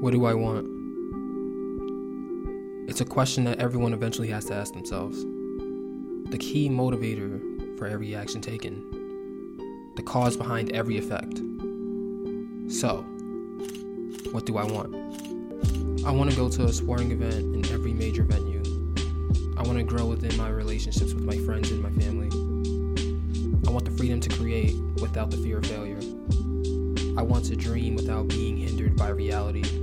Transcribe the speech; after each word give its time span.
What 0.00 0.14
do 0.14 0.24
I 0.24 0.32
want? 0.32 0.64
It's 2.88 3.02
a 3.02 3.04
question 3.04 3.44
that 3.44 3.58
everyone 3.58 3.92
eventually 3.92 4.28
has 4.28 4.46
to 4.46 4.54
ask 4.54 4.72
themselves. 4.72 5.26
The 6.30 6.38
key 6.38 6.70
motivator 6.70 7.76
for 7.76 7.86
every 7.86 8.14
action 8.14 8.40
taken, 8.40 9.92
the 9.96 10.02
cause 10.02 10.38
behind 10.38 10.72
every 10.72 10.96
effect. 10.96 11.42
So, 12.72 13.02
what 14.32 14.46
do 14.46 14.56
I 14.56 14.64
want? 14.64 14.96
I 16.06 16.12
want 16.12 16.30
to 16.30 16.36
go 16.36 16.48
to 16.48 16.64
a 16.64 16.72
sporting 16.72 17.10
event 17.10 17.54
in 17.54 17.70
every 17.70 17.92
major 17.92 18.22
venue. 18.22 18.62
I 19.58 19.62
want 19.64 19.76
to 19.76 19.84
grow 19.84 20.06
within 20.06 20.34
my 20.38 20.48
relationships 20.48 21.12
with 21.12 21.24
my 21.24 21.36
friends 21.44 21.70
and 21.72 21.82
my 21.82 21.90
family. 21.90 22.30
I 23.68 23.70
want 23.70 23.84
the 23.84 23.90
freedom 23.90 24.18
to 24.22 24.30
create 24.34 24.76
without 25.02 25.30
the 25.30 25.36
fear 25.36 25.58
of 25.58 25.66
failure. 25.66 26.00
I 27.18 27.22
want 27.22 27.44
to 27.44 27.54
dream 27.54 27.96
without 27.96 28.28
being 28.28 28.56
hindered 28.56 28.96
by 28.96 29.10
reality. 29.10 29.79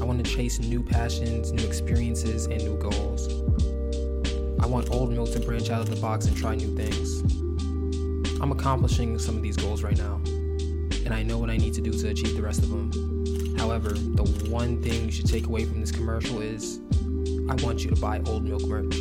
I 0.00 0.04
want 0.04 0.24
to 0.24 0.30
chase 0.30 0.60
new 0.60 0.82
passions, 0.82 1.52
new 1.52 1.66
experiences, 1.66 2.46
and 2.46 2.58
new 2.58 2.76
goals. 2.78 3.28
I 4.60 4.66
want 4.66 4.90
Old 4.90 5.10
Milk 5.10 5.32
to 5.32 5.40
branch 5.40 5.70
out 5.70 5.80
of 5.80 5.90
the 5.90 6.00
box 6.00 6.26
and 6.26 6.36
try 6.36 6.54
new 6.54 6.74
things. 6.76 7.22
I'm 8.40 8.52
accomplishing 8.52 9.18
some 9.18 9.36
of 9.36 9.42
these 9.42 9.56
goals 9.56 9.82
right 9.82 9.96
now, 9.96 10.20
and 11.04 11.10
I 11.12 11.22
know 11.22 11.38
what 11.38 11.50
I 11.50 11.56
need 11.56 11.74
to 11.74 11.80
do 11.80 11.92
to 11.92 12.08
achieve 12.08 12.36
the 12.36 12.42
rest 12.42 12.62
of 12.62 12.70
them. 12.70 13.56
However, 13.56 13.90
the 13.90 14.22
one 14.48 14.80
thing 14.82 15.06
you 15.06 15.10
should 15.10 15.26
take 15.26 15.46
away 15.46 15.64
from 15.64 15.80
this 15.80 15.90
commercial 15.90 16.40
is 16.40 16.80
I 17.48 17.54
want 17.64 17.84
you 17.84 17.90
to 17.90 18.00
buy 18.00 18.20
Old 18.26 18.44
Milk 18.44 18.62
merch. 18.66 18.94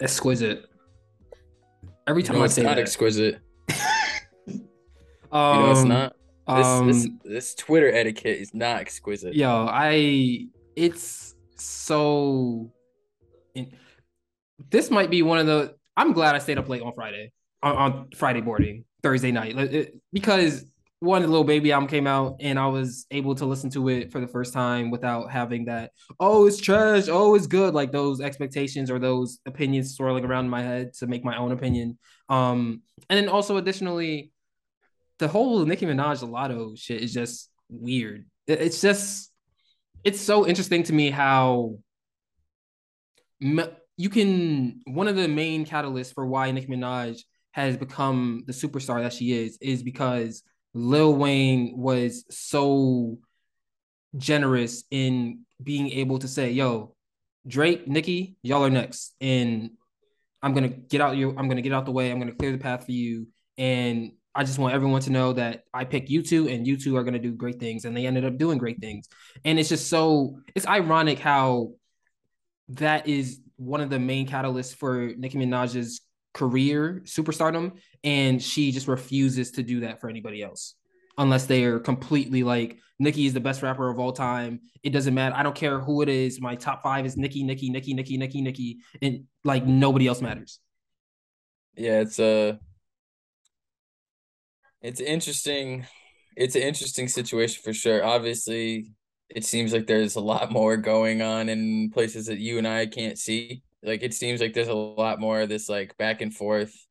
Exquisite. 0.00 0.64
Every 2.06 2.22
time 2.22 2.36
No, 2.38 2.44
I 2.44 2.46
say 2.46 2.62
not 2.62 2.76
that, 2.76 2.82
exquisite. 2.82 3.40
um, 3.68 3.74
you 4.46 4.60
know, 5.32 5.70
it's 5.72 5.84
not. 5.84 6.16
This, 6.48 6.66
um, 6.66 6.86
this 6.88 7.08
this 7.24 7.54
Twitter 7.54 7.92
etiquette 7.92 8.38
is 8.40 8.52
not 8.54 8.80
exquisite. 8.80 9.34
Yo, 9.34 9.66
I 9.70 10.46
it's 10.76 11.34
so. 11.56 12.72
In, 13.54 13.72
this 14.70 14.90
might 14.90 15.10
be 15.10 15.22
one 15.22 15.38
of 15.38 15.46
the. 15.46 15.74
I'm 15.96 16.12
glad 16.12 16.34
I 16.34 16.38
stayed 16.38 16.58
up 16.58 16.68
late 16.68 16.82
on 16.82 16.92
Friday, 16.94 17.30
on, 17.62 17.76
on 17.76 18.08
Friday 18.16 18.40
morning, 18.40 18.84
Thursday 19.02 19.30
night, 19.32 19.56
it- 19.58 19.94
because 20.12 20.64
one, 21.00 21.28
Lil 21.30 21.44
Baby 21.44 21.72
album 21.72 21.88
came 21.88 22.06
out, 22.06 22.36
and 22.40 22.58
I 22.58 22.66
was 22.66 23.06
able 23.10 23.34
to 23.36 23.46
listen 23.46 23.70
to 23.70 23.88
it 23.88 24.12
for 24.12 24.20
the 24.20 24.28
first 24.28 24.52
time 24.52 24.90
without 24.90 25.30
having 25.30 25.64
that. 25.64 25.92
Oh, 26.20 26.46
it's 26.46 26.60
trash. 26.60 27.08
Oh, 27.08 27.34
it's 27.34 27.46
good. 27.46 27.72
Like 27.72 27.90
those 27.90 28.20
expectations 28.20 28.90
or 28.90 28.98
those 28.98 29.38
opinions 29.46 29.96
swirling 29.96 30.26
around 30.26 30.44
in 30.44 30.50
my 30.50 30.62
head 30.62 30.92
to 30.98 31.06
make 31.06 31.24
my 31.24 31.38
own 31.38 31.52
opinion. 31.52 31.98
Um, 32.28 32.82
and 33.08 33.18
then 33.18 33.30
also 33.30 33.56
additionally, 33.56 34.30
the 35.18 35.28
whole 35.28 35.64
Nicki 35.64 35.86
Minaj 35.86 36.22
Latto 36.22 36.78
shit 36.78 37.02
is 37.02 37.14
just 37.14 37.50
weird. 37.70 38.26
It's 38.46 38.82
just, 38.82 39.32
it's 40.04 40.20
so 40.20 40.46
interesting 40.46 40.82
to 40.84 40.92
me 40.92 41.10
how 41.10 41.78
you 43.40 44.10
can. 44.10 44.82
One 44.84 45.08
of 45.08 45.16
the 45.16 45.28
main 45.28 45.64
catalysts 45.64 46.12
for 46.12 46.26
why 46.26 46.50
Nicki 46.50 46.66
Minaj 46.66 47.22
has 47.52 47.78
become 47.78 48.44
the 48.46 48.52
superstar 48.52 49.02
that 49.02 49.14
she 49.14 49.32
is 49.32 49.58
is 49.60 49.82
because 49.82 50.42
Lil 50.74 51.14
Wayne 51.14 51.74
was 51.76 52.24
so 52.30 53.18
generous 54.16 54.84
in 54.90 55.40
being 55.62 55.90
able 55.90 56.18
to 56.18 56.28
say, 56.28 56.52
"Yo, 56.52 56.94
Drake, 57.46 57.86
Nicki, 57.88 58.36
y'all 58.42 58.64
are 58.64 58.70
next," 58.70 59.14
and 59.20 59.70
I'm 60.42 60.54
gonna 60.54 60.68
get 60.68 61.00
out 61.00 61.16
your, 61.16 61.38
I'm 61.38 61.48
gonna 61.48 61.62
get 61.62 61.72
out 61.72 61.84
the 61.86 61.92
way. 61.92 62.10
I'm 62.10 62.18
gonna 62.18 62.32
clear 62.34 62.52
the 62.52 62.58
path 62.58 62.86
for 62.86 62.92
you, 62.92 63.28
and 63.58 64.12
I 64.34 64.44
just 64.44 64.58
want 64.58 64.74
everyone 64.74 65.02
to 65.02 65.10
know 65.10 65.32
that 65.34 65.64
I 65.74 65.84
pick 65.84 66.08
you 66.08 66.22
two, 66.22 66.48
and 66.48 66.66
you 66.66 66.76
two 66.76 66.96
are 66.96 67.04
gonna 67.04 67.18
do 67.18 67.32
great 67.32 67.58
things, 67.58 67.84
and 67.84 67.96
they 67.96 68.06
ended 68.06 68.24
up 68.24 68.38
doing 68.38 68.58
great 68.58 68.80
things. 68.80 69.08
And 69.44 69.58
it's 69.58 69.68
just 69.68 69.88
so, 69.88 70.40
it's 70.54 70.66
ironic 70.66 71.18
how 71.18 71.72
that 72.70 73.08
is 73.08 73.40
one 73.56 73.80
of 73.80 73.90
the 73.90 73.98
main 73.98 74.26
catalysts 74.26 74.74
for 74.74 75.12
Nicki 75.16 75.36
Minaj's 75.36 76.00
career, 76.32 77.02
superstardom, 77.04 77.72
and 78.04 78.42
she 78.42 78.72
just 78.72 78.88
refuses 78.88 79.52
to 79.52 79.62
do 79.62 79.80
that 79.80 80.00
for 80.00 80.08
anybody 80.08 80.42
else 80.42 80.74
unless 81.18 81.46
they 81.46 81.64
are 81.64 81.78
completely 81.78 82.42
like 82.42 82.78
Nicki 82.98 83.26
is 83.26 83.34
the 83.34 83.40
best 83.40 83.62
rapper 83.62 83.88
of 83.88 83.98
all 83.98 84.12
time. 84.12 84.60
It 84.82 84.90
doesn't 84.90 85.14
matter. 85.14 85.34
I 85.34 85.42
don't 85.42 85.54
care 85.54 85.80
who 85.80 86.02
it 86.02 86.08
is. 86.08 86.40
My 86.40 86.54
top 86.54 86.82
five 86.82 87.06
is 87.06 87.16
Nicki, 87.16 87.42
Nicki, 87.42 87.70
Nicki, 87.70 87.94
Nicki, 87.94 88.16
Nicki, 88.16 88.42
Nicki, 88.42 88.78
and 89.00 89.24
like 89.44 89.66
nobody 89.66 90.06
else 90.06 90.20
matters. 90.20 90.58
Yeah, 91.76 92.00
it's 92.00 92.18
a 92.18 92.58
it's 94.82 95.00
interesting. 95.00 95.86
It's 96.36 96.54
an 96.54 96.62
interesting 96.62 97.08
situation 97.08 97.62
for 97.62 97.72
sure. 97.72 98.04
Obviously, 98.04 98.92
it 99.28 99.44
seems 99.44 99.72
like 99.72 99.86
there's 99.86 100.16
a 100.16 100.20
lot 100.20 100.52
more 100.52 100.76
going 100.76 101.22
on 101.22 101.48
in 101.48 101.90
places 101.90 102.26
that 102.26 102.38
you 102.38 102.58
and 102.58 102.66
I 102.66 102.86
can't 102.86 103.18
see. 103.18 103.62
Like 103.82 104.02
it 104.02 104.14
seems 104.14 104.40
like 104.40 104.52
there's 104.52 104.68
a 104.68 104.74
lot 104.74 105.20
more 105.20 105.40
of 105.40 105.48
this 105.48 105.68
like 105.68 105.96
back 105.96 106.20
and 106.20 106.34
forth 106.34 106.86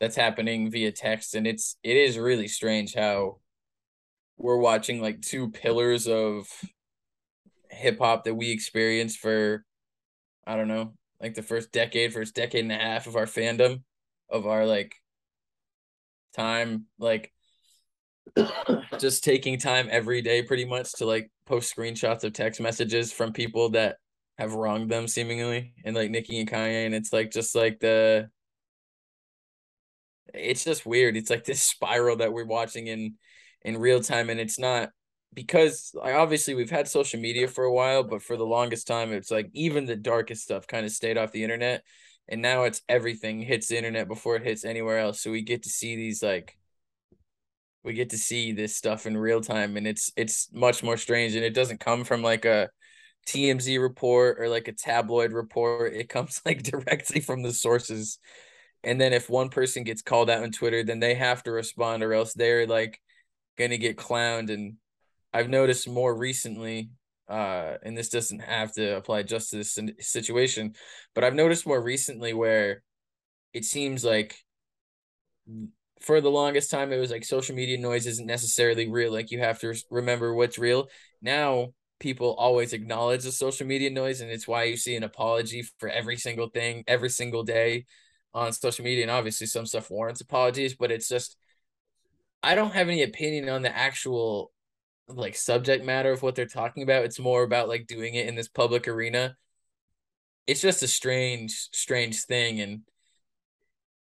that's 0.00 0.16
happening 0.16 0.70
via 0.70 0.90
text 0.90 1.34
and 1.34 1.46
it's 1.46 1.76
it 1.82 1.96
is 1.96 2.18
really 2.18 2.48
strange 2.48 2.94
how 2.94 3.36
we're 4.38 4.56
watching 4.56 5.00
like 5.00 5.20
two 5.20 5.50
pillars 5.50 6.08
of 6.08 6.46
hip 7.70 7.98
hop 7.98 8.24
that 8.24 8.34
we 8.34 8.50
experienced 8.50 9.18
for 9.18 9.64
I 10.46 10.56
don't 10.56 10.68
know, 10.68 10.94
like 11.20 11.34
the 11.34 11.42
first 11.42 11.70
decade, 11.70 12.12
first 12.12 12.34
decade 12.34 12.64
and 12.64 12.72
a 12.72 12.76
half 12.76 13.06
of 13.06 13.14
our 13.14 13.26
fandom, 13.26 13.82
of 14.28 14.46
our 14.46 14.66
like 14.66 14.96
time, 16.34 16.86
like 16.98 17.32
just 18.98 19.22
taking 19.22 19.58
time 19.58 19.88
every 19.90 20.22
day 20.22 20.42
pretty 20.42 20.64
much 20.64 20.92
to 20.94 21.06
like 21.06 21.30
post 21.46 21.74
screenshots 21.74 22.24
of 22.24 22.32
text 22.32 22.60
messages 22.60 23.12
from 23.12 23.32
people 23.32 23.70
that 23.70 23.96
have 24.40 24.54
wronged 24.54 24.90
them 24.90 25.06
seemingly 25.06 25.74
and 25.84 25.94
like 25.94 26.10
Nicki 26.10 26.40
and 26.40 26.50
Kanye 26.50 26.86
and 26.86 26.94
it's 26.94 27.12
like 27.12 27.30
just 27.30 27.54
like 27.54 27.78
the 27.78 28.30
it's 30.32 30.64
just 30.64 30.86
weird. 30.86 31.14
It's 31.14 31.28
like 31.28 31.44
this 31.44 31.62
spiral 31.74 32.16
that 32.16 32.32
we're 32.32 32.46
watching 32.46 32.86
in 32.86 33.16
in 33.62 33.76
real 33.76 34.00
time 34.00 34.30
and 34.30 34.40
it's 34.40 34.58
not 34.58 34.88
because 35.34 35.90
like 35.92 36.14
obviously 36.14 36.54
we've 36.54 36.70
had 36.70 36.88
social 36.88 37.20
media 37.20 37.48
for 37.48 37.64
a 37.64 37.72
while, 37.72 38.02
but 38.02 38.22
for 38.22 38.38
the 38.38 38.46
longest 38.46 38.86
time 38.86 39.12
it's 39.12 39.30
like 39.30 39.50
even 39.52 39.84
the 39.84 39.94
darkest 39.94 40.42
stuff 40.42 40.66
kind 40.66 40.86
of 40.86 40.92
stayed 40.92 41.18
off 41.18 41.32
the 41.32 41.44
internet. 41.44 41.84
And 42.26 42.40
now 42.40 42.62
it's 42.62 42.80
everything 42.88 43.42
hits 43.42 43.68
the 43.68 43.76
internet 43.76 44.08
before 44.08 44.36
it 44.36 44.42
hits 44.42 44.64
anywhere 44.64 45.00
else. 45.00 45.20
So 45.20 45.30
we 45.30 45.42
get 45.42 45.64
to 45.64 45.68
see 45.68 45.96
these 45.96 46.22
like 46.22 46.56
we 47.84 47.92
get 47.92 48.08
to 48.10 48.18
see 48.18 48.52
this 48.52 48.74
stuff 48.74 49.04
in 49.06 49.18
real 49.18 49.42
time 49.42 49.76
and 49.76 49.86
it's 49.86 50.10
it's 50.16 50.48
much 50.50 50.82
more 50.82 50.96
strange 50.96 51.34
and 51.34 51.44
it 51.44 51.52
doesn't 51.54 51.80
come 51.80 52.04
from 52.04 52.22
like 52.22 52.46
a 52.46 52.70
TMZ 53.26 53.80
report 53.80 54.38
or 54.40 54.48
like 54.48 54.68
a 54.68 54.72
tabloid 54.72 55.32
report. 55.32 55.94
It 55.94 56.08
comes 56.08 56.40
like 56.46 56.62
directly 56.62 57.20
from 57.20 57.42
the 57.42 57.52
sources. 57.52 58.18
And 58.82 59.00
then 59.00 59.12
if 59.12 59.28
one 59.28 59.50
person 59.50 59.84
gets 59.84 60.02
called 60.02 60.30
out 60.30 60.42
on 60.42 60.52
Twitter, 60.52 60.82
then 60.82 61.00
they 61.00 61.14
have 61.14 61.42
to 61.44 61.52
respond 61.52 62.02
or 62.02 62.14
else 62.14 62.32
they're 62.32 62.66
like 62.66 63.00
gonna 63.58 63.78
get 63.78 63.96
clowned. 63.96 64.50
And 64.52 64.76
I've 65.32 65.48
noticed 65.48 65.88
more 65.88 66.16
recently, 66.16 66.90
uh, 67.28 67.74
and 67.82 67.96
this 67.96 68.08
doesn't 68.08 68.40
have 68.40 68.72
to 68.74 68.96
apply 68.96 69.22
just 69.22 69.50
to 69.50 69.56
this 69.56 69.78
situation, 70.00 70.74
but 71.14 71.24
I've 71.24 71.34
noticed 71.34 71.66
more 71.66 71.80
recently 71.80 72.32
where 72.32 72.82
it 73.52 73.64
seems 73.64 74.04
like 74.04 74.36
for 76.00 76.20
the 76.20 76.30
longest 76.30 76.70
time 76.70 76.92
it 76.92 76.98
was 76.98 77.10
like 77.10 77.24
social 77.24 77.54
media 77.54 77.78
noise 77.78 78.06
isn't 78.06 78.26
necessarily 78.26 78.88
real. 78.88 79.12
Like 79.12 79.30
you 79.30 79.40
have 79.40 79.60
to 79.60 79.74
remember 79.90 80.34
what's 80.34 80.58
real. 80.58 80.88
Now 81.20 81.72
people 82.00 82.34
always 82.34 82.72
acknowledge 82.72 83.22
the 83.22 83.32
social 83.32 83.66
media 83.66 83.90
noise, 83.90 84.20
and 84.20 84.30
it's 84.30 84.48
why 84.48 84.64
you 84.64 84.76
see 84.76 84.96
an 84.96 85.04
apology 85.04 85.62
for 85.78 85.88
every 85.88 86.16
single 86.16 86.48
thing 86.48 86.82
every 86.88 87.10
single 87.10 87.44
day 87.44 87.84
on 88.34 88.52
social 88.52 88.84
media. 88.84 89.02
And 89.02 89.10
obviously, 89.10 89.46
some 89.46 89.66
stuff 89.66 89.90
warrants 89.90 90.20
apologies, 90.20 90.74
but 90.74 90.90
it's 90.90 91.08
just 91.08 91.36
I 92.42 92.54
don't 92.54 92.72
have 92.72 92.88
any 92.88 93.02
opinion 93.02 93.48
on 93.48 93.62
the 93.62 93.76
actual 93.76 94.50
like 95.08 95.36
subject 95.36 95.84
matter 95.84 96.12
of 96.12 96.22
what 96.22 96.34
they're 96.34 96.46
talking 96.46 96.82
about. 96.82 97.04
It's 97.04 97.20
more 97.20 97.42
about 97.42 97.68
like 97.68 97.86
doing 97.86 98.14
it 98.14 98.26
in 98.26 98.34
this 98.34 98.48
public 98.48 98.88
arena. 98.88 99.36
It's 100.46 100.60
just 100.60 100.82
a 100.82 100.88
strange, 100.88 101.68
strange 101.72 102.24
thing, 102.24 102.60
and 102.60 102.80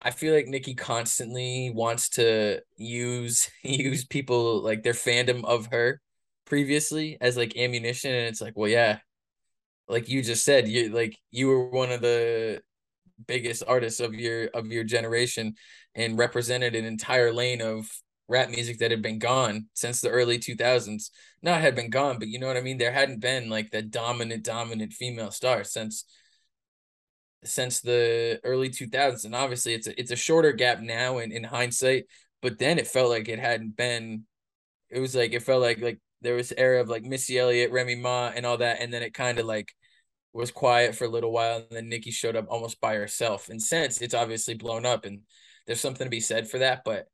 I 0.01 0.11
feel 0.11 0.33
like 0.33 0.47
Nicki 0.47 0.73
constantly 0.73 1.71
wants 1.73 2.09
to 2.11 2.61
use 2.77 3.49
use 3.63 4.05
people 4.05 4.61
like 4.61 4.83
their 4.83 4.93
fandom 4.93 5.43
of 5.45 5.67
her 5.67 6.01
previously 6.51 7.17
as 7.21 7.37
like 7.37 7.55
ammunition, 7.55 8.13
and 8.13 8.27
it's 8.27 8.41
like, 8.41 8.51
well, 8.57 8.69
yeah, 8.69 8.99
like 9.87 10.09
you 10.09 10.21
just 10.21 10.43
said, 10.43 10.67
you 10.67 10.89
like 10.89 11.17
you 11.31 11.47
were 11.47 11.69
one 11.69 11.93
of 11.93 12.01
the 12.01 12.61
biggest 13.25 13.63
artists 13.65 14.01
of 14.01 14.13
your 14.13 14.47
of 14.47 14.67
your 14.67 14.83
generation 14.83 15.55
and 15.95 16.17
represented 16.17 16.75
an 16.75 16.83
entire 16.83 17.31
lane 17.31 17.61
of 17.61 17.89
rap 18.27 18.49
music 18.49 18.79
that 18.79 18.91
had 18.91 19.01
been 19.01 19.17
gone 19.17 19.67
since 19.73 20.01
the 20.01 20.09
early 20.09 20.39
2000s 20.39 21.11
not 21.41 21.61
had 21.61 21.75
been 21.75 21.89
gone 21.89 22.17
but 22.17 22.27
you 22.27 22.39
know 22.39 22.47
what 22.47 22.57
i 22.57 22.61
mean? 22.61 22.77
There 22.77 22.91
hadn't 22.91 23.19
been 23.19 23.49
like 23.49 23.71
the 23.71 23.81
dominant 23.81 24.43
dominant 24.43 24.91
female 24.93 25.31
star 25.31 25.63
since 25.63 26.05
since 27.43 27.79
the 27.81 28.39
early 28.43 28.69
2000s 28.69 29.25
and 29.25 29.35
obviously 29.35 29.73
it's 29.73 29.87
a, 29.87 29.99
it's 29.99 30.11
a 30.11 30.15
shorter 30.15 30.51
gap 30.51 30.81
now 30.81 31.19
in, 31.19 31.31
in 31.31 31.43
hindsight 31.43 32.05
but 32.41 32.59
then 32.59 32.77
it 32.77 32.87
felt 32.87 33.09
like 33.09 33.29
it 33.29 33.39
hadn't 33.39 33.75
been 33.77 34.25
it 34.89 34.99
was 34.99 35.15
like 35.15 35.33
it 35.33 35.43
felt 35.43 35.61
like 35.61 35.79
like 35.81 35.99
there 36.21 36.35
was 36.35 36.53
era 36.57 36.81
of 36.81 36.89
like 36.89 37.03
Missy 37.03 37.37
Elliott, 37.37 37.71
Remy 37.71 37.95
Ma, 37.95 38.31
and 38.35 38.45
all 38.45 38.57
that, 38.57 38.81
and 38.81 38.93
then 38.93 39.03
it 39.03 39.13
kind 39.13 39.39
of 39.39 39.45
like 39.45 39.73
was 40.33 40.51
quiet 40.51 40.95
for 40.95 41.05
a 41.05 41.09
little 41.09 41.31
while, 41.31 41.57
and 41.57 41.65
then 41.71 41.89
Nicki 41.89 42.11
showed 42.11 42.35
up 42.35 42.45
almost 42.49 42.79
by 42.79 42.95
herself. 42.95 43.49
And 43.49 43.61
since 43.61 44.01
it's 44.01 44.13
obviously 44.13 44.53
blown 44.53 44.85
up, 44.85 45.05
and 45.05 45.21
there's 45.67 45.81
something 45.81 46.05
to 46.05 46.11
be 46.11 46.19
said 46.19 46.49
for 46.49 46.59
that, 46.59 46.83
but 46.85 47.07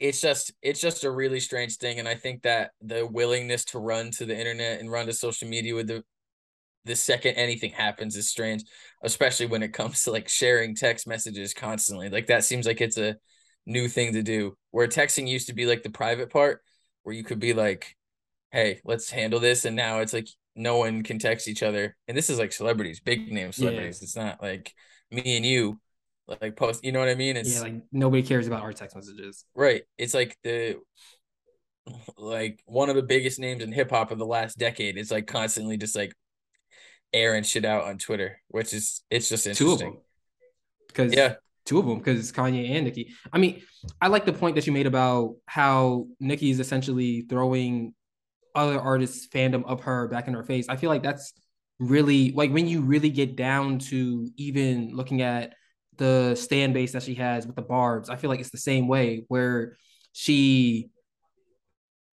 it's 0.00 0.20
just 0.20 0.52
it's 0.62 0.80
just 0.80 1.04
a 1.04 1.10
really 1.10 1.40
strange 1.40 1.76
thing, 1.76 1.98
and 1.98 2.08
I 2.08 2.14
think 2.14 2.42
that 2.42 2.70
the 2.80 3.06
willingness 3.06 3.64
to 3.66 3.78
run 3.78 4.10
to 4.12 4.26
the 4.26 4.38
internet 4.38 4.80
and 4.80 4.90
run 4.90 5.06
to 5.06 5.12
social 5.12 5.48
media 5.48 5.74
with 5.74 5.88
the 5.88 6.04
the 6.84 6.96
second 6.96 7.34
anything 7.34 7.70
happens 7.70 8.16
is 8.16 8.28
strange, 8.28 8.64
especially 9.02 9.46
when 9.46 9.62
it 9.62 9.72
comes 9.72 10.04
to 10.04 10.10
like 10.10 10.28
sharing 10.28 10.74
text 10.74 11.06
messages 11.06 11.54
constantly. 11.54 12.08
Like 12.08 12.26
that 12.28 12.44
seems 12.44 12.66
like 12.66 12.80
it's 12.80 12.98
a 12.98 13.16
new 13.66 13.88
thing 13.88 14.14
to 14.14 14.22
do. 14.22 14.56
Where 14.70 14.88
texting 14.88 15.28
used 15.28 15.48
to 15.48 15.54
be 15.54 15.66
like 15.66 15.82
the 15.82 15.90
private 15.90 16.30
part, 16.30 16.62
where 17.08 17.16
you 17.16 17.24
could 17.24 17.40
be 17.40 17.54
like, 17.54 17.96
"Hey, 18.52 18.82
let's 18.84 19.10
handle 19.10 19.40
this," 19.40 19.64
and 19.64 19.74
now 19.74 20.00
it's 20.00 20.12
like 20.12 20.28
no 20.54 20.76
one 20.76 21.02
can 21.02 21.18
text 21.18 21.48
each 21.48 21.62
other. 21.62 21.96
And 22.06 22.14
this 22.14 22.28
is 22.28 22.38
like 22.38 22.52
celebrities, 22.52 23.00
big 23.00 23.32
name 23.32 23.50
celebrities. 23.50 24.00
Yeah. 24.02 24.04
It's 24.04 24.16
not 24.16 24.42
like 24.42 24.74
me 25.10 25.38
and 25.38 25.46
you 25.46 25.80
like 26.26 26.54
post, 26.54 26.84
you 26.84 26.92
know 26.92 26.98
what 26.98 27.08
I 27.08 27.14
mean? 27.14 27.38
It's 27.38 27.54
yeah, 27.54 27.62
like 27.62 27.82
nobody 27.92 28.22
cares 28.22 28.46
about 28.46 28.60
our 28.60 28.74
text 28.74 28.94
messages. 28.94 29.46
Right. 29.54 29.84
It's 29.96 30.12
like 30.12 30.36
the 30.42 30.76
like 32.18 32.60
one 32.66 32.90
of 32.90 32.96
the 32.96 33.02
biggest 33.02 33.38
names 33.38 33.62
in 33.62 33.72
hip 33.72 33.88
hop 33.88 34.10
of 34.10 34.18
the 34.18 34.26
last 34.26 34.58
decade 34.58 34.98
is 34.98 35.10
like 35.10 35.26
constantly 35.26 35.78
just 35.78 35.96
like 35.96 36.12
airing 37.14 37.44
shit 37.44 37.64
out 37.64 37.84
on 37.84 37.96
Twitter, 37.96 38.42
which 38.48 38.74
is 38.74 39.02
it's 39.10 39.30
just 39.30 39.46
interesting. 39.46 39.96
Because 40.88 41.14
yeah, 41.14 41.36
two 41.68 41.78
of 41.78 41.86
them 41.86 41.98
because 41.98 42.18
it's 42.18 42.32
Kanye 42.32 42.70
and 42.70 42.86
Nicki. 42.86 43.14
I 43.32 43.38
mean, 43.38 43.62
I 44.00 44.08
like 44.08 44.24
the 44.24 44.32
point 44.32 44.56
that 44.56 44.66
you 44.66 44.72
made 44.72 44.86
about 44.86 45.36
how 45.46 46.06
Nicki 46.18 46.50
is 46.50 46.60
essentially 46.60 47.26
throwing 47.28 47.94
other 48.54 48.80
artists' 48.80 49.28
fandom 49.28 49.64
of 49.66 49.82
her 49.82 50.08
back 50.08 50.26
in 50.26 50.34
her 50.34 50.42
face. 50.42 50.66
I 50.68 50.76
feel 50.76 50.88
like 50.88 51.02
that's 51.02 51.34
really 51.78 52.32
like 52.32 52.50
when 52.50 52.66
you 52.66 52.80
really 52.80 53.10
get 53.10 53.36
down 53.36 53.78
to 53.78 54.28
even 54.36 54.90
looking 54.94 55.20
at 55.22 55.54
the 55.98 56.34
stand 56.34 56.74
base 56.74 56.92
that 56.92 57.02
she 57.02 57.14
has 57.16 57.46
with 57.46 57.54
the 57.54 57.62
Barbs. 57.62 58.08
I 58.08 58.16
feel 58.16 58.30
like 58.30 58.40
it's 58.40 58.50
the 58.50 58.58
same 58.58 58.88
way 58.88 59.24
where 59.28 59.76
she 60.12 60.90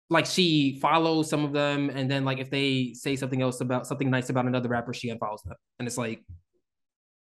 like 0.10 0.26
she 0.26 0.80
follows 0.82 1.30
some 1.30 1.46
of 1.46 1.54
them 1.54 1.90
and 1.90 2.12
then 2.12 2.26
like 2.26 2.40
if 2.40 2.52
they 2.52 2.94
say 2.94 3.16
something 3.16 3.42
else 3.42 3.62
about 3.62 3.88
something 3.88 4.10
nice 4.10 4.30
about 4.30 4.46
another 4.46 4.70
rapper 4.70 4.94
she 4.94 5.10
unfollows 5.10 5.42
them 5.44 5.56
and 5.80 5.88
it's 5.88 5.98
like 5.98 6.22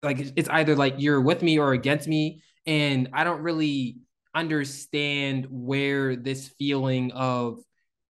like 0.02 0.18
it's 0.36 0.48
either 0.48 0.76
like 0.76 0.94
you're 0.98 1.20
with 1.20 1.42
me 1.42 1.58
or 1.58 1.72
against 1.72 2.06
me 2.06 2.42
and 2.66 3.08
i 3.12 3.24
don't 3.24 3.42
really 3.42 3.96
understand 4.34 5.46
where 5.50 6.14
this 6.16 6.48
feeling 6.58 7.10
of 7.12 7.58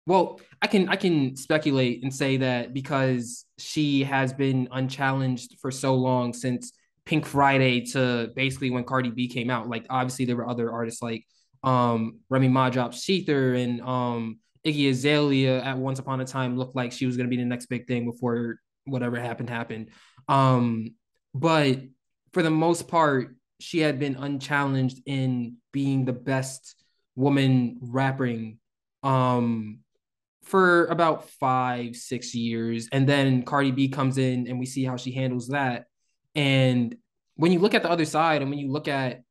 well, 0.06 0.40
I 0.60 0.66
can 0.66 0.88
I 0.88 0.96
can 0.96 1.36
speculate 1.36 2.02
and 2.02 2.12
say 2.12 2.38
that 2.38 2.74
because 2.74 3.44
she 3.58 4.02
has 4.02 4.32
been 4.32 4.66
unchallenged 4.72 5.58
for 5.60 5.70
so 5.70 5.94
long 5.94 6.32
since 6.32 6.72
Pink 7.04 7.24
Friday 7.24 7.82
to 7.92 8.30
basically 8.34 8.70
when 8.70 8.82
Cardi 8.82 9.10
B 9.10 9.28
came 9.28 9.50
out. 9.50 9.68
Like 9.68 9.86
obviously 9.88 10.24
there 10.24 10.34
were 10.34 10.48
other 10.48 10.72
artists 10.72 11.00
like 11.00 11.24
um 11.62 12.18
Remy 12.28 12.48
Ma 12.48 12.70
dropped 12.70 12.94
ShETHER 12.94 13.54
and 13.54 13.80
um 13.82 14.40
Iggy 14.66 14.90
Azalea 14.90 15.62
at 15.62 15.78
once 15.78 16.00
upon 16.00 16.20
a 16.20 16.24
time 16.24 16.56
looked 16.56 16.74
like 16.74 16.90
she 16.90 17.06
was 17.06 17.16
gonna 17.16 17.28
be 17.28 17.36
the 17.36 17.44
next 17.44 17.66
big 17.66 17.86
thing 17.86 18.04
before 18.04 18.56
whatever 18.86 19.20
happened 19.20 19.48
happened. 19.48 19.90
Um 20.28 20.94
but 21.34 21.80
for 22.32 22.42
the 22.42 22.50
most 22.50 22.88
part, 22.88 23.36
she 23.58 23.80
had 23.80 23.98
been 23.98 24.16
unchallenged 24.16 25.00
in 25.06 25.56
being 25.72 26.04
the 26.04 26.12
best 26.12 26.76
woman 27.16 27.78
rapping 27.82 28.58
um 29.02 29.80
for 30.44 30.86
about 30.86 31.28
five, 31.28 31.94
six 31.94 32.34
years. 32.34 32.88
And 32.92 33.08
then 33.08 33.42
Cardi 33.42 33.70
B 33.70 33.88
comes 33.88 34.18
in 34.18 34.48
and 34.48 34.58
we 34.58 34.66
see 34.66 34.84
how 34.84 34.96
she 34.96 35.12
handles 35.12 35.48
that. 35.48 35.86
And 36.34 36.96
when 37.36 37.52
you 37.52 37.58
look 37.58 37.74
at 37.74 37.82
the 37.82 37.90
other 37.90 38.04
side 38.04 38.42
and 38.42 38.50
when 38.50 38.58
you 38.58 38.70
look 38.70 38.88
at 38.88 39.22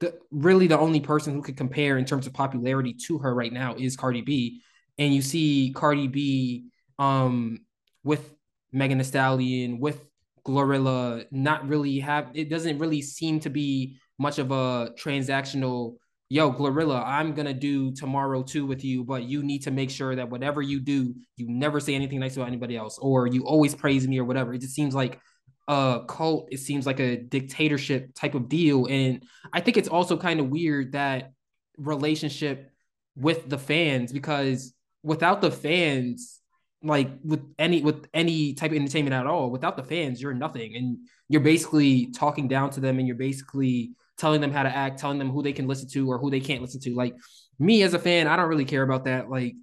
the 0.00 0.18
really 0.30 0.66
the 0.66 0.78
only 0.78 1.00
person 1.00 1.34
who 1.34 1.42
could 1.42 1.56
compare 1.56 1.98
in 1.98 2.04
terms 2.04 2.26
of 2.26 2.32
popularity 2.32 2.94
to 3.06 3.18
her 3.18 3.34
right 3.34 3.52
now 3.52 3.74
is 3.76 3.96
Cardi 3.96 4.22
B. 4.22 4.62
And 4.98 5.14
you 5.14 5.22
see 5.22 5.72
Cardi 5.74 6.08
B 6.08 6.66
um 6.98 7.60
with 8.02 8.34
Megan 8.72 8.98
Thee 8.98 9.04
Stallion, 9.04 9.78
with 9.78 10.09
GloRilla, 10.46 11.26
not 11.30 11.68
really 11.68 11.98
have 12.00 12.30
it 12.34 12.50
doesn't 12.50 12.78
really 12.78 13.02
seem 13.02 13.40
to 13.40 13.50
be 13.50 13.96
much 14.18 14.38
of 14.38 14.50
a 14.50 14.92
transactional 14.98 15.96
yo, 16.30 16.52
GloRilla, 16.52 17.04
I'm 17.04 17.34
gonna 17.34 17.52
do 17.52 17.92
Tomorrow 17.92 18.44
2 18.44 18.64
with 18.64 18.84
you, 18.84 19.04
but 19.04 19.24
you 19.24 19.42
need 19.42 19.62
to 19.64 19.72
make 19.72 19.90
sure 19.90 20.14
that 20.14 20.30
whatever 20.30 20.62
you 20.62 20.80
do, 20.80 21.12
you 21.36 21.48
never 21.48 21.80
say 21.80 21.94
anything 21.94 22.20
nice 22.20 22.36
about 22.36 22.46
anybody 22.46 22.76
else, 22.76 22.98
or 22.98 23.26
you 23.26 23.44
always 23.44 23.74
praise 23.74 24.06
me 24.06 24.18
or 24.18 24.24
whatever. 24.24 24.54
It 24.54 24.60
just 24.60 24.74
seems 24.74 24.94
like 24.94 25.20
a 25.66 26.02
cult. 26.08 26.48
It 26.52 26.60
seems 26.60 26.86
like 26.86 27.00
a 27.00 27.16
dictatorship 27.16 28.14
type 28.14 28.34
of 28.34 28.48
deal, 28.48 28.86
and 28.86 29.24
I 29.52 29.60
think 29.60 29.76
it's 29.76 29.88
also 29.88 30.16
kind 30.16 30.38
of 30.40 30.48
weird 30.48 30.92
that 30.92 31.32
relationship 31.76 32.70
with 33.16 33.48
the 33.48 33.58
fans 33.58 34.12
because 34.12 34.72
without 35.02 35.40
the 35.40 35.50
fans 35.50 36.39
like 36.82 37.10
with 37.22 37.42
any 37.58 37.82
with 37.82 38.06
any 38.14 38.54
type 38.54 38.70
of 38.70 38.76
entertainment 38.76 39.14
at 39.14 39.26
all 39.26 39.50
without 39.50 39.76
the 39.76 39.82
fans 39.82 40.20
you're 40.20 40.32
nothing 40.32 40.76
and 40.76 40.96
you're 41.28 41.42
basically 41.42 42.06
talking 42.06 42.48
down 42.48 42.70
to 42.70 42.80
them 42.80 42.98
and 42.98 43.06
you're 43.06 43.16
basically 43.16 43.92
telling 44.20 44.40
them 44.40 44.52
how 44.52 44.62
to 44.62 44.68
act, 44.68 44.98
telling 44.98 45.18
them 45.18 45.30
who 45.30 45.42
they 45.42 45.52
can 45.52 45.66
listen 45.66 45.88
to 45.88 46.10
or 46.10 46.18
who 46.18 46.30
they 46.30 46.40
can't 46.40 46.60
listen 46.60 46.80
to. 46.80 46.94
Like 46.94 47.14
me 47.58 47.82
as 47.82 47.94
a 47.94 47.98
fan, 47.98 48.26
I 48.26 48.36
don't 48.36 48.48
really 48.48 48.66
care 48.66 48.82
about 48.82 49.06
that. 49.06 49.30
Like 49.30 49.54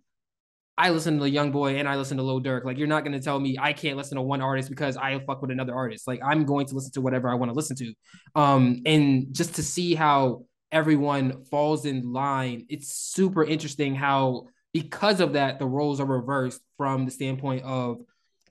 I 0.78 0.90
listen 0.90 1.18
to 1.18 1.24
the 1.24 1.36
YoungBoy 1.36 1.80
and 1.80 1.88
I 1.88 1.96
listen 1.96 2.18
to 2.18 2.24
Lil 2.24 2.42
Durk. 2.42 2.66
Like 2.66 2.78
you're 2.78 2.88
not 2.88 3.04
gonna 3.04 3.22
tell 3.22 3.40
me 3.40 3.58
I 3.60 3.74
can't 3.74 3.98
listen 3.98 4.16
to 4.16 4.22
one 4.22 4.42
artist 4.42 4.70
because 4.70 4.98
I 4.98 5.20
fuck 5.20 5.42
with 5.42 5.52
another 5.52 5.76
artist. 5.76 6.08
Like 6.08 6.20
I'm 6.26 6.44
going 6.46 6.66
to 6.68 6.76
listen 6.76 6.92
to 6.94 7.02
whatever 7.02 7.30
I 7.30 7.36
want 7.36 7.50
to 7.50 7.54
listen 7.54 7.76
to. 7.78 7.94
Um, 8.36 8.82
and 8.86 9.28
just 9.32 9.56
to 9.56 9.64
see 9.64 9.94
how 9.94 10.46
everyone 10.72 11.44
falls 11.46 11.86
in 11.86 12.12
line, 12.12 12.66
it's 12.70 12.94
super 12.94 13.44
interesting 13.44 13.94
how 13.94 14.48
because 14.82 15.20
of 15.20 15.34
that 15.34 15.60
the 15.60 15.66
roles 15.66 16.00
are 16.00 16.06
reversed 16.06 16.62
from 16.78 17.06
the 17.06 17.12
standpoint 17.12 17.64
of 17.64 17.98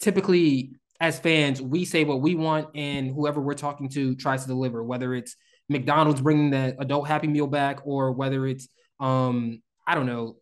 typically 0.01 0.73
as 1.01 1.19
fans 1.19 1.61
we 1.61 1.85
say 1.85 2.05
what 2.05 2.21
we 2.21 2.35
want 2.35 2.69
and 2.75 3.11
whoever 3.11 3.41
we're 3.41 3.55
talking 3.55 3.89
to 3.89 4.15
tries 4.17 4.43
to 4.43 4.49
deliver 4.49 4.83
whether 4.83 5.15
it's 5.15 5.37
McDonald's 5.69 6.21
bringing 6.21 6.51
the 6.51 6.77
adult 6.79 7.09
Happy 7.09 7.27
Meal 7.27 7.47
back, 7.47 7.81
or 7.87 8.13
whether 8.13 8.47
it's 8.47 8.69
um 9.01 9.63
I 9.87 9.95
don't 9.95 10.07
know. 10.07 10.37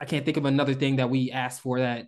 I 0.00 0.04
can't 0.04 0.24
think 0.24 0.36
of 0.36 0.44
another 0.44 0.74
thing 0.74 0.96
that 0.96 1.10
we 1.10 1.30
asked 1.30 1.60
for 1.60 1.80
that 1.80 2.06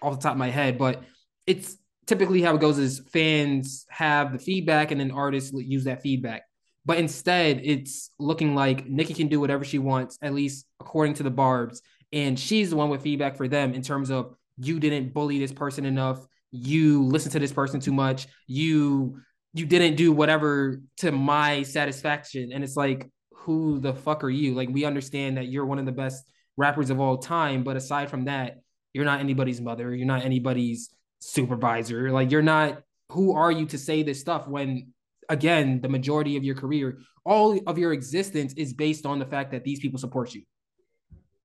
off 0.00 0.16
the 0.16 0.22
top 0.22 0.32
of 0.32 0.38
my 0.38 0.50
head, 0.50 0.78
but 0.78 1.02
it's 1.46 1.76
typically 2.06 2.42
how 2.42 2.54
it 2.54 2.60
goes 2.60 2.78
is 2.78 3.02
fans 3.12 3.86
have 3.88 4.32
the 4.32 4.38
feedback 4.38 4.90
and 4.90 5.00
then 5.00 5.10
artists 5.10 5.52
use 5.54 5.84
that 5.84 6.02
feedback. 6.02 6.42
But 6.86 6.98
instead, 6.98 7.60
it's 7.64 8.10
looking 8.18 8.54
like 8.54 8.86
Nicki 8.86 9.14
can 9.14 9.28
do 9.28 9.40
whatever 9.40 9.64
she 9.64 9.78
wants, 9.78 10.18
at 10.20 10.34
least 10.34 10.66
according 10.80 11.14
to 11.14 11.22
the 11.22 11.30
Barbs. 11.30 11.80
And 12.12 12.38
she's 12.38 12.70
the 12.70 12.76
one 12.76 12.90
with 12.90 13.02
feedback 13.02 13.36
for 13.36 13.48
them 13.48 13.74
in 13.74 13.82
terms 13.82 14.10
of 14.10 14.34
you 14.58 14.78
didn't 14.78 15.14
bully 15.14 15.38
this 15.38 15.52
person 15.52 15.84
enough, 15.84 16.24
you 16.52 17.04
listen 17.04 17.32
to 17.32 17.38
this 17.38 17.52
person 17.52 17.80
too 17.80 17.92
much, 17.92 18.28
you 18.46 19.18
you 19.54 19.66
didn't 19.66 19.96
do 19.96 20.12
whatever 20.12 20.80
to 20.98 21.12
my 21.12 21.62
satisfaction. 21.62 22.50
And 22.52 22.64
it's 22.64 22.76
like, 22.76 23.08
who 23.32 23.78
the 23.78 23.94
fuck 23.94 24.24
are 24.24 24.30
you? 24.30 24.52
Like, 24.54 24.68
we 24.68 24.84
understand 24.84 25.36
that 25.36 25.46
you're 25.46 25.64
one 25.64 25.78
of 25.78 25.86
the 25.86 25.92
best 25.92 26.24
rappers 26.56 26.90
of 26.90 27.00
all 27.00 27.18
time, 27.18 27.62
but 27.62 27.76
aside 27.76 28.10
from 28.10 28.24
that, 28.24 28.58
you're 28.92 29.04
not 29.04 29.20
anybody's 29.20 29.60
mother. 29.60 29.94
You're 29.94 30.06
not 30.06 30.24
anybody's 30.24 30.90
supervisor. 31.20 32.10
Like, 32.10 32.30
you're 32.30 32.42
not. 32.42 32.82
Who 33.12 33.34
are 33.34 33.52
you 33.52 33.66
to 33.66 33.78
say 33.78 34.02
this 34.02 34.20
stuff 34.20 34.48
when, 34.48 34.92
again, 35.28 35.80
the 35.80 35.88
majority 35.88 36.36
of 36.36 36.44
your 36.44 36.54
career, 36.54 36.98
all 37.24 37.58
of 37.66 37.78
your 37.78 37.92
existence 37.92 38.52
is 38.54 38.72
based 38.72 39.06
on 39.06 39.18
the 39.18 39.26
fact 39.26 39.52
that 39.52 39.64
these 39.64 39.80
people 39.80 39.98
support 39.98 40.34
you? 40.34 40.42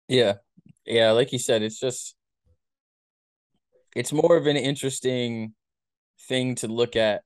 Yeah, 0.07 0.35
yeah. 0.85 1.11
Like 1.11 1.31
you 1.31 1.39
said, 1.39 1.61
it's 1.61 1.79
just, 1.79 2.15
it's 3.95 4.11
more 4.11 4.35
of 4.37 4.47
an 4.47 4.57
interesting 4.57 5.53
thing 6.27 6.55
to 6.55 6.67
look 6.67 6.95
at 6.95 7.21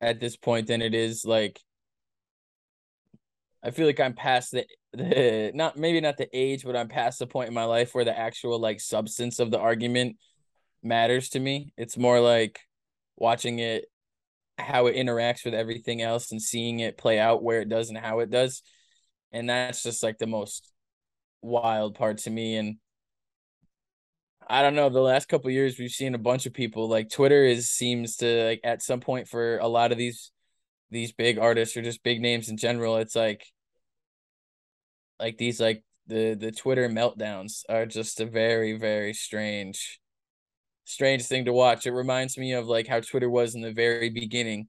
at 0.00 0.20
this 0.20 0.36
point 0.36 0.66
than 0.66 0.82
it 0.82 0.94
is 0.94 1.24
like 1.24 1.58
I 3.66 3.72
feel 3.72 3.86
like 3.86 3.98
I'm 3.98 4.14
past 4.14 4.52
the, 4.52 4.64
the 4.92 5.50
not 5.54 5.76
maybe 5.76 6.00
not 6.00 6.16
the 6.16 6.28
age, 6.32 6.64
but 6.64 6.76
I'm 6.76 6.88
past 6.88 7.18
the 7.18 7.26
point 7.26 7.48
in 7.48 7.54
my 7.54 7.64
life 7.64 7.94
where 7.94 8.04
the 8.04 8.16
actual 8.16 8.58
like 8.58 8.80
substance 8.80 9.40
of 9.40 9.50
the 9.50 9.58
argument 9.58 10.16
matters 10.82 11.30
to 11.30 11.40
me. 11.40 11.72
It's 11.76 11.96
more 11.96 12.20
like 12.20 12.60
watching 13.16 13.58
it 13.58 13.86
how 14.58 14.86
it 14.86 14.96
interacts 14.96 15.44
with 15.44 15.54
everything 15.54 16.02
else 16.02 16.32
and 16.32 16.40
seeing 16.40 16.80
it 16.80 16.96
play 16.96 17.18
out 17.18 17.42
where 17.42 17.60
it 17.60 17.68
does 17.68 17.88
and 17.88 17.98
how 17.98 18.20
it 18.20 18.30
does. 18.30 18.62
And 19.32 19.50
that's 19.50 19.82
just 19.82 20.02
like 20.02 20.18
the 20.18 20.26
most 20.26 20.72
wild 21.42 21.94
part 21.94 22.18
to 22.18 22.30
me 22.30 22.56
and 22.56 22.76
I 24.48 24.62
don't 24.62 24.76
know. 24.76 24.88
The 24.88 25.00
last 25.00 25.28
couple 25.28 25.50
years, 25.50 25.78
we've 25.78 25.90
seen 25.90 26.14
a 26.14 26.18
bunch 26.18 26.46
of 26.46 26.54
people 26.54 26.88
like 26.88 27.10
Twitter 27.10 27.44
is 27.44 27.68
seems 27.68 28.16
to 28.18 28.44
like 28.44 28.60
at 28.62 28.80
some 28.80 29.00
point 29.00 29.26
for 29.26 29.58
a 29.58 29.66
lot 29.66 29.90
of 29.90 29.98
these 29.98 30.30
these 30.90 31.12
big 31.12 31.38
artists 31.38 31.76
or 31.76 31.82
just 31.82 32.04
big 32.04 32.20
names 32.20 32.48
in 32.48 32.56
general. 32.56 32.96
It's 32.98 33.16
like 33.16 33.44
like 35.18 35.36
these 35.36 35.60
like 35.60 35.82
the 36.06 36.34
the 36.34 36.52
Twitter 36.52 36.88
meltdowns 36.88 37.62
are 37.68 37.86
just 37.86 38.20
a 38.20 38.26
very 38.26 38.78
very 38.78 39.12
strange 39.14 40.00
strange 40.86 41.24
thing 41.24 41.44
to 41.44 41.52
watch. 41.52 41.86
It 41.86 41.92
reminds 41.92 42.38
me 42.38 42.54
of 42.54 42.66
like 42.66 42.86
how 42.86 43.00
Twitter 43.00 43.28
was 43.28 43.54
in 43.54 43.60
the 43.60 43.72
very 43.72 44.08
beginning, 44.08 44.68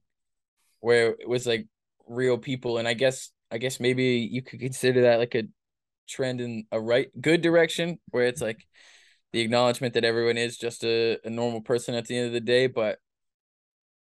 where 0.80 1.16
it 1.18 1.28
was 1.28 1.46
like 1.46 1.66
real 2.06 2.36
people, 2.36 2.76
and 2.76 2.86
I 2.86 2.92
guess 2.92 3.30
I 3.50 3.56
guess 3.56 3.80
maybe 3.80 4.28
you 4.30 4.42
could 4.42 4.60
consider 4.60 5.02
that 5.02 5.18
like 5.18 5.34
a 5.34 5.44
trend 6.06 6.40
in 6.40 6.66
a 6.70 6.80
right 6.80 7.08
good 7.18 7.40
direction, 7.40 7.98
where 8.10 8.26
it's 8.26 8.42
like 8.42 8.66
the 9.32 9.40
acknowledgement 9.40 9.94
that 9.94 10.04
everyone 10.04 10.36
is 10.36 10.58
just 10.58 10.84
a, 10.84 11.18
a 11.24 11.30
normal 11.30 11.60
person 11.60 11.94
at 11.94 12.06
the 12.06 12.16
end 12.16 12.26
of 12.26 12.32
the 12.32 12.40
day. 12.40 12.66
But 12.66 12.98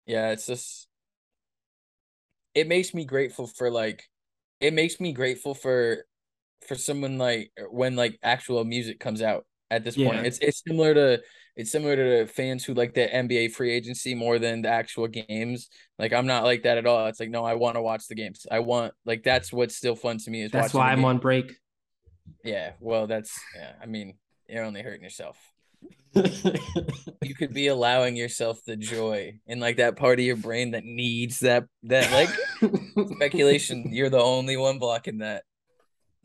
yeah, 0.07 0.31
it's 0.31 0.47
just 0.47 0.89
it 2.55 2.69
makes 2.69 2.95
me 2.95 3.05
grateful 3.05 3.47
for 3.47 3.71
like 3.71 4.09
it 4.61 4.73
makes 4.73 5.01
me 5.01 5.13
grateful 5.13 5.55
for 5.55 6.07
for 6.67 6.77
someone 6.77 7.19
like 7.19 7.51
when 7.71 7.97
like 7.97 8.19
actual 8.23 8.65
music 8.65 9.01
comes 9.01 9.21
out 9.21 9.45
at 9.71 9.85
this 9.85 9.97
yeah. 9.97 10.09
point. 10.09 10.27
It's 10.27 10.39
it's 10.39 10.63
similar 10.67 10.95
to 10.95 11.23
it's 11.57 11.71
similar 11.71 11.97
to 11.97 12.27
fans 12.27 12.65
who 12.65 12.75
like 12.75 12.95
the 12.95 13.07
NBA 13.07 13.53
free 13.53 13.73
agency 13.73 14.15
more 14.15 14.39
than 14.39 14.63
the 14.63 14.69
actual 14.69 15.07
games. 15.07 15.69
Like 15.99 16.13
I'm 16.13 16.27
not 16.27 16.45
like 16.45 16.65
that 16.65 16.79
at 16.79 16.87
all. 16.87 17.07
It's 17.07 17.21
like 17.21 17.31
no, 17.31 17.45
I 17.45 17.55
want 17.55 17.77
to 17.77 17.83
watch 17.83 18.09
the 18.09 18.15
games. 18.15 18.47
I 18.51 18.59
want 18.61 18.93
like 19.05 19.23
that's 19.23 19.53
what's 19.53 19.77
still 19.77 19.95
fun 19.95 20.19
to 20.19 20.31
me 20.31 20.43
is 20.43 20.51
that's 20.51 20.75
why 20.75 20.91
I'm 20.91 20.99
game. 20.99 21.05
on 21.05 21.19
break. 21.19 21.53
Yeah, 22.43 22.73
well, 22.81 23.07
that's 23.07 23.39
yeah. 23.57 23.73
I 23.81 23.87
mean, 23.87 24.15
you're 24.49 24.65
only 24.65 24.83
hurting 24.83 25.03
yourself. 25.03 25.39
you 26.15 27.35
could 27.37 27.53
be 27.53 27.67
allowing 27.67 28.17
yourself 28.17 28.61
the 28.65 28.77
joy 28.77 29.39
in 29.47 29.59
like 29.59 29.77
that 29.79 29.97
part 29.97 30.19
of 30.19 30.25
your 30.25 30.37
brain 30.37 30.71
that 30.71 30.85
needs 30.85 31.41
that 31.41 31.65
that 31.85 32.11
like 32.13 32.71
speculation. 33.15 33.93
You're 33.93 34.11
the 34.11 34.23
only 34.23 34.57
one 34.57 34.79
blocking 34.79 35.19
that. 35.19 35.45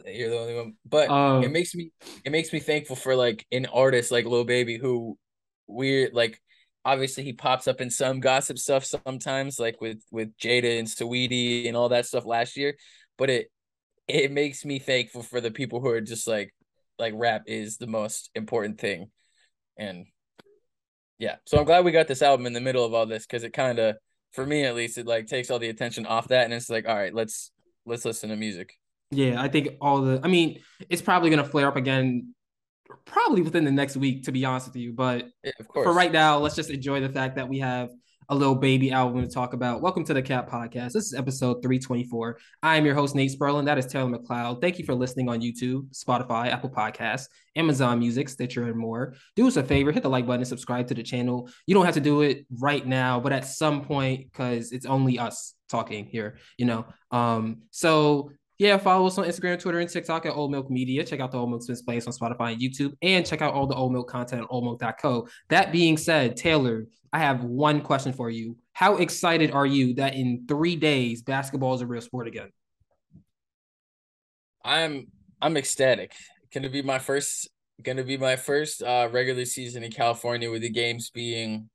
You're 0.06 0.30
the 0.30 0.40
only 0.40 0.56
one. 0.56 0.74
But 0.86 1.10
um, 1.10 1.44
it 1.44 1.52
makes 1.52 1.76
me 1.76 1.92
it 2.24 2.32
makes 2.32 2.52
me 2.54 2.60
thankful 2.60 2.96
for 2.96 3.16
like 3.16 3.46
an 3.52 3.66
artist 3.68 4.12
like 4.12 4.26
Lil 4.26 4.44
Baby 4.44 4.78
who 4.78 5.18
we're 5.68 6.10
like 6.14 6.42
obviously 6.86 7.24
he 7.24 7.34
pops 7.34 7.68
up 7.68 7.82
in 7.82 7.90
some 7.90 8.20
gossip 8.20 8.58
stuff 8.58 8.86
sometimes 8.86 9.60
like 9.60 9.80
with 9.82 10.02
with 10.12 10.36
Jayda 10.38 10.80
and 10.80 10.88
Saweetie 10.88 11.68
and 11.68 11.76
all 11.78 11.90
that 11.90 12.06
stuff 12.06 12.26
last 12.26 12.58
year. 12.58 12.76
But 13.18 13.30
it 13.30 13.52
it 14.08 14.32
makes 14.32 14.66
me 14.66 14.80
thankful 14.80 15.24
for 15.24 15.42
the 15.42 15.52
people 15.52 15.80
who 15.80 15.90
are 15.90 16.02
just 16.02 16.28
like 16.28 16.54
like 16.98 17.14
rap 17.16 17.44
is 17.48 17.78
the 17.78 17.88
most 17.88 18.30
important 18.36 18.80
thing. 18.80 19.10
And 19.78 20.06
yeah, 21.20 21.36
so 21.46 21.58
I'm 21.58 21.66
glad 21.66 21.86
we 21.86 21.92
got 21.92 22.08
this 22.08 22.22
album 22.22 22.46
in 22.46 22.54
the 22.54 22.62
middle 22.62 22.86
of 22.86 22.94
all 22.94 23.06
this 23.06 23.26
because 23.26 23.44
it 23.44 23.54
kind 23.54 23.78
of, 23.78 23.96
for 24.32 24.46
me 24.46 24.64
at 24.64 24.76
least, 24.76 24.98
it 24.98 25.06
like 25.06 25.28
takes 25.28 25.52
all 25.52 25.60
the 25.60 25.70
attention 25.70 26.06
off 26.06 26.30
that, 26.30 26.46
and 26.46 26.54
it's 26.54 26.70
like, 26.70 26.88
all 26.88 26.96
right, 26.96 27.14
let's 27.14 27.52
let's 27.86 28.06
listen 28.06 28.30
to 28.30 28.36
music. 28.36 28.79
Yeah, 29.12 29.42
I 29.42 29.48
think 29.48 29.70
all 29.82 30.02
the. 30.02 30.20
I 30.24 30.28
mean, 30.28 30.62
it's 30.88 31.02
probably 31.02 31.30
gonna 31.30 31.44
flare 31.44 31.68
up 31.68 31.76
again, 31.76 32.36
probably 33.06 33.42
within 33.42 33.66
the 33.66 33.72
next 33.72 33.98
week, 33.98 34.26
to 34.26 34.32
be 34.32 34.46
honest 34.46 34.68
with 34.68 34.76
you. 34.76 34.94
But 34.94 35.26
yeah, 35.44 35.52
for 35.74 35.94
right 35.94 36.12
now, 36.12 36.38
let's 36.38 36.56
just 36.56 36.70
enjoy 36.70 37.00
the 37.00 37.10
fact 37.10 37.36
that 37.38 37.50
we 37.50 37.60
have 37.60 37.90
a 38.32 38.36
Lil 38.36 38.54
Baby 38.54 38.92
album 38.92 39.24
to 39.24 39.28
talk 39.28 39.54
about. 39.54 39.82
Welcome 39.82 40.04
to 40.06 40.14
the 40.14 40.22
Cap 40.22 40.48
Podcast. 40.48 40.92
This 40.92 41.06
is 41.06 41.16
episode 41.16 41.64
324. 41.64 42.38
I 42.62 42.78
am 42.78 42.86
your 42.86 42.94
host, 42.94 43.16
Nate 43.16 43.32
Sperlin. 43.32 43.66
That 43.66 43.80
is 43.80 43.88
Taylor 43.88 44.16
McLeod. 44.16 44.62
Thank 44.62 44.78
you 44.78 44.86
for 44.86 44.94
listening 44.94 45.28
on 45.28 45.42
YouTube, 45.42 45.88
Spotify, 45.92 46.52
Apple 46.52 46.70
Podcasts, 46.70 47.26
Amazon 47.56 47.98
Music, 47.98 48.30
Stitcher, 48.30 48.66
and 48.66 48.76
more. 48.76 49.16
Do 49.36 49.48
us 49.48 49.58
a 49.58 49.64
favor, 49.64 49.92
hit 49.92 50.04
the 50.04 50.10
like 50.10 50.28
button 50.28 50.42
and 50.42 50.48
subscribe 50.48 50.86
to 50.90 50.94
the 50.94 51.02
channel. 51.02 51.50
You 51.66 51.74
don't 51.74 51.86
have 51.86 51.96
to 51.96 52.00
do 52.00 52.22
it 52.22 52.46
right 52.60 52.86
now, 52.86 53.20
but 53.20 53.34
at 53.34 53.48
some 53.48 53.84
point, 53.86 54.32
because 54.32 54.72
it's 54.72 54.86
only 54.86 55.18
us 55.18 55.56
talking 55.68 56.06
here, 56.06 56.38
you 56.60 56.68
know. 56.68 56.86
Um, 57.10 57.64
so 57.72 58.30
yeah, 58.60 58.78
follow 58.78 59.08
us 59.08 59.18
on 59.18 59.26
Instagram, 59.26 59.58
Twitter, 59.58 59.80
and 59.80 59.90
TikTok 59.90 60.26
at 60.26 60.36
Old 60.36 60.52
Milk 60.52 60.70
Media. 60.70 61.02
Check 61.06 61.22
out 61.22 61.32
the 61.32 61.38
Old 61.38 61.50
Milk 61.50 61.64
Spins 61.64 61.82
Place 61.82 62.06
on 62.08 62.14
Spotify 62.14 62.52
and 62.52 62.62
YouTube, 62.62 62.94
and 63.02 63.26
check 63.26 63.42
out 63.42 63.54
all 63.54 63.66
the 63.66 63.74
Old 63.76 63.94
Milk 63.94 64.10
content 64.10 64.46
on 64.50 64.62
oldmilk.co. 64.62 65.30
That 65.48 65.72
being 65.72 65.96
said, 65.96 66.36
Taylor, 66.36 66.86
I 67.14 67.20
have 67.20 67.46
one 67.46 67.80
question 67.80 68.12
for 68.12 68.30
you. 68.30 68.58
How 68.74 68.98
excited 68.98 69.52
are 69.52 69.66
you 69.66 69.94
that 69.96 70.16
in 70.16 70.44
three 70.46 70.76
days 70.76 71.22
basketball 71.22 71.74
is 71.74 71.82
a 71.82 71.88
real 71.88 72.02
sport 72.02 72.28
again? 72.28 72.50
I'm 74.64 75.08
I'm 75.42 75.56
ecstatic. 75.56 76.14
Gonna 76.54 76.70
be 76.70 76.82
my 76.82 77.00
first 77.00 77.50
gonna 77.82 78.04
be 78.04 78.18
my 78.18 78.36
first 78.36 78.84
uh 78.84 79.08
regular 79.10 79.46
season 79.46 79.84
in 79.84 79.92
California 79.92 80.52
with 80.52 80.64
the 80.64 80.70
games 80.70 81.10
being 81.10 81.70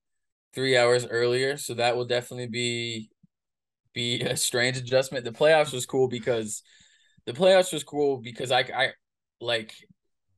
three 0.53 0.77
hours 0.77 1.07
earlier. 1.07 1.57
So 1.57 1.73
that 1.75 1.97
will 1.97 2.05
definitely 2.05 2.49
be 2.49 3.11
be 3.95 4.21
a 4.21 4.37
strange 4.37 4.77
adjustment. 4.77 5.25
The 5.25 5.31
playoffs 5.31 5.73
was 5.73 5.87
cool 5.87 6.09
because 6.09 6.63
the 7.27 7.33
playoffs 7.33 7.73
was 7.73 7.85
cool 7.85 8.19
because 8.19 8.51
I 8.51 8.61
I 8.61 8.89
like 9.41 9.75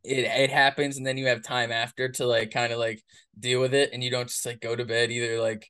it 0.05 0.25
it 0.25 0.51
happens 0.51 0.97
and 0.97 1.07
then 1.07 1.19
you 1.19 1.27
have 1.27 1.43
time 1.43 1.73
after 1.73 2.09
to 2.09 2.27
like 2.27 2.53
kind 2.53 2.73
of 2.73 2.79
like 2.79 3.03
deal 3.39 3.61
with 3.61 3.75
it 3.75 3.91
and 3.93 4.05
you 4.05 4.11
don't 4.11 4.29
just 4.29 4.47
like 4.47 4.61
go 4.61 4.77
to 4.77 4.85
bed 4.85 5.11
either 5.11 5.41
like 5.41 5.69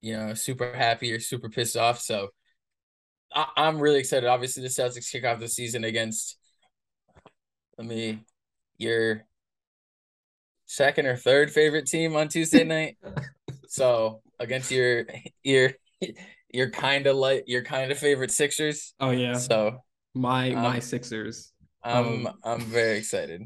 you 0.00 0.16
know 0.16 0.32
super 0.34 0.72
happy 0.72 1.12
or 1.12 1.20
super 1.20 1.50
pissed 1.50 1.76
off. 1.76 2.00
So 2.00 2.28
I, 3.34 3.46
I'm 3.56 3.78
really 3.78 3.98
excited. 3.98 4.28
Obviously 4.28 4.62
the 4.62 4.68
Celtics 4.68 5.10
kick 5.10 5.24
off 5.24 5.40
the 5.40 5.48
season 5.48 5.84
against 5.84 6.38
let 7.76 7.86
me 7.86 8.20
your 8.78 9.24
second 10.66 11.06
or 11.06 11.16
third 11.16 11.50
favorite 11.50 11.86
team 11.86 12.16
on 12.16 12.28
Tuesday 12.28 12.64
night. 12.64 12.96
so 13.68 14.22
against 14.38 14.70
your 14.70 15.04
your 15.42 15.72
your 16.54 16.70
kind 16.70 17.06
of 17.06 17.16
like 17.16 17.44
your 17.46 17.62
kind 17.62 17.90
of 17.90 17.98
favorite 17.98 18.30
Sixers. 18.30 18.94
Oh 19.00 19.10
yeah. 19.10 19.34
So 19.34 19.78
my 20.14 20.52
um, 20.52 20.62
my 20.62 20.78
Sixers. 20.78 21.52
I'm 21.82 22.26
um, 22.26 22.38
I'm 22.44 22.60
very 22.60 22.98
excited. 22.98 23.42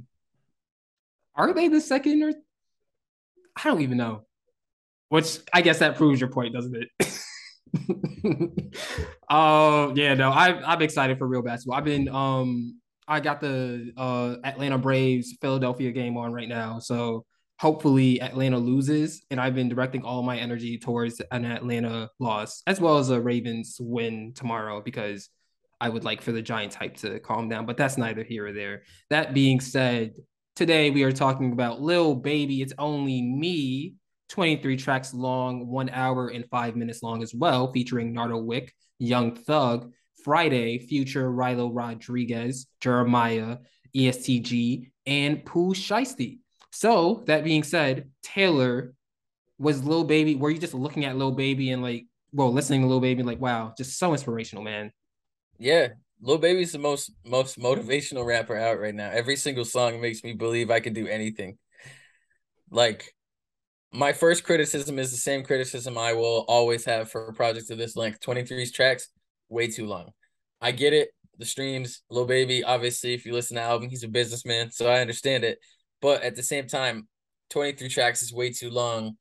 Are 1.35 1.53
they 1.53 1.69
the 1.69 1.81
second 1.81 2.23
or 2.23 2.33
I 3.57 3.69
don't 3.69 3.81
even 3.81 3.99
know. 3.99 4.23
Which 5.09 5.39
I 5.53 5.63
guess 5.63 5.79
that 5.79 5.97
proves 5.97 6.21
your 6.21 6.31
point, 6.31 6.55
doesn't 6.55 6.77
it? 6.77 6.89
Oh 9.31 9.91
uh, 9.91 9.95
yeah, 9.95 10.15
no, 10.15 10.31
I 10.31 10.59
I'm 10.65 10.81
excited 10.81 11.19
for 11.19 11.27
real 11.27 11.43
basketball. 11.43 11.77
I've 11.77 11.85
been 11.85 12.09
um 12.09 12.81
I 13.07 13.21
got 13.21 13.41
the 13.41 13.93
uh 13.95 14.37
Atlanta 14.43 14.79
Braves 14.79 15.37
Philadelphia 15.43 15.93
game 15.93 16.17
on 16.17 16.33
right 16.33 16.49
now, 16.49 16.79
so 16.79 17.27
hopefully 17.59 18.21
Atlanta 18.23 18.59
loses. 18.59 19.23
And 19.31 19.41
I've 19.41 19.55
been 19.55 19.69
directing 19.69 20.03
all 20.03 20.23
my 20.23 20.39
energy 20.39 20.79
towards 20.79 21.21
an 21.31 21.45
Atlanta 21.45 22.11
loss, 22.19 22.63
as 22.67 22.81
well 22.81 22.99
as 22.99 23.11
a 23.11 23.21
Ravens 23.21 23.77
win 23.81 24.33
tomorrow, 24.35 24.81
because 24.81 25.29
I 25.81 25.89
would 25.89 26.05
like 26.05 26.23
for 26.23 26.33
the 26.33 26.43
Giants 26.43 26.77
hype 26.77 26.97
to 26.99 27.21
calm 27.21 27.49
down. 27.49 27.67
But 27.67 27.77
that's 27.77 27.99
neither 27.99 28.23
here 28.23 28.47
or 28.47 28.53
there. 28.53 28.83
That 29.11 29.35
being 29.35 29.61
said, 29.61 30.15
today 30.57 30.91
we 30.91 31.03
are 31.03 31.13
talking 31.13 31.53
about 31.53 31.81
Lil 31.81 32.15
Baby. 32.15 32.63
It's 32.63 32.75
only 32.79 33.23
me. 33.23 33.95
23 34.31 34.77
tracks 34.77 35.15
long, 35.15 35.67
one 35.69 35.89
hour 35.89 36.29
and 36.29 36.45
five 36.51 36.77
minutes 36.77 37.03
long 37.03 37.23
as 37.23 37.33
well, 37.33 37.73
featuring 37.73 38.13
Nardo 38.13 38.37
Wick, 38.37 38.75
Young 38.99 39.35
Thug, 39.35 39.91
Fridayy, 40.27 40.87
Future, 40.87 41.31
Rylo 41.31 41.71
Rodriguez, 41.73 42.67
Jeremih, 42.83 43.59
ESTG, 43.97 44.91
and 45.07 45.45
Pooh 45.47 45.73
Shiesty. 45.73 46.41
So 46.71 47.23
that 47.27 47.45
being 47.45 47.63
said, 47.63 48.11
Taylor 48.23 48.95
was 49.59 49.85
Lil 49.85 50.05
Baby. 50.05 50.35
Were 50.35 50.51
you 50.51 50.59
just 50.59 50.75
looking 50.75 51.05
at 51.05 51.17
Lil 51.17 51.33
Baby 51.33 51.71
and 51.71 51.83
like, 51.83 52.07
well, 52.33 52.53
listening 52.53 52.83
to 52.83 52.87
Lil 52.87 53.01
Baby, 53.01 53.23
like, 53.23 53.41
wow, 53.41 53.73
just 53.77 53.99
so 53.99 54.13
inspirational, 54.13 54.63
man. 54.63 54.93
Yeah, 55.59 55.89
Lil 56.21 56.39
Baby's 56.39 56.73
the 56.73 56.79
most 56.79 57.13
most 57.25 57.59
motivational 57.59 58.27
rapper 58.27 58.57
out 58.57 58.81
right 58.81 58.95
now. 58.95 59.11
Every 59.11 59.37
single 59.37 59.65
song 59.65 60.01
makes 60.01 60.23
me 60.23 60.33
believe 60.33 60.71
I 60.71 60.81
can 60.81 60.93
do 60.93 61.07
anything. 61.07 61.59
Like, 62.71 63.15
my 63.93 64.13
first 64.13 64.45
criticism 64.45 64.99
is 64.99 65.11
the 65.11 65.17
same 65.17 65.43
criticism 65.43 65.97
I 65.97 66.13
will 66.13 66.45
always 66.49 66.85
have 66.85 67.11
for 67.11 67.27
a 67.27 67.33
project 67.33 67.71
of 67.71 67.79
this 67.79 67.97
length. 67.97 68.21
23's 68.21 68.73
tracks, 68.73 69.09
way 69.49 69.69
too 69.69 69.87
long. 69.87 70.11
I 70.61 70.73
get 70.73 70.93
it. 70.93 71.09
The 71.39 71.47
streams, 71.47 72.03
Lil 72.11 72.27
Baby, 72.27 72.65
obviously, 72.65 73.15
if 73.15 73.25
you 73.25 73.33
listen 73.33 73.57
to 73.57 73.63
the 73.63 73.67
album, 73.67 73.89
he's 73.89 74.03
a 74.03 74.09
businessman, 74.09 74.71
so 74.73 74.89
I 74.89 75.01
understand 75.01 75.45
it. 75.45 75.59
But 76.01 76.23
at 76.23 76.37
the 76.37 76.43
same 76.43 76.67
time, 76.67 77.09
23 77.51 77.89
tracks 77.89 78.23
is 78.23 78.33
way 78.33 78.51
too 78.51 78.71
long, 78.71 79.17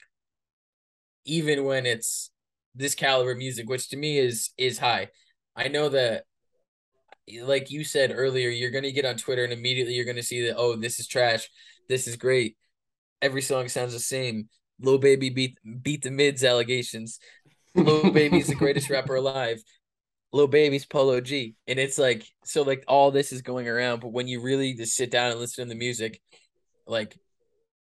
even 1.26 1.64
when 1.64 1.86
it's 1.86 2.32
this 2.76 2.96
caliber 2.96 3.36
music, 3.36 3.70
which 3.70 3.90
to 3.90 3.98
me 3.98 4.18
is 4.18 4.52
is 4.58 4.78
high. 4.78 5.10
I 5.56 5.68
know 5.68 5.90
that 5.90 6.24
like 7.42 7.72
you 7.72 7.84
said 7.84 8.14
earlier, 8.16 8.50
you're 8.50 8.72
gonna 8.72 8.92
get 8.92 9.06
on 9.06 9.18
Twitter 9.18 9.44
and 9.44 9.54
immediately 9.54 9.94
you're 9.94 10.06
gonna 10.06 10.24
see 10.24 10.48
that, 10.48 10.56
oh, 10.58 10.76
this 10.76 11.00
is 11.00 11.08
trash, 11.08 11.50
this 11.90 12.08
is 12.08 12.16
great. 12.16 12.56
Every 13.22 13.42
song 13.42 13.68
sounds 13.68 13.94
the 13.94 14.00
same. 14.00 14.50
Lil 14.80 15.00
Baby 15.00 15.30
beat 15.30 15.58
beat 15.82 16.04
the 16.04 16.12
mids 16.12 16.44
allegations. 16.44 17.20
Lil 17.76 18.12
Baby's 18.12 18.48
the 18.48 18.56
greatest 18.56 18.90
rapper 18.90 19.16
alive. 19.16 19.62
Lil 20.32 20.48
Baby's 20.48 20.86
Polo 20.86 21.20
G. 21.22 21.56
And 21.68 21.80
it's 21.80 21.98
like 21.98 22.26
so 22.46 22.62
like 22.62 22.84
all 22.88 23.12
this 23.12 23.32
is 23.32 23.42
going 23.42 23.68
around, 23.68 24.02
but 24.02 24.12
when 24.12 24.28
you 24.28 24.42
really 24.42 24.74
just 24.74 24.96
sit 24.96 25.12
down 25.12 25.32
and 25.32 25.40
listen 25.40 25.66
to 25.66 25.70
the 25.70 25.80
music, 25.80 26.22
like 26.88 27.18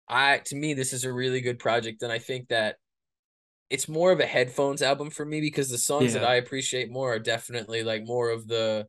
I 0.07 0.39
to 0.45 0.55
me 0.55 0.73
this 0.73 0.93
is 0.93 1.05
a 1.05 1.13
really 1.13 1.41
good 1.41 1.59
project 1.59 2.01
and 2.03 2.11
I 2.11 2.19
think 2.19 2.49
that 2.49 2.75
it's 3.69 3.87
more 3.87 4.11
of 4.11 4.19
a 4.19 4.25
headphones 4.25 4.81
album 4.81 5.09
for 5.09 5.25
me 5.25 5.39
because 5.39 5.69
the 5.69 5.77
songs 5.77 6.13
yeah. 6.13 6.19
that 6.19 6.29
I 6.29 6.35
appreciate 6.35 6.91
more 6.91 7.13
are 7.13 7.19
definitely 7.19 7.83
like 7.83 8.05
more 8.05 8.29
of 8.29 8.47
the 8.47 8.85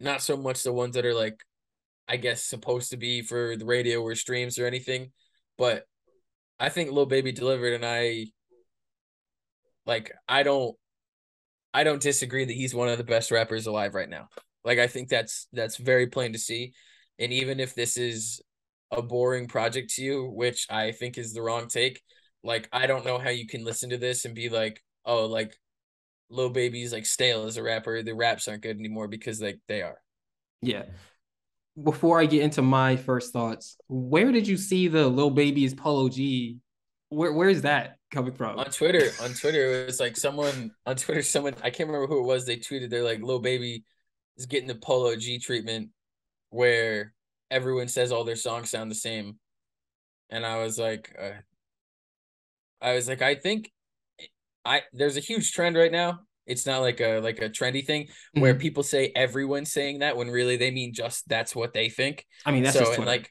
not 0.00 0.22
so 0.22 0.36
much 0.36 0.62
the 0.62 0.72
ones 0.72 0.94
that 0.94 1.04
are 1.04 1.14
like 1.14 1.38
I 2.08 2.16
guess 2.16 2.42
supposed 2.42 2.90
to 2.90 2.96
be 2.96 3.22
for 3.22 3.56
the 3.56 3.64
radio 3.64 4.02
or 4.02 4.14
streams 4.14 4.58
or 4.58 4.66
anything, 4.66 5.12
but 5.56 5.84
I 6.58 6.68
think 6.68 6.90
Lil 6.90 7.06
Baby 7.06 7.32
delivered 7.32 7.74
and 7.74 7.84
I 7.84 8.26
like 9.86 10.12
I 10.28 10.42
don't 10.42 10.76
I 11.72 11.84
don't 11.84 12.00
disagree 12.00 12.44
that 12.44 12.52
he's 12.52 12.74
one 12.74 12.88
of 12.88 12.98
the 12.98 13.04
best 13.04 13.30
rappers 13.30 13.66
alive 13.66 13.94
right 13.94 14.08
now. 14.08 14.28
Like 14.64 14.78
I 14.78 14.86
think 14.86 15.08
that's 15.08 15.48
that's 15.52 15.76
very 15.76 16.06
plain 16.06 16.32
to 16.32 16.38
see. 16.38 16.72
And 17.18 17.32
even 17.32 17.60
if 17.60 17.74
this 17.74 17.96
is 17.96 18.40
a 18.96 19.02
boring 19.02 19.48
project 19.48 19.94
to 19.94 20.02
you, 20.02 20.24
which 20.26 20.66
I 20.70 20.92
think 20.92 21.18
is 21.18 21.32
the 21.32 21.42
wrong 21.42 21.68
take, 21.68 22.02
like 22.44 22.68
I 22.72 22.86
don't 22.86 23.04
know 23.04 23.18
how 23.18 23.30
you 23.30 23.46
can 23.46 23.64
listen 23.64 23.90
to 23.90 23.98
this 23.98 24.24
and 24.24 24.34
be 24.34 24.48
like, 24.48 24.80
oh, 25.04 25.26
like 25.26 25.56
Lil 26.30 26.50
Baby's 26.50 26.92
like 26.92 27.06
stale 27.06 27.46
as 27.46 27.56
a 27.56 27.62
rapper. 27.62 28.02
The 28.02 28.14
raps 28.14 28.46
aren't 28.46 28.62
good 28.62 28.78
anymore 28.78 29.08
because 29.08 29.40
like 29.40 29.58
they 29.66 29.82
are. 29.82 29.98
Yeah. 30.62 30.84
Before 31.82 32.20
I 32.20 32.26
get 32.26 32.42
into 32.42 32.62
my 32.62 32.96
first 32.96 33.32
thoughts, 33.32 33.76
where 33.88 34.30
did 34.30 34.46
you 34.46 34.56
see 34.56 34.88
the 34.88 35.08
Lil 35.08 35.30
Baby's 35.30 35.74
Polo 35.74 36.08
G? 36.08 36.58
Where 37.08 37.32
where's 37.32 37.62
that 37.62 37.96
coming 38.12 38.34
from? 38.34 38.58
On 38.58 38.66
Twitter, 38.66 39.10
on 39.22 39.34
Twitter, 39.34 39.82
it 39.82 39.86
was 39.86 40.00
like 40.00 40.16
someone 40.16 40.70
on 40.86 40.96
Twitter, 40.96 41.22
someone 41.22 41.54
I 41.62 41.70
can't 41.70 41.88
remember 41.88 42.06
who 42.06 42.20
it 42.20 42.26
was. 42.26 42.46
They 42.46 42.58
tweeted 42.58 42.90
they're 42.90 43.02
like 43.02 43.22
Lil 43.22 43.40
Baby 43.40 43.84
is 44.36 44.46
getting 44.46 44.68
the 44.68 44.74
Polo 44.74 45.16
G 45.16 45.38
treatment, 45.38 45.90
where 46.50 47.12
everyone 47.50 47.88
says 47.88 48.12
all 48.12 48.24
their 48.24 48.36
songs 48.36 48.70
sound 48.70 48.90
the 48.90 48.96
same, 48.96 49.38
and 50.30 50.44
I 50.44 50.62
was 50.62 50.78
like, 50.78 51.14
uh, 51.20 51.40
I 52.80 52.94
was 52.94 53.08
like, 53.08 53.22
I 53.22 53.34
think 53.34 53.70
I 54.64 54.82
there's 54.92 55.16
a 55.16 55.20
huge 55.20 55.52
trend 55.52 55.76
right 55.76 55.92
now. 55.92 56.20
It's 56.46 56.66
not 56.66 56.80
like 56.80 57.00
a 57.00 57.20
like 57.20 57.40
a 57.40 57.48
trendy 57.48 57.84
thing 57.84 58.04
mm-hmm. 58.04 58.40
where 58.40 58.54
people 58.54 58.82
say 58.82 59.12
everyone's 59.14 59.72
saying 59.72 60.00
that 60.00 60.16
when 60.16 60.28
really 60.28 60.56
they 60.56 60.70
mean 60.70 60.92
just 60.92 61.28
that's 61.28 61.56
what 61.56 61.72
they 61.72 61.88
think. 61.88 62.26
I 62.44 62.52
mean, 62.52 62.62
that's 62.62 62.78
so 62.78 62.92
and 62.92 63.06
like 63.06 63.30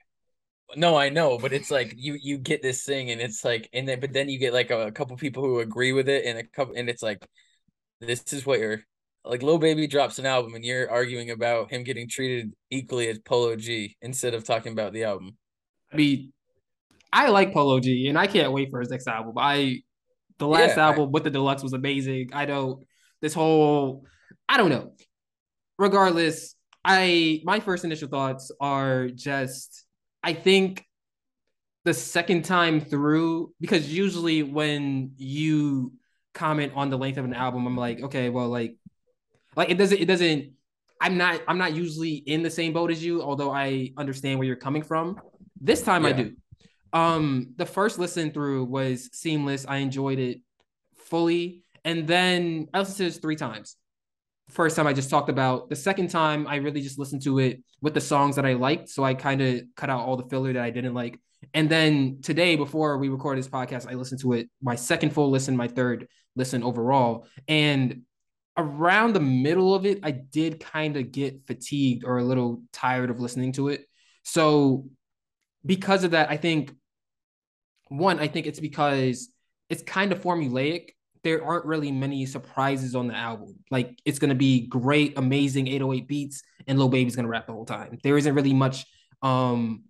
no, 0.75 0.95
I 0.95 1.09
know, 1.09 1.37
but 1.37 1.53
it's 1.53 1.69
like 1.69 1.93
you 1.97 2.17
you 2.19 2.37
get 2.37 2.61
this 2.61 2.83
thing 2.83 3.11
and 3.11 3.21
it's 3.21 3.45
like 3.45 3.69
and 3.73 3.87
then 3.87 3.99
but 3.99 4.13
then 4.13 4.29
you 4.29 4.39
get 4.39 4.53
like 4.53 4.71
a, 4.71 4.87
a 4.87 4.91
couple 4.91 5.15
people 5.17 5.43
who 5.43 5.59
agree 5.59 5.93
with 5.93 6.09
it 6.09 6.25
and 6.25 6.39
a 6.39 6.43
couple 6.43 6.75
and 6.75 6.89
it's 6.89 7.03
like 7.03 7.27
this 8.01 8.33
is 8.33 8.45
what 8.45 8.59
you're 8.59 8.83
like 9.25 9.41
Lil 9.41 9.57
Baby 9.57 9.87
drops 9.87 10.19
an 10.19 10.25
album 10.25 10.53
and 10.55 10.65
you're 10.65 10.89
arguing 10.89 11.31
about 11.31 11.71
him 11.71 11.83
getting 11.83 12.09
treated 12.09 12.53
equally 12.69 13.07
as 13.09 13.19
Polo 13.19 13.55
G 13.55 13.95
instead 14.01 14.33
of 14.33 14.43
talking 14.43 14.73
about 14.73 14.93
the 14.93 15.03
album. 15.03 15.37
I 15.91 15.95
mean, 15.95 16.33
I 17.11 17.29
like 17.29 17.53
Polo 17.53 17.79
G 17.79 18.07
and 18.07 18.17
I 18.17 18.27
can't 18.27 18.51
wait 18.51 18.69
for 18.69 18.79
his 18.79 18.89
next 18.89 19.07
album. 19.07 19.33
I 19.37 19.79
the 20.39 20.47
last 20.47 20.77
yeah, 20.77 20.87
album 20.87 21.05
I, 21.05 21.11
with 21.11 21.23
the 21.23 21.29
deluxe 21.29 21.63
was 21.63 21.73
amazing. 21.73 22.31
I 22.33 22.45
don't 22.45 22.83
this 23.21 23.33
whole 23.33 24.05
I 24.49 24.57
don't 24.57 24.69
know. 24.69 24.93
Regardless, 25.77 26.55
I 26.83 27.41
my 27.43 27.59
first 27.59 27.85
initial 27.85 28.09
thoughts 28.09 28.51
are 28.59 29.07
just 29.07 29.85
I 30.21 30.33
think 30.33 30.85
the 31.85 31.93
second 31.93 32.45
time 32.45 32.81
through 32.81 33.53
because 33.59 33.91
usually 33.91 34.43
when 34.43 35.11
you 35.17 35.93
comment 36.33 36.73
on 36.75 36.89
the 36.89 36.97
length 36.97 37.17
of 37.17 37.25
an 37.25 37.33
album, 37.33 37.65
I'm 37.65 37.77
like, 37.77 38.01
okay, 38.01 38.29
well, 38.29 38.49
like, 38.49 38.75
like 39.55 39.69
it 39.69 39.77
doesn't, 39.77 39.99
it 39.99 40.05
doesn't. 40.05 40.51
I'm 41.01 41.17
not, 41.17 41.41
I'm 41.47 41.57
not 41.57 41.75
usually 41.75 42.13
in 42.15 42.43
the 42.43 42.49
same 42.49 42.71
boat 42.71 42.89
as 42.89 43.03
you, 43.03 43.21
although 43.21 43.51
I 43.51 43.91
understand 43.97 44.39
where 44.39 44.47
you're 44.47 44.55
coming 44.55 44.83
from. 44.83 45.19
This 45.59 45.81
time 45.81 46.03
yeah. 46.03 46.09
I 46.09 46.13
do. 46.13 46.33
Um, 46.93 47.53
the 47.57 47.65
first 47.65 47.99
listen 47.99 48.31
through 48.31 48.65
was 48.65 49.09
seamless. 49.11 49.65
I 49.67 49.77
enjoyed 49.77 50.19
it 50.19 50.41
fully, 50.95 51.63
and 51.83 52.07
then 52.07 52.67
I 52.73 52.79
listened 52.79 52.97
to 52.97 53.03
this 53.05 53.17
three 53.17 53.35
times. 53.35 53.75
First 54.49 54.75
time 54.75 54.87
I 54.87 54.93
just 54.93 55.09
talked 55.09 55.29
about. 55.29 55.69
The 55.69 55.75
second 55.75 56.09
time 56.09 56.47
I 56.47 56.57
really 56.57 56.81
just 56.81 56.99
listened 56.99 57.23
to 57.23 57.39
it 57.39 57.63
with 57.81 57.93
the 57.93 58.01
songs 58.01 58.35
that 58.35 58.45
I 58.45 58.53
liked, 58.53 58.89
so 58.89 59.03
I 59.03 59.13
kind 59.13 59.41
of 59.41 59.61
cut 59.75 59.89
out 59.89 60.05
all 60.05 60.15
the 60.15 60.29
filler 60.29 60.53
that 60.53 60.63
I 60.63 60.69
didn't 60.69 60.93
like. 60.93 61.19
And 61.53 61.69
then 61.69 62.19
today, 62.21 62.55
before 62.55 62.97
we 62.97 63.09
record 63.09 63.37
this 63.37 63.47
podcast, 63.47 63.89
I 63.89 63.95
listened 63.95 64.21
to 64.21 64.33
it 64.33 64.49
my 64.61 64.75
second 64.75 65.11
full 65.11 65.29
listen, 65.29 65.57
my 65.57 65.67
third 65.67 66.07
listen 66.35 66.63
overall, 66.63 67.27
and 67.47 68.03
around 68.57 69.13
the 69.13 69.19
middle 69.19 69.73
of 69.73 69.85
it, 69.85 69.99
I 70.03 70.11
did 70.11 70.59
kind 70.59 70.97
of 70.97 71.11
get 71.11 71.47
fatigued 71.47 72.03
or 72.03 72.17
a 72.17 72.23
little 72.23 72.63
tired 72.71 73.09
of 73.09 73.19
listening 73.19 73.53
to 73.53 73.69
it. 73.69 73.85
So 74.23 74.85
because 75.65 76.03
of 76.03 76.11
that, 76.11 76.29
I 76.29 76.37
think 76.37 76.73
one, 77.89 78.19
I 78.19 78.27
think 78.27 78.47
it's 78.47 78.59
because 78.59 79.29
it's 79.69 79.83
kind 79.83 80.11
of 80.11 80.21
formulaic. 80.21 80.89
There 81.23 81.43
aren't 81.43 81.65
really 81.65 81.91
many 81.91 82.25
surprises 82.25 82.95
on 82.95 83.07
the 83.07 83.15
album. 83.15 83.55
Like 83.71 83.97
it's 84.05 84.19
gonna 84.19 84.35
be 84.35 84.67
great, 84.67 85.17
amazing 85.17 85.67
808 85.67 86.07
beats, 86.07 86.43
and 86.67 86.77
Lil 86.77 86.89
Baby's 86.89 87.15
gonna 87.15 87.27
rap 87.27 87.47
the 87.47 87.53
whole 87.53 87.65
time. 87.65 87.97
There 88.03 88.17
isn't 88.17 88.35
really 88.35 88.53
much 88.53 88.85
um 89.21 89.85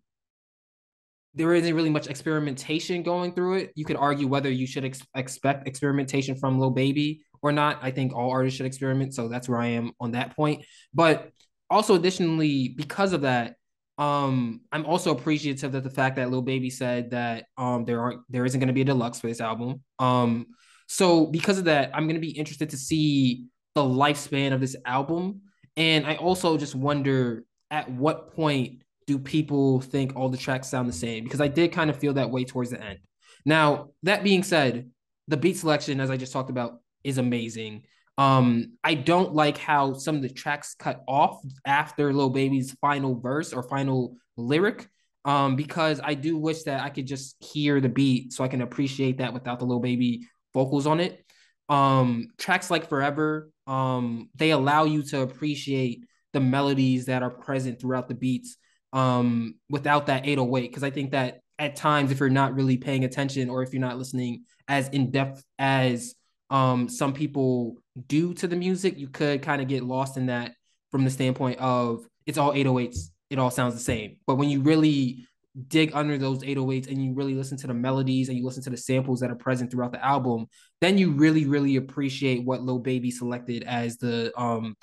there 1.35 1.53
isn't 1.53 1.75
really 1.75 1.89
much 1.89 2.07
experimentation 2.07 3.01
going 3.01 3.33
through 3.33 3.55
it. 3.55 3.71
You 3.75 3.85
could 3.85 3.95
argue 3.95 4.27
whether 4.27 4.51
you 4.51 4.67
should 4.67 4.85
ex- 4.85 5.01
expect 5.15 5.67
experimentation 5.67 6.35
from 6.35 6.59
Lil 6.59 6.71
Baby 6.71 7.23
or 7.41 7.51
not. 7.51 7.79
I 7.81 7.91
think 7.91 8.13
all 8.13 8.31
artists 8.31 8.57
should 8.57 8.65
experiment, 8.65 9.13
so 9.13 9.27
that's 9.27 9.49
where 9.49 9.59
I 9.59 9.67
am 9.67 9.91
on 9.99 10.11
that 10.11 10.35
point. 10.35 10.63
But 10.93 11.31
also, 11.69 11.95
additionally, 11.95 12.69
because 12.69 13.13
of 13.13 13.21
that, 13.21 13.55
um, 13.97 14.61
I'm 14.71 14.85
also 14.85 15.11
appreciative 15.11 15.73
of 15.73 15.83
the 15.83 15.89
fact 15.89 16.15
that 16.17 16.29
Lil 16.29 16.41
Baby 16.41 16.69
said 16.69 17.11
that 17.11 17.45
um 17.57 17.85
there 17.85 18.01
aren't 18.01 18.21
there 18.29 18.45
isn't 18.45 18.59
going 18.59 18.67
to 18.67 18.73
be 18.73 18.81
a 18.81 18.85
deluxe 18.85 19.19
for 19.19 19.27
this 19.27 19.41
album. 19.41 19.81
Um, 19.99 20.47
so 20.87 21.25
because 21.27 21.57
of 21.57 21.65
that, 21.65 21.91
I'm 21.93 22.05
going 22.05 22.15
to 22.15 22.21
be 22.21 22.31
interested 22.31 22.69
to 22.71 22.77
see 22.77 23.45
the 23.75 23.81
lifespan 23.81 24.53
of 24.53 24.61
this 24.61 24.75
album, 24.85 25.41
and 25.77 26.05
I 26.05 26.15
also 26.15 26.57
just 26.57 26.75
wonder 26.75 27.43
at 27.71 27.89
what 27.89 28.35
point 28.35 28.82
do 29.05 29.19
people 29.19 29.81
think 29.81 30.15
all 30.15 30.29
the 30.29 30.37
tracks 30.37 30.69
sound 30.69 30.87
the 30.87 30.93
same? 30.93 31.23
Because 31.23 31.41
I 31.41 31.47
did 31.47 31.71
kind 31.71 31.89
of 31.89 31.97
feel 31.97 32.13
that 32.13 32.31
way 32.31 32.45
towards 32.45 32.69
the 32.69 32.81
end. 32.81 32.99
Now 33.45 33.89
that 34.03 34.23
being 34.23 34.43
said, 34.43 34.89
the 35.27 35.37
beat 35.37 35.57
selection, 35.57 35.99
as 35.99 36.09
I 36.09 36.17
just 36.17 36.33
talked 36.33 36.49
about, 36.49 36.79
is 37.03 37.17
amazing. 37.17 37.83
Um, 38.17 38.73
I 38.83 38.93
don't 38.93 39.33
like 39.33 39.57
how 39.57 39.93
some 39.93 40.15
of 40.15 40.21
the 40.21 40.29
tracks 40.29 40.75
cut 40.77 41.03
off 41.07 41.41
after 41.65 42.13
Lil 42.13 42.29
Baby's 42.29 42.73
final 42.79 43.19
verse 43.19 43.53
or 43.53 43.63
final 43.63 44.17
lyric. 44.37 44.87
Um, 45.25 45.55
because 45.55 46.01
I 46.03 46.15
do 46.15 46.37
wish 46.37 46.63
that 46.63 46.81
I 46.81 46.89
could 46.89 47.07
just 47.07 47.41
hear 47.41 47.79
the 47.79 47.87
beat 47.87 48.33
so 48.33 48.43
I 48.43 48.49
can 48.49 48.61
appreciate 48.61 49.19
that 49.19 49.33
without 49.33 49.59
the 49.59 49.65
Lil 49.65 49.79
Baby 49.79 50.27
vocals 50.53 50.85
on 50.85 50.99
it. 50.99 51.25
Um, 51.69 52.27
tracks 52.37 52.69
like 52.69 52.89
Forever, 52.89 53.49
um, 53.65 54.29
they 54.35 54.51
allow 54.51 54.83
you 54.83 55.01
to 55.03 55.21
appreciate 55.21 56.03
the 56.33 56.41
melodies 56.41 57.05
that 57.05 57.23
are 57.23 57.29
present 57.29 57.79
throughout 57.79 58.09
the 58.09 58.15
beats 58.15 58.57
um, 58.93 59.56
without 59.69 60.06
that 60.06 60.25
808. 60.25 60.69
Because 60.69 60.84
I 60.84 60.89
think 60.89 61.12
that 61.12 61.41
at 61.60 61.75
times, 61.75 62.12
if 62.12 62.19
you're 62.19 62.29
not 62.29 62.56
really 62.56 62.77
paying 62.77 63.03
attention 63.03 63.49
or 63.49 63.63
if 63.63 63.73
you're 63.73 63.82
not 63.82 63.97
listening 63.97 64.45
as 64.67 64.88
in 64.89 65.12
depth 65.12 65.43
as 65.60 66.15
um, 66.49 66.88
some 66.88 67.13
people 67.13 67.77
do 68.08 68.34
to 68.36 68.47
the 68.47 68.56
music, 68.56 68.97
you 68.97 69.10
could 69.10 69.41
kind 69.41 69.62
of 69.62 69.67
get 69.67 69.84
lost 69.84 70.17
in 70.17 70.27
that 70.27 70.53
from 70.91 71.03
the 71.03 71.10
standpoint 71.10 71.60
of 71.60 72.06
it's 72.25 72.38
all 72.38 72.53
808s, 72.53 73.10
it 73.29 73.39
all 73.39 73.51
sounds 73.51 73.73
the 73.73 73.79
same. 73.79 74.17
But 74.25 74.36
when 74.36 74.49
you 74.49 74.62
really 74.62 75.27
dig 75.67 75.91
under 75.93 76.17
those 76.17 76.43
808s 76.43 76.88
and 76.88 77.03
you 77.03 77.13
really 77.13 77.36
listen 77.36 77.58
to 77.58 77.67
the 77.67 77.73
melodies 77.73 78.29
and 78.29 78.38
you 78.38 78.45
listen 78.45 78.63
to 78.63 78.69
the 78.69 78.77
samples 78.77 79.19
that 79.19 79.29
are 79.32 79.36
present 79.36 79.71
throughout 79.71 79.91
the 79.91 80.03
album, 80.03 80.47
then 80.82 80.97
you 80.97 81.12
really, 81.12 81.45
really 81.45 81.75
appreciate 81.75 82.43
what 82.43 82.63
Lil 82.63 82.79
Baby 82.79 83.12
selected 83.12 83.63
as 83.63 83.97
the 83.97 84.32
um 84.39 84.75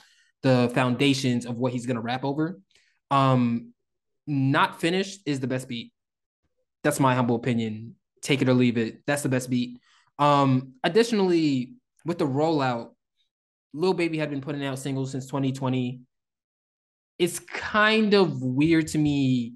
the 0.43 0.71
foundations 0.75 1.45
of 1.45 1.57
what 1.59 1.73
he's 1.73 1.87
gonna 1.87 2.01
rap 2.01 2.25
over. 2.25 2.59
Um, 3.11 3.73
not 4.31 4.81
finished 4.81 5.21
is 5.27 5.41
the 5.41 5.47
best 5.47 5.69
beat. 5.69 5.93
That's 6.85 7.01
my 7.01 7.15
humble 7.15 7.37
opinion. 7.37 7.97
Take 8.23 8.43
it 8.43 8.49
or 8.49 8.55
leave 8.55 8.79
it. 8.79 9.01
That's 9.07 9.23
the 9.23 9.29
best 9.29 9.51
beat. 9.51 9.79
Um, 10.19 10.75
additionally, 10.85 11.75
with 12.05 12.19
the 12.19 12.27
rollout, 12.27 12.91
Lil 13.73 13.95
Baby 13.95 14.19
had 14.19 14.31
been 14.31 14.41
putting 14.41 14.65
out 14.65 14.79
singles 14.79 15.11
since 15.11 15.27
2020. 15.27 16.01
It's 17.19 17.39
kind 17.39 18.15
of 18.15 18.43
weird 18.43 18.89
to 18.89 18.99
me 18.99 19.55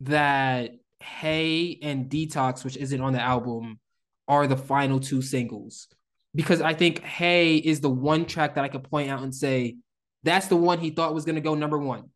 that 0.00 0.72
Hey 1.00 1.78
and 1.82 2.10
Detox, 2.10 2.64
which 2.64 2.76
isn't 2.76 3.00
on 3.00 3.12
the 3.12 3.20
album, 3.20 3.78
are 4.26 4.46
the 4.46 4.56
final 4.56 5.00
two 5.00 5.22
singles. 5.22 5.88
Because 6.34 6.60
I 6.60 6.74
think 6.74 7.02
Hey 7.02 7.56
is 7.56 7.80
the 7.80 7.88
one 7.88 8.26
track 8.26 8.56
that 8.56 8.64
I 8.64 8.68
could 8.68 8.84
point 8.84 9.10
out 9.10 9.22
and 9.22 9.34
say, 9.34 9.76
that's 10.22 10.48
the 10.48 10.56
one 10.56 10.78
he 10.78 10.90
thought 10.90 11.14
was 11.14 11.24
going 11.24 11.36
to 11.36 11.40
go 11.40 11.54
number 11.54 11.78
one. 11.78 12.10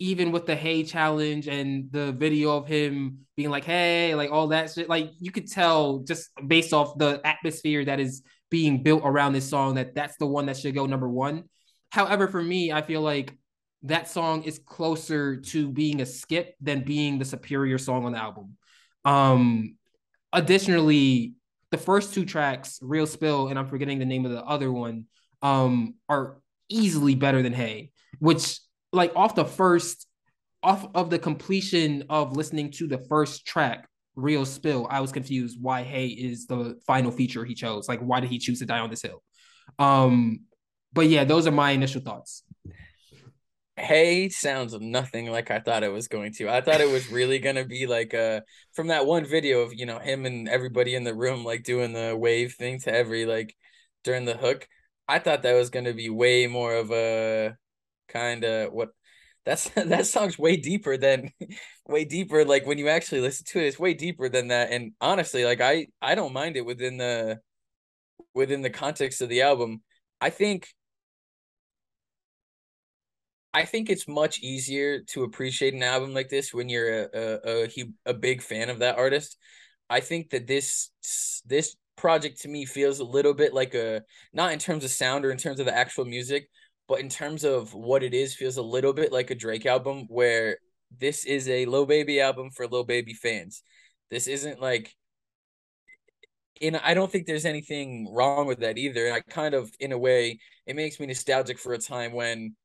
Even 0.00 0.32
with 0.32 0.46
the 0.46 0.56
Hey 0.56 0.82
challenge 0.82 1.46
and 1.46 1.92
the 1.92 2.12
video 2.12 2.56
of 2.56 2.66
him 2.66 3.18
being 3.36 3.50
like, 3.50 3.64
hey, 3.64 4.14
like 4.14 4.32
all 4.32 4.48
that 4.48 4.72
shit, 4.72 4.88
like 4.88 5.10
you 5.20 5.30
could 5.30 5.48
tell 5.48 5.98
just 5.98 6.30
based 6.44 6.72
off 6.72 6.96
the 6.96 7.20
atmosphere 7.22 7.84
that 7.84 8.00
is 8.00 8.22
being 8.50 8.82
built 8.82 9.02
around 9.04 9.34
this 9.34 9.48
song 9.48 9.74
that 9.74 9.94
that's 9.94 10.16
the 10.16 10.26
one 10.26 10.46
that 10.46 10.56
should 10.56 10.74
go 10.74 10.86
number 10.86 11.08
one. 11.08 11.44
However, 11.90 12.28
for 12.28 12.42
me, 12.42 12.72
I 12.72 12.80
feel 12.80 13.02
like 13.02 13.36
that 13.82 14.08
song 14.08 14.42
is 14.44 14.58
closer 14.58 15.36
to 15.36 15.68
being 15.68 16.00
a 16.00 16.06
skip 16.06 16.54
than 16.62 16.82
being 16.82 17.18
the 17.18 17.24
superior 17.26 17.76
song 17.76 18.06
on 18.06 18.12
the 18.12 18.18
album. 18.18 18.56
Um, 19.04 19.76
additionally, 20.32 21.34
the 21.70 21.78
first 21.78 22.14
two 22.14 22.24
tracks, 22.24 22.78
Real 22.80 23.06
Spill, 23.06 23.48
and 23.48 23.58
I'm 23.58 23.68
forgetting 23.68 23.98
the 23.98 24.06
name 24.06 24.24
of 24.24 24.32
the 24.32 24.42
other 24.42 24.72
one, 24.72 25.06
um, 25.42 25.94
are 26.08 26.38
easily 26.70 27.14
better 27.14 27.42
than 27.42 27.52
Hey, 27.52 27.90
which 28.18 28.60
like 28.92 29.12
off 29.14 29.34
the 29.34 29.44
first 29.44 30.06
off 30.62 30.86
of 30.94 31.10
the 31.10 31.18
completion 31.18 32.04
of 32.10 32.36
listening 32.36 32.70
to 32.70 32.86
the 32.86 32.98
first 33.08 33.46
track, 33.46 33.88
Real 34.14 34.44
Spill, 34.44 34.86
I 34.90 35.00
was 35.00 35.12
confused 35.12 35.58
why 35.60 35.82
Hey 35.82 36.08
is 36.08 36.46
the 36.46 36.78
final 36.86 37.10
feature 37.10 37.44
he 37.44 37.54
chose. 37.54 37.88
Like, 37.88 38.00
why 38.00 38.20
did 38.20 38.30
he 38.30 38.38
choose 38.38 38.58
to 38.58 38.66
die 38.66 38.80
on 38.80 38.90
this 38.90 39.02
hill? 39.02 39.22
Um, 39.78 40.40
but 40.92 41.06
yeah, 41.06 41.24
those 41.24 41.46
are 41.46 41.52
my 41.52 41.70
initial 41.70 42.02
thoughts. 42.02 42.42
Hey 43.76 44.28
sounds 44.28 44.78
nothing 44.78 45.30
like 45.30 45.50
I 45.50 45.60
thought 45.60 45.82
it 45.82 45.92
was 45.92 46.06
going 46.06 46.34
to. 46.34 46.50
I 46.50 46.60
thought 46.60 46.82
it 46.82 46.90
was 46.90 47.10
really 47.10 47.38
gonna 47.38 47.64
be 47.64 47.86
like 47.86 48.12
uh 48.12 48.40
from 48.74 48.88
that 48.88 49.06
one 49.06 49.24
video 49.24 49.60
of 49.60 49.72
you 49.72 49.86
know 49.86 49.98
him 49.98 50.26
and 50.26 50.50
everybody 50.50 50.94
in 50.94 51.04
the 51.04 51.14
room 51.14 51.46
like 51.46 51.62
doing 51.62 51.94
the 51.94 52.14
wave 52.14 52.56
thing 52.58 52.78
to 52.80 52.92
every 52.94 53.24
like 53.24 53.56
during 54.04 54.26
the 54.26 54.36
hook. 54.36 54.68
I 55.08 55.18
thought 55.18 55.42
that 55.42 55.54
was 55.54 55.70
gonna 55.70 55.94
be 55.94 56.10
way 56.10 56.46
more 56.46 56.74
of 56.74 56.92
a 56.92 57.56
kind 58.10 58.44
of 58.44 58.72
what 58.72 58.90
that's 59.44 59.68
that 59.74 60.06
song's 60.06 60.38
way 60.38 60.56
deeper 60.56 60.96
than 60.96 61.30
way 61.88 62.04
deeper 62.04 62.44
like 62.44 62.66
when 62.66 62.78
you 62.78 62.88
actually 62.88 63.20
listen 63.20 63.46
to 63.46 63.58
it 63.60 63.66
it's 63.66 63.78
way 63.78 63.94
deeper 63.94 64.28
than 64.28 64.48
that 64.48 64.70
and 64.72 64.92
honestly 65.00 65.44
like 65.44 65.60
I 65.60 65.86
I 66.02 66.14
don't 66.14 66.32
mind 66.32 66.56
it 66.56 66.66
within 66.66 66.96
the 66.98 67.40
within 68.34 68.62
the 68.62 68.70
context 68.70 69.20
of 69.20 69.28
the 69.28 69.42
album. 69.42 69.82
I 70.20 70.30
think 70.30 70.68
I 73.52 73.64
think 73.64 73.90
it's 73.90 74.06
much 74.06 74.40
easier 74.40 75.00
to 75.08 75.24
appreciate 75.24 75.74
an 75.74 75.82
album 75.82 76.14
like 76.14 76.28
this 76.28 76.54
when 76.54 76.68
you're 76.68 77.04
a 77.04 77.08
a, 77.14 77.64
a, 77.64 77.84
a 78.06 78.14
big 78.14 78.42
fan 78.42 78.70
of 78.70 78.78
that 78.80 78.98
artist. 78.98 79.36
I 79.88 80.00
think 80.00 80.30
that 80.30 80.46
this 80.46 80.90
this 81.46 81.76
project 81.96 82.42
to 82.42 82.48
me 82.48 82.64
feels 82.64 83.00
a 83.00 83.04
little 83.04 83.34
bit 83.34 83.52
like 83.52 83.74
a 83.74 84.02
not 84.32 84.52
in 84.52 84.58
terms 84.58 84.84
of 84.84 84.90
sound 84.90 85.24
or 85.24 85.30
in 85.30 85.38
terms 85.38 85.60
of 85.60 85.66
the 85.66 85.76
actual 85.76 86.04
music, 86.04 86.48
but 86.90 86.98
in 86.98 87.08
terms 87.08 87.44
of 87.44 87.72
what 87.72 88.02
it 88.02 88.14
is, 88.14 88.34
feels 88.34 88.56
a 88.56 88.62
little 88.62 88.92
bit 88.92 89.12
like 89.12 89.30
a 89.30 89.34
Drake 89.36 89.64
album 89.64 90.06
where 90.08 90.58
this 90.98 91.24
is 91.24 91.48
a 91.48 91.64
Lil 91.64 91.86
Baby 91.86 92.20
album 92.20 92.50
for 92.50 92.66
Lil 92.66 92.82
Baby 92.82 93.14
fans. 93.14 93.62
This 94.10 94.26
isn't 94.26 94.60
like 94.60 94.92
and 96.60 96.76
I 96.76 96.94
don't 96.94 97.10
think 97.10 97.26
there's 97.26 97.46
anything 97.46 98.12
wrong 98.12 98.48
with 98.48 98.58
that 98.58 98.76
either. 98.76 99.06
And 99.06 99.14
I 99.14 99.20
kind 99.20 99.54
of, 99.54 99.70
in 99.78 99.92
a 99.92 99.98
way, 99.98 100.40
it 100.66 100.74
makes 100.74 100.98
me 100.98 101.06
nostalgic 101.06 101.60
for 101.60 101.74
a 101.74 101.78
time 101.78 102.12
when 102.12 102.56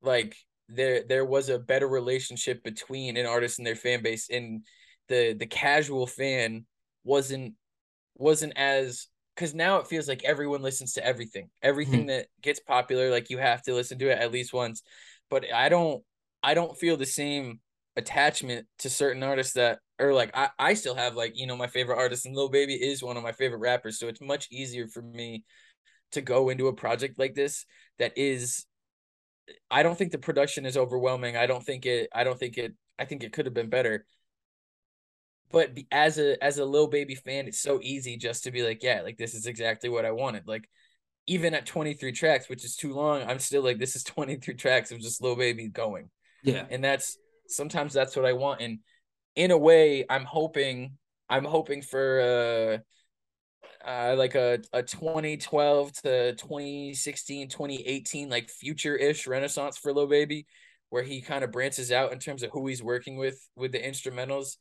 like 0.00 0.36
there 0.68 1.02
there 1.02 1.24
was 1.24 1.48
a 1.48 1.58
better 1.58 1.88
relationship 1.88 2.62
between 2.62 3.16
an 3.16 3.26
artist 3.26 3.58
and 3.58 3.66
their 3.66 3.74
fan 3.74 4.00
base 4.00 4.30
and 4.30 4.62
the 5.08 5.32
the 5.32 5.46
casual 5.46 6.06
fan 6.06 6.66
wasn't 7.02 7.54
wasn't 8.14 8.52
as 8.56 9.08
because 9.36 9.54
now 9.54 9.78
it 9.78 9.86
feels 9.86 10.08
like 10.08 10.24
everyone 10.24 10.62
listens 10.62 10.94
to 10.94 11.06
everything 11.06 11.48
everything 11.62 12.00
mm-hmm. 12.00 12.08
that 12.08 12.26
gets 12.42 12.58
popular 12.58 13.10
like 13.10 13.30
you 13.30 13.38
have 13.38 13.62
to 13.62 13.74
listen 13.74 13.98
to 13.98 14.10
it 14.10 14.18
at 14.18 14.32
least 14.32 14.52
once 14.52 14.82
but 15.30 15.44
i 15.52 15.68
don't 15.68 16.02
i 16.42 16.54
don't 16.54 16.78
feel 16.78 16.96
the 16.96 17.06
same 17.06 17.60
attachment 17.96 18.66
to 18.78 18.90
certain 18.90 19.22
artists 19.22 19.54
that 19.54 19.78
or 19.98 20.12
like 20.12 20.30
I, 20.34 20.50
I 20.58 20.74
still 20.74 20.94
have 20.94 21.14
like 21.14 21.32
you 21.38 21.46
know 21.46 21.56
my 21.56 21.66
favorite 21.66 21.96
artist 21.96 22.26
and 22.26 22.36
Lil 22.36 22.50
Baby 22.50 22.74
is 22.74 23.02
one 23.02 23.16
of 23.16 23.22
my 23.22 23.32
favorite 23.32 23.60
rappers 23.60 23.98
so 23.98 24.08
it's 24.08 24.20
much 24.20 24.48
easier 24.50 24.86
for 24.86 25.00
me 25.00 25.44
to 26.12 26.20
go 26.20 26.50
into 26.50 26.68
a 26.68 26.74
project 26.74 27.18
like 27.18 27.34
this 27.34 27.64
that 27.98 28.12
is 28.16 28.66
I 29.70 29.82
don't 29.82 29.96
think 29.96 30.12
the 30.12 30.18
production 30.18 30.66
is 30.66 30.76
overwhelming. 30.76 31.36
I 31.36 31.46
don't 31.46 31.64
think 31.64 31.86
it. 31.86 32.08
I 32.12 32.24
don't 32.24 32.38
think 32.38 32.58
it. 32.58 32.74
I 32.98 33.04
think 33.04 33.22
it 33.22 33.32
could 33.32 33.46
have 33.46 33.54
been 33.54 33.70
better. 33.70 34.04
But 35.52 35.78
as 35.92 36.18
a 36.18 36.42
as 36.42 36.58
a 36.58 36.64
Lil 36.64 36.88
Baby 36.88 37.14
fan, 37.14 37.46
it's 37.46 37.60
so 37.60 37.78
easy 37.82 38.16
just 38.16 38.44
to 38.44 38.50
be 38.50 38.62
like, 38.62 38.82
yeah, 38.82 39.02
like 39.02 39.16
this 39.16 39.34
is 39.34 39.46
exactly 39.46 39.88
what 39.88 40.04
I 40.04 40.10
wanted. 40.10 40.46
Like 40.46 40.68
even 41.26 41.54
at 41.54 41.66
23 41.66 42.12
tracks, 42.12 42.48
which 42.48 42.64
is 42.64 42.76
too 42.76 42.92
long, 42.92 43.22
I'm 43.22 43.38
still 43.38 43.62
like, 43.62 43.78
this 43.78 43.96
is 43.96 44.04
23 44.04 44.54
tracks 44.54 44.90
of 44.92 45.00
just 45.00 45.22
Lil 45.22 45.36
Baby 45.36 45.68
going. 45.68 46.10
Yeah. 46.42 46.64
And 46.70 46.82
that's 46.82 47.18
sometimes 47.48 47.92
that's 47.92 48.16
what 48.16 48.24
I 48.24 48.32
want. 48.32 48.60
And 48.60 48.80
in 49.34 49.50
a 49.50 49.58
way, 49.58 50.04
I'm 50.08 50.24
hoping 50.24 50.96
I'm 51.28 51.44
hoping 51.44 51.82
for 51.82 52.20
uh 52.20 52.78
uh, 53.86 54.16
like 54.16 54.34
a, 54.34 54.58
a 54.72 54.82
2012 54.82 55.92
to 56.02 56.34
2016 56.34 57.48
2018 57.48 58.28
like 58.28 58.50
future-ish 58.50 59.28
renaissance 59.28 59.78
for 59.78 59.92
Lil 59.92 60.08
Baby 60.08 60.46
where 60.90 61.04
he 61.04 61.20
kind 61.20 61.44
of 61.44 61.52
branches 61.52 61.92
out 61.92 62.12
in 62.12 62.18
terms 62.18 62.42
of 62.42 62.50
who 62.50 62.66
he's 62.66 62.82
working 62.82 63.16
with 63.16 63.38
with 63.54 63.70
the 63.70 63.78
instrumentals 63.78 64.56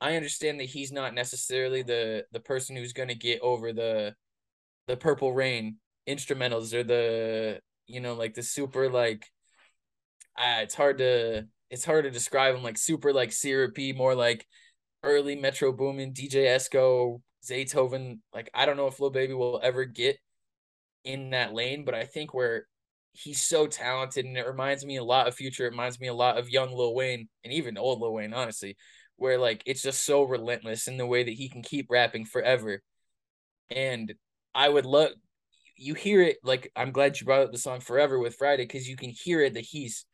i 0.00 0.16
understand 0.16 0.60
that 0.60 0.64
he's 0.64 0.92
not 0.92 1.14
necessarily 1.14 1.82
the 1.82 2.24
the 2.32 2.40
person 2.40 2.76
who's 2.76 2.92
going 2.92 3.08
to 3.08 3.14
get 3.14 3.40
over 3.40 3.72
the 3.72 4.14
the 4.86 4.96
purple 4.96 5.32
rain 5.32 5.76
instrumentals 6.08 6.74
or 6.74 6.82
the 6.82 7.60
you 7.86 8.00
know 8.00 8.14
like 8.14 8.34
the 8.34 8.42
super 8.42 8.90
like 8.90 9.26
uh, 10.36 10.60
it's 10.62 10.74
hard 10.74 10.98
to 10.98 11.46
it's 11.70 11.84
hard 11.84 12.04
to 12.04 12.10
describe 12.10 12.54
them 12.54 12.64
like 12.64 12.76
super 12.76 13.12
like 13.12 13.32
syrupy 13.32 13.92
more 13.92 14.14
like 14.14 14.46
early 15.02 15.36
metro 15.36 15.72
boomin 15.72 16.12
dj 16.12 16.34
esco 16.34 17.20
Zaytoven, 17.44 18.20
like 18.32 18.50
I 18.54 18.66
don't 18.66 18.76
know 18.76 18.86
if 18.86 18.98
Lil 19.00 19.10
Baby 19.10 19.34
will 19.34 19.60
ever 19.62 19.84
get 19.84 20.18
in 21.04 21.30
that 21.30 21.52
lane, 21.52 21.84
but 21.84 21.94
I 21.94 22.04
think 22.04 22.32
where 22.32 22.66
he's 23.12 23.42
so 23.42 23.66
talented 23.66 24.24
and 24.24 24.36
it 24.36 24.46
reminds 24.46 24.84
me 24.84 24.96
a 24.96 25.04
lot 25.04 25.28
of 25.28 25.34
Future, 25.34 25.66
it 25.66 25.70
reminds 25.70 26.00
me 26.00 26.08
a 26.08 26.14
lot 26.14 26.38
of 26.38 26.48
young 26.48 26.72
Lil 26.72 26.94
Wayne 26.94 27.28
and 27.44 27.52
even 27.52 27.78
old 27.78 28.00
Lil 28.00 28.14
Wayne, 28.14 28.32
honestly, 28.32 28.76
where 29.16 29.38
like 29.38 29.62
it's 29.66 29.82
just 29.82 30.04
so 30.04 30.22
relentless 30.22 30.88
in 30.88 30.96
the 30.96 31.06
way 31.06 31.24
that 31.24 31.34
he 31.34 31.48
can 31.48 31.62
keep 31.62 31.86
rapping 31.90 32.24
forever. 32.24 32.82
And 33.70 34.14
I 34.54 34.68
would 34.68 34.86
love 34.86 35.10
you 35.76 35.94
hear 35.94 36.22
it 36.22 36.36
like 36.42 36.70
I'm 36.76 36.92
glad 36.92 37.18
you 37.18 37.26
brought 37.26 37.42
up 37.42 37.52
the 37.52 37.58
song 37.58 37.80
Forever 37.80 38.18
with 38.18 38.38
Fridayy 38.38 38.58
because 38.58 38.88
you 38.88 38.96
can 38.96 39.10
hear 39.10 39.42
it 39.42 39.54
that 39.54 39.64
he's 39.64 40.04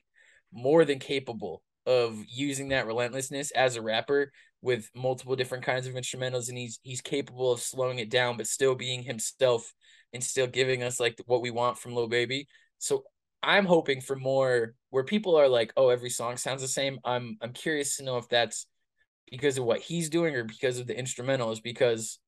more 0.52 0.84
than 0.84 0.98
capable 0.98 1.62
of 1.86 2.24
using 2.28 2.68
that 2.68 2.86
relentlessness 2.86 3.50
as 3.52 3.76
a 3.76 3.82
rapper 3.82 4.32
with 4.62 4.90
multiple 4.94 5.36
different 5.36 5.64
kinds 5.64 5.86
of 5.86 5.94
instrumentals 5.94 6.48
and 6.48 6.58
he's 6.58 6.78
he's 6.82 7.00
capable 7.00 7.52
of 7.52 7.60
slowing 7.60 7.98
it 7.98 8.10
down 8.10 8.36
but 8.36 8.46
still 8.46 8.74
being 8.74 9.02
himself 9.02 9.72
and 10.12 10.22
still 10.22 10.46
giving 10.46 10.82
us 10.82 10.98
like 10.98 11.20
what 11.26 11.42
we 11.42 11.50
want 11.50 11.78
from 11.78 11.94
Lil 11.94 12.08
Baby. 12.08 12.46
So 12.78 13.04
I'm 13.42 13.64
hoping 13.64 14.00
for 14.00 14.16
more 14.16 14.74
where 14.90 15.04
people 15.04 15.36
are 15.36 15.48
like, 15.48 15.72
"Oh, 15.76 15.88
every 15.88 16.10
song 16.10 16.36
sounds 16.36 16.62
the 16.62 16.68
same." 16.68 16.98
I'm 17.04 17.38
I'm 17.40 17.52
curious 17.52 17.96
to 17.96 18.04
know 18.04 18.18
if 18.18 18.28
that's 18.28 18.66
because 19.30 19.58
of 19.58 19.64
what 19.64 19.80
he's 19.80 20.08
doing 20.08 20.34
or 20.34 20.44
because 20.44 20.78
of 20.78 20.86
the 20.86 20.94
instrumentals 20.94 21.62
because 21.62 22.18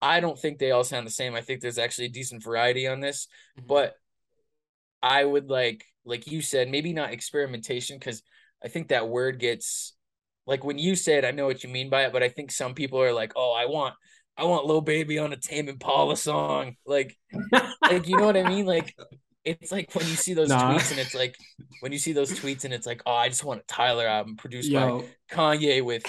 I 0.00 0.20
don't 0.20 0.38
think 0.38 0.58
they 0.58 0.70
all 0.70 0.84
sound 0.84 1.06
the 1.06 1.10
same. 1.10 1.34
I 1.34 1.40
think 1.40 1.60
there's 1.60 1.78
actually 1.78 2.06
a 2.06 2.10
decent 2.10 2.44
variety 2.44 2.86
on 2.86 3.00
this, 3.00 3.26
mm-hmm. 3.58 3.66
but 3.66 3.94
I 5.02 5.24
would 5.24 5.50
like 5.50 5.84
like 6.04 6.30
you 6.30 6.40
said, 6.40 6.68
maybe 6.68 6.92
not 6.92 7.12
experimentation 7.12 7.98
cuz 8.00 8.22
I 8.64 8.68
think 8.68 8.88
that 8.88 9.08
word 9.08 9.38
gets 9.38 9.94
like 10.48 10.64
when 10.64 10.78
you 10.78 10.96
said, 10.96 11.26
I 11.26 11.30
know 11.30 11.44
what 11.44 11.62
you 11.62 11.68
mean 11.68 11.90
by 11.90 12.06
it, 12.06 12.12
but 12.12 12.22
I 12.22 12.30
think 12.30 12.50
some 12.50 12.74
people 12.74 13.02
are 13.02 13.12
like, 13.12 13.34
oh, 13.36 13.52
I 13.52 13.66
want, 13.66 13.94
I 14.34 14.44
want 14.44 14.64
Lil 14.64 14.80
Baby 14.80 15.18
on 15.18 15.34
a 15.34 15.36
Tame 15.36 15.68
Impala 15.68 16.16
song, 16.16 16.76
like, 16.86 17.18
like 17.82 18.08
you 18.08 18.16
know 18.16 18.24
what 18.24 18.36
I 18.36 18.48
mean? 18.48 18.64
Like, 18.64 18.96
it's 19.60 19.72
like 19.72 19.94
when 19.94 20.06
you 20.06 20.14
see 20.14 20.34
those 20.34 20.48
nah. 20.48 20.72
tweets 20.72 20.90
and 20.90 21.00
it's 21.00 21.14
like 21.14 21.36
when 21.80 21.92
you 21.92 21.98
see 21.98 22.12
those 22.12 22.32
tweets 22.32 22.64
and 22.64 22.74
it's 22.74 22.86
like, 22.86 23.02
oh, 23.06 23.14
I 23.14 23.28
just 23.28 23.44
want 23.44 23.60
a 23.60 23.64
Tyler 23.64 24.06
album 24.06 24.36
produced 24.36 24.70
Yo. 24.70 25.00
by 25.00 25.06
Kanye 25.30 25.84
with 25.84 26.04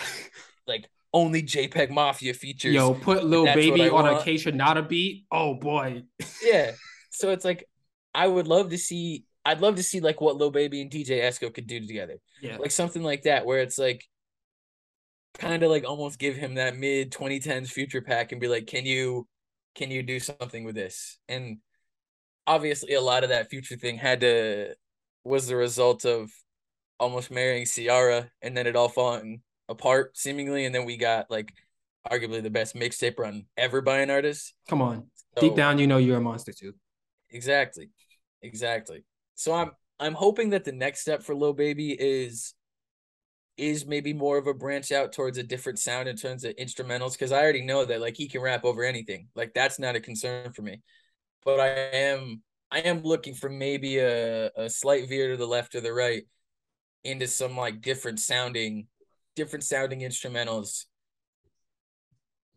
like 0.67 0.89
only 1.13 1.43
JPEG 1.43 1.89
Mafia 1.89 2.33
features. 2.33 2.73
Yo, 2.73 2.93
put 2.93 3.23
Lil 3.23 3.45
Baby 3.45 3.89
on 3.89 4.05
want. 4.05 4.07
a 4.07 4.21
Kaytranada 4.21 4.87
beat. 4.87 5.25
Oh 5.31 5.55
boy. 5.55 6.03
yeah. 6.43 6.71
So 7.11 7.31
it's 7.31 7.45
like 7.45 7.65
I 8.13 8.27
would 8.27 8.47
love 8.47 8.69
to 8.69 8.77
see 8.77 9.25
I'd 9.45 9.61
love 9.61 9.77
to 9.77 9.83
see 9.83 9.99
like 9.99 10.21
what 10.21 10.37
Lil 10.37 10.51
Baby 10.51 10.81
and 10.81 10.91
DJ 10.91 11.21
Esco 11.21 11.53
could 11.53 11.67
do 11.67 11.79
together. 11.79 12.17
Yeah. 12.41 12.57
Like 12.57 12.71
something 12.71 13.03
like 13.03 13.23
that 13.23 13.45
where 13.45 13.59
it's 13.59 13.77
like 13.77 14.05
kind 15.37 15.63
of 15.63 15.71
like 15.71 15.85
almost 15.85 16.19
give 16.19 16.35
him 16.35 16.55
that 16.55 16.77
mid 16.77 17.11
2010s 17.11 17.69
future 17.69 18.01
pack 18.01 18.31
and 18.31 18.41
be 18.41 18.47
like, 18.47 18.67
can 18.67 18.85
you 18.85 19.27
can 19.75 19.91
you 19.91 20.03
do 20.03 20.19
something 20.19 20.63
with 20.63 20.75
this? 20.75 21.17
And 21.27 21.57
obviously 22.49 22.95
a 22.95 23.01
lot 23.01 23.23
of 23.23 23.29
that 23.29 23.49
future 23.49 23.75
thing 23.75 23.95
had 23.95 24.21
to 24.21 24.73
was 25.23 25.47
the 25.47 25.55
result 25.55 26.03
of 26.03 26.31
almost 26.99 27.29
marrying 27.29 27.65
Ciara 27.65 28.29
and 28.41 28.57
then 28.57 28.65
it 28.65 28.75
all 28.75 28.89
falling 28.89 29.41
apart 29.69 30.17
seemingly. 30.17 30.65
And 30.65 30.73
then 30.73 30.83
we 30.83 30.97
got 30.97 31.29
like 31.29 31.53
arguably 32.11 32.41
the 32.41 32.49
best 32.49 32.75
mixtape 32.75 33.19
run 33.19 33.45
ever 33.55 33.81
by 33.81 33.99
an 33.99 34.09
artist. 34.09 34.55
Come 34.67 34.81
on. 34.81 35.05
So, 35.37 35.41
Deep 35.41 35.55
down, 35.55 35.77
you 35.77 35.85
know 35.85 35.97
you're 35.97 36.17
a 36.17 36.21
monster 36.21 36.51
too. 36.51 36.73
Exactly. 37.29 37.91
Exactly. 38.41 39.05
So 39.35 39.53
I'm 39.53 39.71
I'm 39.99 40.15
hoping 40.15 40.49
that 40.49 40.65
the 40.65 40.71
next 40.71 41.01
step 41.01 41.21
for 41.21 41.35
Lil 41.35 41.53
Baby 41.53 41.91
is 41.91 42.55
is 43.57 43.85
maybe 43.85 44.13
more 44.13 44.37
of 44.37 44.47
a 44.47 44.53
branch 44.53 44.91
out 44.91 45.11
towards 45.11 45.37
a 45.37 45.43
different 45.43 45.77
sound 45.77 46.07
in 46.07 46.15
terms 46.15 46.45
of 46.45 46.55
instrumentals 46.55 47.11
because 47.11 47.31
I 47.31 47.43
already 47.43 47.61
know 47.61 47.85
that 47.85 48.01
like 48.01 48.17
he 48.17 48.27
can 48.27 48.41
rap 48.41 48.65
over 48.65 48.83
anything. 48.83 49.27
Like 49.35 49.53
that's 49.53 49.77
not 49.77 49.95
a 49.95 49.99
concern 49.99 50.51
for 50.51 50.63
me. 50.63 50.81
But 51.43 51.59
I 51.59 51.67
am 51.67 52.41
I 52.71 52.79
am 52.79 53.01
looking 53.03 53.33
for 53.33 53.49
maybe 53.49 53.97
a, 53.99 54.51
a 54.55 54.69
slight 54.69 55.09
veer 55.09 55.31
to 55.31 55.37
the 55.37 55.47
left 55.47 55.75
or 55.75 55.81
the 55.81 55.93
right 55.93 56.23
into 57.03 57.27
some 57.27 57.55
like 57.55 57.81
different 57.81 58.19
sounding 58.19 58.87
different 59.35 59.63
sounding 59.63 60.01
instrumentals 60.01 60.85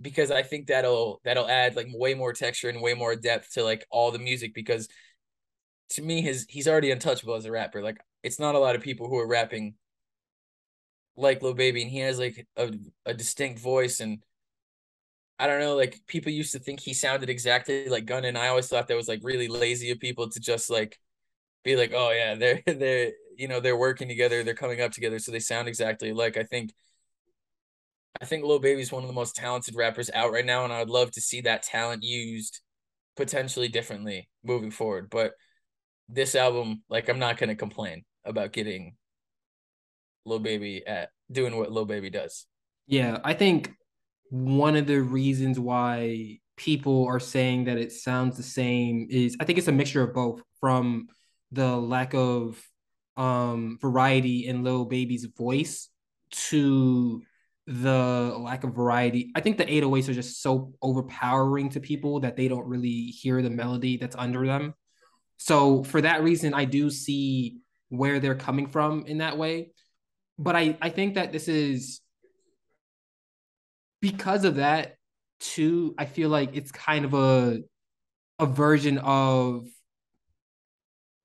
because 0.00 0.30
I 0.30 0.42
think 0.42 0.66
that'll 0.66 1.20
that'll 1.24 1.48
add 1.48 1.76
like 1.76 1.86
way 1.92 2.14
more 2.14 2.32
texture 2.32 2.68
and 2.68 2.82
way 2.82 2.94
more 2.94 3.14
depth 3.14 3.52
to 3.54 3.62
like 3.62 3.86
all 3.90 4.10
the 4.10 4.18
music 4.18 4.52
because 4.54 4.88
to 5.90 6.02
me 6.02 6.20
his 6.20 6.46
he's 6.48 6.66
already 6.68 6.90
untouchable 6.90 7.34
as 7.34 7.44
a 7.44 7.50
rapper. 7.52 7.82
Like 7.82 7.98
it's 8.22 8.40
not 8.40 8.54
a 8.54 8.58
lot 8.58 8.74
of 8.74 8.82
people 8.82 9.08
who 9.08 9.18
are 9.18 9.26
rapping 9.26 9.74
like 11.16 11.42
Lil 11.42 11.54
Baby 11.54 11.82
and 11.82 11.90
he 11.90 11.98
has 11.98 12.18
like 12.18 12.46
a, 12.56 12.72
a 13.06 13.14
distinct 13.14 13.60
voice 13.60 14.00
and 14.00 14.22
I 15.38 15.46
don't 15.46 15.60
know, 15.60 15.76
like 15.76 16.00
people 16.06 16.30
used 16.32 16.52
to 16.52 16.58
think 16.60 16.80
he 16.80 16.94
sounded 16.94 17.28
exactly 17.28 17.88
like 17.88 18.06
Gunna 18.06 18.28
and 18.28 18.38
I 18.38 18.48
always 18.48 18.68
thought 18.68 18.88
that 18.88 18.96
was 18.96 19.08
like 19.08 19.20
really 19.22 19.48
lazy 19.48 19.90
of 19.90 19.98
people 19.98 20.28
to 20.30 20.40
just 20.40 20.70
like 20.70 20.98
be 21.64 21.76
like, 21.76 21.92
oh 21.94 22.10
yeah, 22.10 22.34
they're 22.36 22.62
they're 22.66 23.12
you 23.36 23.48
know, 23.48 23.60
they're 23.60 23.76
working 23.76 24.08
together, 24.08 24.44
they're 24.44 24.54
coming 24.54 24.80
up 24.80 24.92
together, 24.92 25.18
so 25.18 25.32
they 25.32 25.40
sound 25.40 25.68
exactly 25.68 26.12
like 26.12 26.36
I 26.36 26.44
think 26.44 26.72
I 28.20 28.24
think 28.24 28.44
Lil 28.44 28.58
Baby's 28.58 28.92
one 28.92 29.02
of 29.02 29.08
the 29.08 29.14
most 29.14 29.34
talented 29.36 29.74
rappers 29.74 30.10
out 30.14 30.32
right 30.32 30.44
now, 30.44 30.64
and 30.64 30.72
I 30.72 30.80
would 30.80 30.90
love 30.90 31.10
to 31.12 31.20
see 31.20 31.40
that 31.42 31.62
talent 31.62 32.02
used 32.02 32.60
potentially 33.16 33.68
differently 33.68 34.28
moving 34.44 34.70
forward. 34.70 35.08
But 35.10 35.32
this 36.08 36.34
album, 36.34 36.82
like, 36.88 37.08
I'm 37.08 37.18
not 37.18 37.38
gonna 37.38 37.56
complain 37.56 38.04
about 38.24 38.52
getting 38.52 38.96
Lil 40.24 40.38
Baby 40.38 40.86
at 40.86 41.10
doing 41.30 41.56
what 41.56 41.72
Lil 41.72 41.86
Baby 41.86 42.10
does. 42.10 42.46
Yeah, 42.86 43.18
I 43.24 43.34
think 43.34 43.72
one 44.32 44.76
of 44.76 44.86
the 44.86 44.98
reasons 44.98 45.60
why 45.60 46.38
people 46.56 47.06
are 47.06 47.20
saying 47.20 47.64
that 47.64 47.76
it 47.76 47.92
sounds 47.92 48.34
the 48.38 48.42
same 48.42 49.06
is 49.10 49.36
I 49.38 49.44
think 49.44 49.58
it's 49.58 49.68
a 49.68 49.72
mixture 49.72 50.02
of 50.02 50.14
both 50.14 50.40
from 50.58 51.08
the 51.50 51.76
lack 51.76 52.14
of 52.14 52.58
um 53.18 53.76
variety 53.78 54.46
in 54.46 54.64
Lil 54.64 54.86
Baby's 54.86 55.26
voice 55.26 55.90
to 56.30 57.22
the 57.66 58.34
lack 58.38 58.64
of 58.64 58.74
variety. 58.74 59.30
I 59.34 59.40
think 59.42 59.58
the 59.58 59.66
808s 59.66 60.08
are 60.08 60.14
just 60.14 60.40
so 60.40 60.72
overpowering 60.80 61.68
to 61.70 61.80
people 61.80 62.20
that 62.20 62.34
they 62.34 62.48
don't 62.48 62.66
really 62.66 63.08
hear 63.08 63.42
the 63.42 63.50
melody 63.50 63.98
that's 63.98 64.16
under 64.16 64.46
them. 64.46 64.72
So 65.36 65.84
for 65.84 66.00
that 66.00 66.22
reason, 66.22 66.54
I 66.54 66.64
do 66.64 66.88
see 66.88 67.58
where 67.90 68.18
they're 68.18 68.34
coming 68.34 68.66
from 68.66 69.04
in 69.06 69.18
that 69.18 69.36
way. 69.36 69.72
But 70.38 70.56
I, 70.56 70.78
I 70.80 70.88
think 70.88 71.16
that 71.16 71.32
this 71.32 71.48
is 71.48 72.00
because 74.02 74.44
of 74.44 74.56
that 74.56 74.96
too, 75.40 75.94
I 75.96 76.04
feel 76.04 76.28
like 76.28 76.54
it's 76.54 76.70
kind 76.70 77.06
of 77.06 77.14
a 77.14 77.60
a 78.38 78.46
version 78.46 78.98
of 78.98 79.66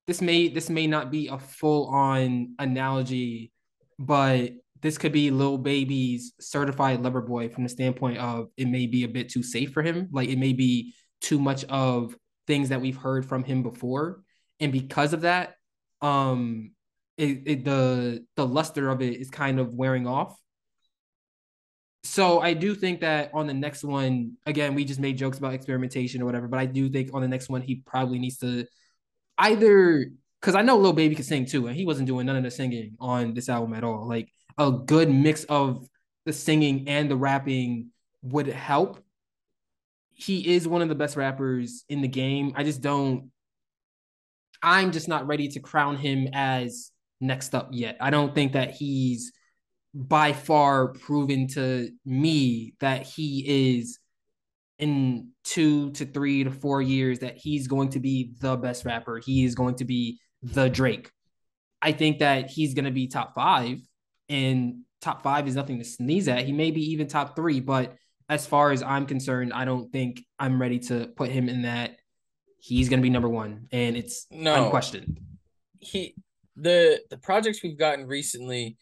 this 0.06 0.22
may 0.22 0.48
this 0.48 0.70
may 0.70 0.86
not 0.86 1.10
be 1.10 1.26
a 1.28 1.38
full 1.38 1.88
on 1.88 2.54
analogy, 2.58 3.52
but 3.98 4.52
this 4.80 4.96
could 4.96 5.12
be 5.12 5.30
Lil 5.30 5.58
Baby's 5.58 6.32
certified 6.40 7.02
lover 7.02 7.20
boy 7.20 7.48
from 7.48 7.64
the 7.64 7.68
standpoint 7.68 8.18
of 8.18 8.48
it 8.56 8.68
may 8.68 8.86
be 8.86 9.02
a 9.04 9.08
bit 9.08 9.28
too 9.28 9.42
safe 9.42 9.72
for 9.72 9.82
him. 9.82 10.08
Like 10.12 10.28
it 10.28 10.38
may 10.38 10.52
be 10.52 10.94
too 11.20 11.40
much 11.40 11.64
of 11.64 12.16
things 12.46 12.68
that 12.68 12.80
we've 12.80 12.96
heard 12.96 13.26
from 13.26 13.42
him 13.42 13.62
before. 13.62 14.22
And 14.60 14.72
because 14.72 15.12
of 15.12 15.22
that, 15.22 15.56
um 16.00 16.70
it, 17.16 17.42
it 17.44 17.64
the 17.64 18.24
the 18.36 18.46
luster 18.46 18.88
of 18.88 19.02
it 19.02 19.16
is 19.20 19.30
kind 19.30 19.58
of 19.58 19.74
wearing 19.74 20.06
off. 20.06 20.38
So 22.04 22.40
I 22.40 22.54
do 22.54 22.74
think 22.74 23.00
that 23.00 23.30
on 23.34 23.46
the 23.46 23.54
next 23.54 23.84
one, 23.84 24.36
again, 24.46 24.74
we 24.74 24.84
just 24.84 25.00
made 25.00 25.18
jokes 25.18 25.38
about 25.38 25.54
experimentation 25.54 26.22
or 26.22 26.24
whatever, 26.24 26.48
but 26.48 26.58
I 26.58 26.66
do 26.66 26.88
think 26.88 27.10
on 27.12 27.22
the 27.22 27.28
next 27.28 27.48
one 27.48 27.60
he 27.60 27.76
probably 27.86 28.18
needs 28.18 28.38
to 28.38 28.66
either 29.36 30.06
because 30.40 30.54
I 30.54 30.62
know 30.62 30.78
Lil 30.78 30.92
Baby 30.92 31.16
can 31.16 31.24
sing 31.24 31.46
too, 31.46 31.66
and 31.66 31.76
he 31.76 31.84
wasn't 31.84 32.06
doing 32.06 32.26
none 32.26 32.36
of 32.36 32.44
the 32.44 32.50
singing 32.50 32.96
on 33.00 33.34
this 33.34 33.48
album 33.48 33.74
at 33.74 33.84
all. 33.84 34.08
Like 34.08 34.28
a 34.56 34.70
good 34.70 35.10
mix 35.10 35.44
of 35.44 35.86
the 36.24 36.32
singing 36.32 36.88
and 36.88 37.10
the 37.10 37.16
rapping 37.16 37.90
would 38.22 38.46
help. 38.46 39.02
He 40.14 40.54
is 40.54 40.66
one 40.66 40.82
of 40.82 40.88
the 40.88 40.94
best 40.94 41.16
rappers 41.16 41.84
in 41.88 42.00
the 42.00 42.08
game. 42.08 42.52
I 42.56 42.64
just 42.64 42.80
don't 42.80 43.30
I'm 44.62 44.92
just 44.92 45.08
not 45.08 45.26
ready 45.26 45.48
to 45.48 45.60
crown 45.60 45.96
him 45.96 46.28
as 46.32 46.90
next 47.20 47.54
up 47.54 47.68
yet. 47.72 47.96
I 48.00 48.10
don't 48.10 48.34
think 48.34 48.52
that 48.52 48.72
he's 48.72 49.32
by 49.94 50.32
far 50.32 50.88
proven 50.88 51.48
to 51.48 51.90
me 52.04 52.74
that 52.80 53.02
he 53.04 53.72
is 53.78 53.98
in 54.78 55.30
two 55.44 55.90
to 55.92 56.04
three 56.04 56.44
to 56.44 56.50
four 56.50 56.80
years 56.80 57.20
that 57.20 57.36
he's 57.36 57.66
going 57.66 57.88
to 57.90 58.00
be 58.00 58.32
the 58.40 58.56
best 58.56 58.84
rapper. 58.84 59.18
He 59.18 59.44
is 59.44 59.54
going 59.54 59.76
to 59.76 59.84
be 59.84 60.18
the 60.42 60.68
Drake. 60.68 61.10
I 61.82 61.92
think 61.92 62.20
that 62.20 62.50
he's 62.50 62.74
going 62.74 62.84
to 62.84 62.90
be 62.90 63.08
top 63.08 63.34
five 63.34 63.78
and 64.28 64.80
top 65.00 65.22
five 65.22 65.48
is 65.48 65.54
nothing 65.54 65.78
to 65.78 65.84
sneeze 65.84 66.28
at. 66.28 66.44
He 66.44 66.52
may 66.52 66.70
be 66.70 66.92
even 66.92 67.06
top 67.06 67.34
three, 67.36 67.60
but 67.60 67.96
as 68.28 68.46
far 68.46 68.72
as 68.72 68.82
I'm 68.82 69.06
concerned, 69.06 69.52
I 69.52 69.64
don't 69.64 69.90
think 69.90 70.22
I'm 70.38 70.60
ready 70.60 70.78
to 70.80 71.08
put 71.16 71.30
him 71.30 71.48
in 71.48 71.62
that. 71.62 71.96
He's 72.58 72.88
going 72.88 73.00
to 73.00 73.02
be 73.02 73.10
number 73.10 73.28
one, 73.28 73.68
and 73.70 73.96
it's 73.96 74.26
no 74.30 74.64
unquestioned. 74.64 75.20
He 75.78 76.14
the 76.56 77.00
the 77.08 77.16
projects 77.16 77.62
we've 77.62 77.78
gotten 77.78 78.06
recently, 78.06 78.76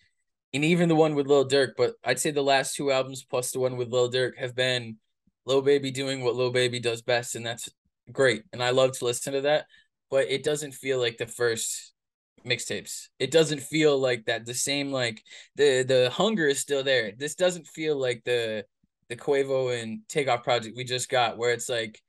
and 0.57 0.64
even 0.64 0.88
the 0.88 0.95
one 0.95 1.14
with 1.14 1.27
Lil 1.27 1.47
Durk, 1.47 1.73
but 1.77 1.95
I'd 2.03 2.19
say 2.19 2.31
the 2.31 2.42
last 2.42 2.75
two 2.75 2.90
albums 2.90 3.23
plus 3.23 3.51
the 3.51 3.61
one 3.61 3.77
with 3.77 3.92
Lil 3.92 4.11
Durk 4.11 4.38
have 4.38 4.57
been 4.57 4.97
Lil 5.45 5.61
Baby 5.61 5.90
doing 5.90 6.23
what 6.23 6.35
Lil 6.35 6.51
Baby 6.51 6.81
does 6.81 7.03
best, 7.03 7.35
and 7.37 7.45
that's 7.45 7.69
great. 8.11 8.42
And 8.55 8.62
I 8.62 8.71
love 8.71 8.97
to 8.99 9.05
listen 9.05 9.35
to 9.35 9.42
that, 9.42 9.66
but 10.11 10.31
it 10.31 10.42
doesn't 10.42 10.73
feel 10.73 10.99
like 10.99 11.19
the 11.19 11.27
first 11.27 11.92
mixtapes. 12.42 13.09
It 13.19 13.31
doesn't 13.31 13.61
feel 13.61 13.99
like 13.99 14.25
that. 14.25 14.47
The 14.47 14.55
same 14.55 14.90
like 14.90 15.23
the 15.57 15.85
the 15.87 16.09
hunger 16.11 16.49
is 16.49 16.59
still 16.59 16.83
there. 16.83 17.12
This 17.16 17.35
doesn't 17.35 17.66
feel 17.66 17.97
like 18.01 18.23
the 18.25 18.64
the 19.11 19.16
Quavo 19.16 19.79
and 19.79 20.01
Takeoff 20.09 20.42
project 20.42 20.75
we 20.75 20.85
just 20.85 21.11
got, 21.11 21.37
where 21.37 21.53
it's 21.53 21.69
like 21.69 22.01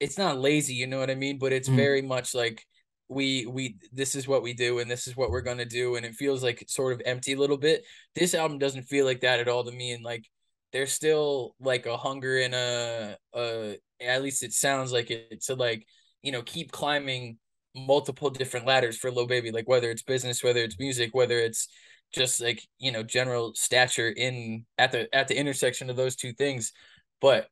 it's 0.00 0.18
not 0.18 0.40
lazy, 0.40 0.74
you 0.74 0.88
know 0.88 0.98
what 0.98 1.10
I 1.10 1.14
mean? 1.14 1.38
But 1.38 1.52
it's 1.52 1.68
mm. 1.68 1.76
very 1.76 2.02
much 2.02 2.34
like 2.34 2.66
we 3.08 3.46
we 3.46 3.76
this 3.92 4.14
is 4.14 4.26
what 4.26 4.42
we 4.42 4.54
do 4.54 4.78
and 4.78 4.90
this 4.90 5.06
is 5.06 5.16
what 5.16 5.30
we're 5.30 5.42
gonna 5.42 5.64
do, 5.64 5.96
and 5.96 6.06
it 6.06 6.14
feels 6.14 6.42
like 6.42 6.64
sort 6.68 6.92
of 6.92 7.02
empty 7.04 7.32
a 7.32 7.38
little 7.38 7.58
bit. 7.58 7.84
This 8.14 8.34
album 8.34 8.58
doesn't 8.58 8.84
feel 8.84 9.04
like 9.04 9.20
that 9.20 9.40
at 9.40 9.48
all 9.48 9.64
to 9.64 9.72
me, 9.72 9.92
and 9.92 10.04
like 10.04 10.24
there's 10.72 10.92
still 10.92 11.54
like 11.60 11.86
a 11.86 11.96
hunger 11.96 12.38
and 12.38 12.54
a, 12.54 13.16
a 13.34 13.76
at 14.00 14.22
least 14.22 14.42
it 14.42 14.52
sounds 14.52 14.92
like 14.92 15.10
it 15.10 15.42
to 15.42 15.54
like 15.54 15.86
you 16.22 16.32
know 16.32 16.42
keep 16.42 16.72
climbing 16.72 17.38
multiple 17.74 18.30
different 18.30 18.66
ladders 18.66 18.96
for 18.98 19.10
Lil 19.10 19.26
Baby, 19.26 19.50
like 19.50 19.68
whether 19.68 19.90
it's 19.90 20.02
business, 20.02 20.42
whether 20.42 20.60
it's 20.60 20.78
music, 20.78 21.10
whether 21.14 21.38
it's 21.38 21.68
just 22.12 22.40
like 22.40 22.62
you 22.78 22.92
know 22.92 23.02
general 23.02 23.54
stature 23.54 24.08
in 24.08 24.64
at 24.78 24.92
the 24.92 25.14
at 25.14 25.28
the 25.28 25.36
intersection 25.36 25.90
of 25.90 25.96
those 25.96 26.16
two 26.16 26.32
things. 26.32 26.72
But 27.20 27.48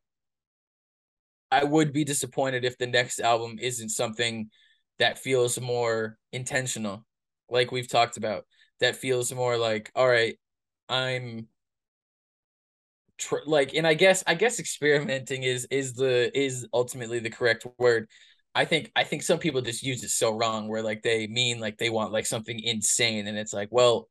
I 1.51 1.65
would 1.65 1.93
be 1.93 2.05
disappointed 2.05 2.65
if 2.65 2.79
the 2.79 2.87
next 2.87 3.21
album 3.21 3.59
isn't 3.61 3.89
something 3.91 4.51
that 5.01 5.19
feels 5.19 5.61
more 5.61 6.17
intentional, 6.33 7.05
like 7.51 7.73
we've 7.73 7.89
talked 7.89 8.17
about. 8.17 8.47
That 8.81 8.97
feels 8.97 9.33
more 9.33 9.59
like, 9.59 9.91
all 9.95 10.09
right, 10.09 10.39
I'm 10.89 11.49
tr- 13.19 13.37
like, 13.47 13.75
and 13.75 13.87
I 13.87 13.95
guess 13.95 14.23
I 14.27 14.35
guess 14.35 14.61
experimenting 14.61 15.43
is 15.43 15.67
is 15.71 15.95
the 15.95 16.31
is 16.39 16.67
ultimately 16.73 17.19
the 17.19 17.31
correct 17.31 17.67
word 17.79 18.09
I 18.55 18.65
think 18.65 18.91
I 18.97 19.05
think 19.05 19.23
some 19.23 19.39
people 19.39 19.61
just 19.63 19.83
use 19.83 20.03
it 20.03 20.11
so 20.11 20.33
wrong 20.33 20.69
where 20.69 20.83
like 20.83 21.03
they 21.03 21.27
mean 21.29 21.61
like 21.61 21.79
they 21.79 21.91
want 21.91 22.13
like 22.13 22.27
something 22.27 22.59
insane 22.61 23.27
and 23.29 23.39
it's 23.39 23.53
like 23.53 23.69
well 23.71 24.09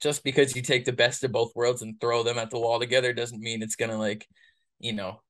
just 0.00 0.22
because 0.24 0.54
you 0.54 0.62
take 0.62 0.84
the 0.84 0.92
best 0.92 1.24
of 1.24 1.32
both 1.32 1.52
worlds 1.56 1.82
and 1.82 2.00
throw 2.00 2.22
them 2.22 2.38
at 2.38 2.50
the 2.50 2.58
wall 2.58 2.78
together 2.78 3.12
doesn't 3.12 3.40
mean 3.40 3.62
it's 3.62 3.76
gonna 3.76 3.98
like 3.98 4.26
you 4.78 4.92
know 4.92 5.20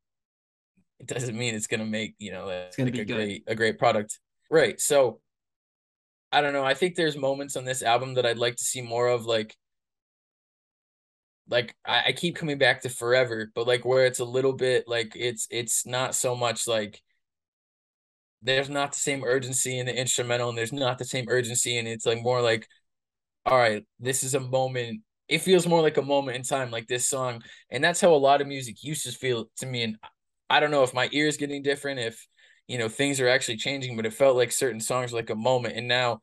it 0.98 1.06
doesn't 1.06 1.38
mean 1.38 1.54
it's 1.54 1.68
gonna 1.68 1.86
make 1.86 2.14
you 2.18 2.32
know 2.32 2.48
it's 2.48 2.76
gonna 2.76 2.86
like 2.86 2.94
be 2.94 3.00
a 3.00 3.04
good. 3.04 3.14
great 3.14 3.44
a 3.46 3.54
great 3.54 3.78
product 3.78 4.18
right 4.50 4.80
so 4.80 5.20
I 6.30 6.40
don't 6.40 6.52
know 6.52 6.64
I 6.64 6.74
think 6.74 6.94
there's 6.94 7.16
moments 7.16 7.56
on 7.56 7.64
this 7.64 7.82
album 7.82 8.14
that 8.14 8.26
I'd 8.26 8.38
like 8.38 8.56
to 8.56 8.64
see 8.64 8.82
more 8.82 9.08
of 9.08 9.24
like 9.24 9.56
like 11.48 11.74
I, 11.84 12.02
I 12.08 12.12
keep 12.12 12.36
coming 12.36 12.58
back 12.58 12.82
to 12.82 12.88
forever 12.88 13.50
but 13.54 13.66
like 13.66 13.84
where 13.84 14.06
it's 14.06 14.20
a 14.20 14.24
little 14.24 14.52
bit 14.52 14.84
like 14.86 15.12
it's 15.14 15.46
it's 15.50 15.86
not 15.86 16.14
so 16.14 16.36
much 16.36 16.66
like 16.66 17.00
there's 18.42 18.68
not 18.68 18.92
the 18.92 18.98
same 18.98 19.24
urgency 19.24 19.78
in 19.78 19.86
the 19.86 19.98
instrumental 19.98 20.48
and 20.48 20.56
there's 20.58 20.72
not 20.72 20.98
the 20.98 21.04
same 21.04 21.26
urgency 21.28 21.78
and 21.78 21.88
it's 21.88 22.06
like 22.06 22.22
more 22.22 22.40
like 22.40 22.66
all 23.46 23.58
right 23.58 23.84
this 24.00 24.22
is 24.22 24.34
a 24.34 24.40
moment 24.40 25.02
it 25.28 25.40
feels 25.40 25.66
more 25.66 25.82
like 25.82 25.96
a 25.96 26.02
moment 26.02 26.36
in 26.36 26.42
time 26.42 26.70
like 26.70 26.86
this 26.86 27.08
song 27.08 27.42
and 27.70 27.82
that's 27.82 28.00
how 28.00 28.12
a 28.12 28.16
lot 28.16 28.40
of 28.40 28.46
music 28.46 28.82
used 28.82 29.04
to 29.04 29.12
feel 29.12 29.50
to 29.56 29.66
me 29.66 29.82
and 29.82 29.96
i 30.50 30.60
don't 30.60 30.70
know 30.70 30.82
if 30.82 30.94
my 30.94 31.08
ear 31.12 31.26
is 31.26 31.36
getting 31.36 31.62
different 31.62 32.00
if 32.00 32.26
you 32.68 32.78
know 32.78 32.88
things 32.88 33.20
are 33.20 33.28
actually 33.28 33.56
changing 33.56 33.96
but 33.96 34.06
it 34.06 34.12
felt 34.14 34.36
like 34.36 34.52
certain 34.52 34.80
songs 34.80 35.12
like 35.12 35.30
a 35.30 35.34
moment 35.34 35.76
and 35.76 35.88
now 35.88 36.20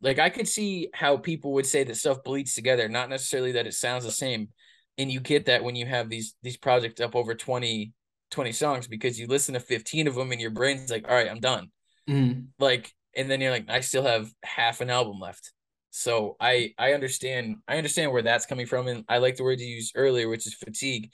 like 0.00 0.18
I 0.18 0.30
could 0.30 0.48
see 0.48 0.90
how 0.94 1.16
people 1.16 1.52
would 1.54 1.66
say 1.66 1.84
that 1.84 1.96
stuff 1.96 2.22
bleeds 2.22 2.54
together, 2.54 2.88
not 2.88 3.08
necessarily 3.08 3.52
that 3.52 3.66
it 3.66 3.74
sounds 3.74 4.04
the 4.04 4.10
same. 4.12 4.48
And 4.96 5.10
you 5.10 5.20
get 5.20 5.46
that 5.46 5.62
when 5.62 5.76
you 5.76 5.86
have 5.86 6.08
these 6.08 6.34
these 6.42 6.56
projects 6.56 7.00
up 7.00 7.16
over 7.16 7.34
20, 7.34 7.92
20 8.30 8.52
songs 8.52 8.86
because 8.86 9.18
you 9.18 9.26
listen 9.26 9.54
to 9.54 9.60
15 9.60 10.06
of 10.06 10.14
them 10.14 10.32
and 10.32 10.40
your 10.40 10.50
brain's 10.50 10.90
like, 10.90 11.08
all 11.08 11.14
right, 11.14 11.30
I'm 11.30 11.40
done. 11.40 11.70
Mhm. 12.08 12.48
Like, 12.58 12.92
and 13.16 13.30
then 13.30 13.40
you're 13.40 13.50
like, 13.50 13.68
I 13.68 13.80
still 13.80 14.04
have 14.04 14.30
half 14.44 14.80
an 14.80 14.90
album 14.90 15.18
left. 15.20 15.52
So 15.90 16.36
I 16.40 16.74
I 16.78 16.92
understand 16.92 17.56
I 17.66 17.76
understand 17.76 18.12
where 18.12 18.22
that's 18.22 18.46
coming 18.46 18.66
from. 18.66 18.86
And 18.86 19.04
I 19.08 19.18
like 19.18 19.36
the 19.36 19.44
word 19.44 19.60
you 19.60 19.66
used 19.66 19.92
earlier, 19.96 20.28
which 20.28 20.46
is 20.46 20.54
fatigue. 20.54 21.10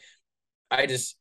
I 0.70 0.86
just 0.86 1.16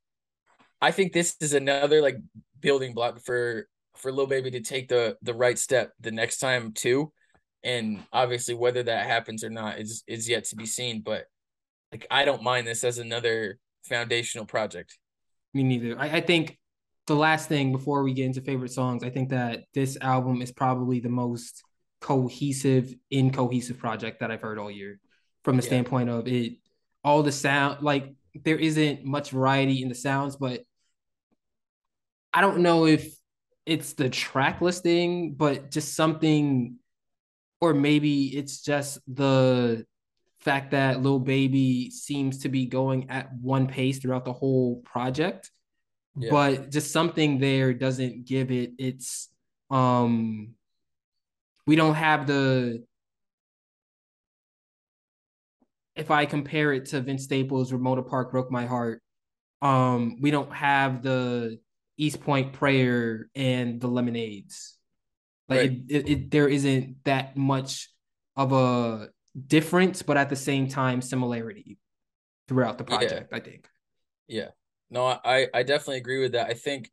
I 0.82 0.92
think 0.92 1.14
this 1.14 1.36
is 1.40 1.54
another 1.54 2.02
like 2.02 2.18
building 2.64 2.94
block 2.94 3.20
for 3.24 3.68
for 3.98 4.12
Lil 4.12 4.26
Baby 4.26 4.50
to 4.52 4.62
take 4.62 4.88
the 4.88 5.16
the 5.22 5.36
right 5.36 5.60
step 5.60 5.92
the 6.00 6.12
next 6.12 6.40
time 6.40 6.72
too 6.74 7.12
and 7.64 8.04
obviously 8.12 8.56
whether 8.56 8.82
that 8.84 9.06
happens 9.06 9.44
or 9.44 9.50
not 9.52 9.80
is 9.80 10.04
is 10.08 10.28
yet 10.28 10.46
to 10.46 10.56
be 10.56 10.66
seen 10.66 11.02
but 11.02 11.26
like 11.92 12.08
i 12.10 12.26
don't 12.26 12.42
mind 12.44 12.66
this 12.66 12.84
as 12.84 12.98
another 12.98 13.60
foundational 13.84 14.46
project 14.46 14.98
Me 15.54 15.62
neither. 15.64 16.00
I, 16.00 16.18
I 16.18 16.22
think 16.22 16.58
the 17.06 17.16
last 17.16 17.48
thing 17.50 17.72
before 17.72 18.02
we 18.04 18.14
get 18.14 18.26
into 18.26 18.42
favorite 18.42 18.72
songs, 18.72 19.04
I 19.04 19.10
think 19.10 19.30
that 19.30 19.66
this 19.74 19.98
album 20.02 20.42
is 20.42 20.52
probably 20.52 21.00
the 21.02 21.10
most 21.10 21.62
cohesive, 22.02 22.94
incohesive 23.12 23.78
project 23.78 24.20
that 24.22 24.32
I've 24.32 24.42
heard 24.42 24.58
all 24.58 24.72
year. 24.72 25.00
From 25.44 25.58
the 25.58 25.64
Yeah. 25.64 25.68
standpoint 25.68 26.10
of 26.10 26.28
it, 26.28 26.54
all 27.04 27.22
the 27.22 27.32
sound, 27.32 27.84
like 27.84 28.14
there 28.46 28.58
isn't 28.58 29.04
much 29.04 29.32
variety 29.32 29.84
in 29.84 29.90
the 29.90 29.96
sounds, 29.96 30.38
but 30.38 30.62
I 32.34 32.42
don't 32.42 32.60
know 32.60 32.86
if 32.86 33.14
it's 33.66 33.94
the 33.94 34.10
track 34.10 34.62
listing, 34.62 35.34
but 35.36 35.72
just 35.72 35.96
something, 35.96 36.78
or 37.62 37.74
maybe 37.74 38.36
it's 38.38 38.62
just 38.62 39.00
the 39.08 39.86
fact 40.40 40.72
that 40.72 41.02
Lil 41.02 41.20
Baby 41.20 41.90
seems 41.90 42.40
to 42.40 42.50
be 42.50 42.66
going 42.66 43.10
at 43.10 43.34
one 43.42 43.68
pace 43.68 44.00
throughout 44.00 44.26
the 44.26 44.34
whole 44.34 44.82
project 44.84 45.50
Yeah. 46.18 46.32
but 46.32 46.70
just 46.70 46.92
something 46.92 47.40
there 47.40 47.74
doesn't 47.74 48.26
give 48.26 48.52
it 48.52 48.74
its 48.78 49.30
um 49.72 50.54
we 51.66 51.78
don't 51.78 51.96
have 51.96 52.28
the 52.28 52.84
if 55.96 56.12
I 56.12 56.26
compare 56.26 56.74
it 56.74 56.88
to 56.88 57.00
Vince 57.00 57.24
Staples 57.24 57.72
Ramona 57.72 58.04
Park 58.04 58.32
broke 58.32 58.52
my 58.52 58.66
heart 58.66 59.02
um 59.62 60.18
we 60.20 60.30
don't 60.30 60.52
have 60.52 61.02
the 61.04 61.58
East 61.98 62.22
Point 62.22 62.54
prayer 62.54 63.30
and 63.36 63.80
the 63.80 63.88
lemonades 63.88 64.78
like 65.50 65.60
Right. 65.60 65.72
it, 65.88 65.96
it, 65.96 66.10
it 66.10 66.32
there 66.32 66.48
isn't 66.48 67.04
that 67.04 67.36
much 67.38 67.90
of 68.36 68.52
a 68.54 69.10
difference 69.48 70.02
but 70.02 70.18
at 70.18 70.30
the 70.30 70.36
same 70.36 70.68
time 70.68 71.02
similarity 71.02 71.78
throughout 72.48 72.78
the 72.78 72.86
Yeah. 72.88 72.98
project 72.98 73.34
I 73.34 73.40
think 73.40 73.68
yeah 74.28 74.50
no 74.90 75.06
i 75.06 75.48
i 75.54 75.64
definitely 75.64 75.98
agree 75.98 76.20
with 76.22 76.32
that 76.32 76.48
i 76.50 76.54
think 76.54 76.90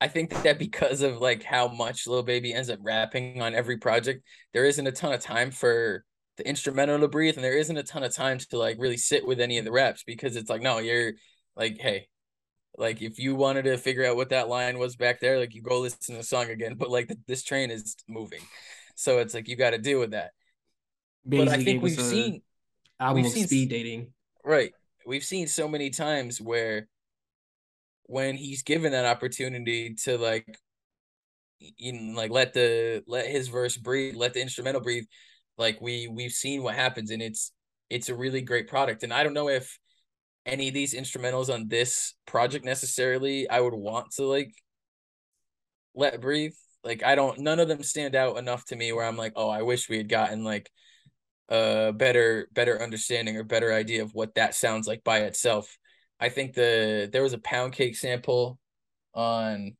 i 0.00 0.08
think 0.08 0.30
that 0.42 0.58
because 0.66 1.02
of 1.02 1.18
like 1.18 1.42
how 1.42 1.68
much 1.68 2.06
Lil 2.06 2.22
baby 2.22 2.52
ends 2.52 2.70
up 2.70 2.78
rapping 2.82 3.42
on 3.42 3.54
every 3.54 3.78
project 3.78 4.24
there 4.52 4.64
isn't 4.64 4.86
a 4.86 4.92
ton 4.92 5.12
of 5.12 5.20
time 5.20 5.50
for 5.50 6.04
the 6.36 6.46
instrumental 6.48 6.98
to 6.98 7.08
breathe 7.08 7.36
and 7.36 7.44
there 7.44 7.56
isn't 7.56 7.76
a 7.76 7.82
ton 7.82 8.02
of 8.02 8.14
time 8.14 8.38
to 8.38 8.58
like 8.58 8.76
really 8.78 8.96
sit 8.96 9.26
with 9.26 9.40
any 9.40 9.58
of 9.58 9.64
the 9.64 9.72
raps 9.72 10.02
because 10.04 10.36
it's 10.36 10.50
like 10.50 10.62
no 10.62 10.78
you're 10.78 11.12
like 11.56 11.78
hey 11.80 12.06
like 12.76 13.02
if 13.02 13.18
you 13.18 13.34
wanted 13.34 13.64
to 13.64 13.76
figure 13.76 14.04
out 14.04 14.16
what 14.16 14.30
that 14.30 14.48
line 14.48 14.78
was 14.78 14.96
back 14.96 15.20
there 15.20 15.38
like 15.38 15.54
you 15.54 15.62
go 15.62 15.80
listen 15.80 16.14
to 16.14 16.16
the 16.16 16.22
song 16.22 16.50
again 16.50 16.74
but 16.76 16.90
like 16.90 17.10
this 17.26 17.42
train 17.42 17.70
is 17.70 17.96
moving. 18.08 18.40
So 18.96 19.18
it's 19.18 19.34
like 19.34 19.48
you 19.48 19.56
got 19.56 19.70
to 19.70 19.78
deal 19.78 20.00
with 20.00 20.12
that. 20.12 20.30
But 21.24 21.48
i 21.48 21.62
think 21.62 21.82
we've 21.82 21.98
seen 21.98 22.42
album 23.00 23.22
we've 23.22 23.32
seen- 23.32 23.46
speed 23.46 23.70
dating. 23.70 24.12
Right. 24.44 24.72
We've 25.06 25.24
seen 25.24 25.46
so 25.46 25.68
many 25.68 25.90
times 25.90 26.40
where 26.40 26.88
when 28.04 28.36
he's 28.36 28.62
given 28.62 28.92
that 28.92 29.06
opportunity 29.06 29.94
to 30.04 30.18
like 30.18 30.58
you 31.58 31.92
know, 31.92 32.16
like 32.16 32.30
let 32.30 32.52
the 32.52 33.02
let 33.06 33.26
his 33.26 33.48
verse 33.48 33.76
breathe 33.76 34.16
let 34.16 34.34
the 34.34 34.42
instrumental 34.42 34.82
breathe 34.82 35.04
like 35.56 35.80
we 35.80 36.08
we've 36.08 36.32
seen 36.32 36.62
what 36.62 36.74
happens 36.74 37.10
and 37.10 37.22
it's 37.22 37.52
it's 37.88 38.08
a 38.08 38.14
really 38.14 38.42
great 38.42 38.68
product. 38.68 39.02
And 39.02 39.12
i 39.12 39.22
don't 39.22 39.34
know 39.34 39.48
if 39.48 39.78
any 40.46 40.68
of 40.68 40.74
these 40.74 40.94
instrumentals 40.94 41.52
on 41.52 41.68
this 41.68 42.14
project 42.26 42.64
necessarily 42.64 43.48
i 43.48 43.60
would 43.60 43.74
want 43.74 44.10
to 44.12 44.24
like 44.24 44.52
let 45.94 46.20
breathe. 46.20 46.52
Like 46.82 47.02
i 47.02 47.14
don't 47.14 47.38
none 47.38 47.60
of 47.60 47.68
them 47.68 47.82
stand 47.82 48.14
out 48.14 48.36
enough 48.36 48.64
to 48.66 48.76
me 48.76 48.92
where 48.92 49.06
i'm 49.06 49.16
like 49.16 49.32
oh 49.36 49.48
i 49.48 49.62
wish 49.62 49.88
we 49.88 49.96
had 49.96 50.08
gotten 50.08 50.44
like 50.44 50.70
a 51.48 51.92
better 51.92 52.48
better 52.52 52.82
understanding 52.82 53.36
or 53.36 53.44
better 53.44 53.72
idea 53.72 54.02
of 54.02 54.14
what 54.14 54.34
that 54.34 54.54
sounds 54.54 54.86
like 54.86 55.04
by 55.04 55.20
itself. 55.20 55.76
I 56.18 56.28
think 56.28 56.54
the 56.54 57.08
there 57.12 57.22
was 57.22 57.32
a 57.32 57.38
pound 57.38 57.74
cake 57.74 57.96
sample 57.96 58.58
on 59.12 59.76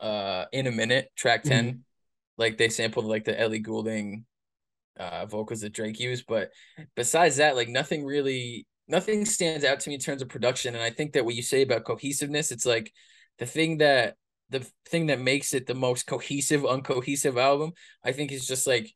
uh 0.00 0.44
in 0.52 0.66
a 0.66 0.70
minute 0.70 1.10
track 1.16 1.42
10 1.42 1.84
like 2.38 2.56
they 2.56 2.68
sampled 2.68 3.04
like 3.04 3.24
the 3.24 3.38
ellie 3.38 3.58
goulding 3.58 4.24
uh 4.98 5.26
vocals 5.26 5.60
that 5.60 5.72
drake 5.72 5.98
used 6.00 6.24
but 6.26 6.50
besides 6.94 7.36
that 7.36 7.56
like 7.56 7.68
nothing 7.68 8.04
really 8.04 8.66
nothing 8.90 9.24
stands 9.24 9.64
out 9.64 9.80
to 9.80 9.88
me 9.88 9.94
in 9.94 10.00
terms 10.00 10.22
of 10.22 10.28
production 10.28 10.74
and 10.74 10.82
i 10.82 10.90
think 10.90 11.12
that 11.12 11.24
what 11.24 11.34
you 11.34 11.42
say 11.42 11.62
about 11.62 11.84
cohesiveness 11.84 12.50
it's 12.50 12.66
like 12.66 12.92
the 13.38 13.46
thing 13.46 13.78
that 13.78 14.16
the 14.50 14.66
thing 14.88 15.06
that 15.06 15.20
makes 15.20 15.54
it 15.54 15.66
the 15.66 15.74
most 15.74 16.06
cohesive 16.06 16.62
uncohesive 16.62 17.38
album 17.38 17.72
i 18.04 18.12
think 18.12 18.32
is 18.32 18.46
just 18.46 18.66
like 18.66 18.92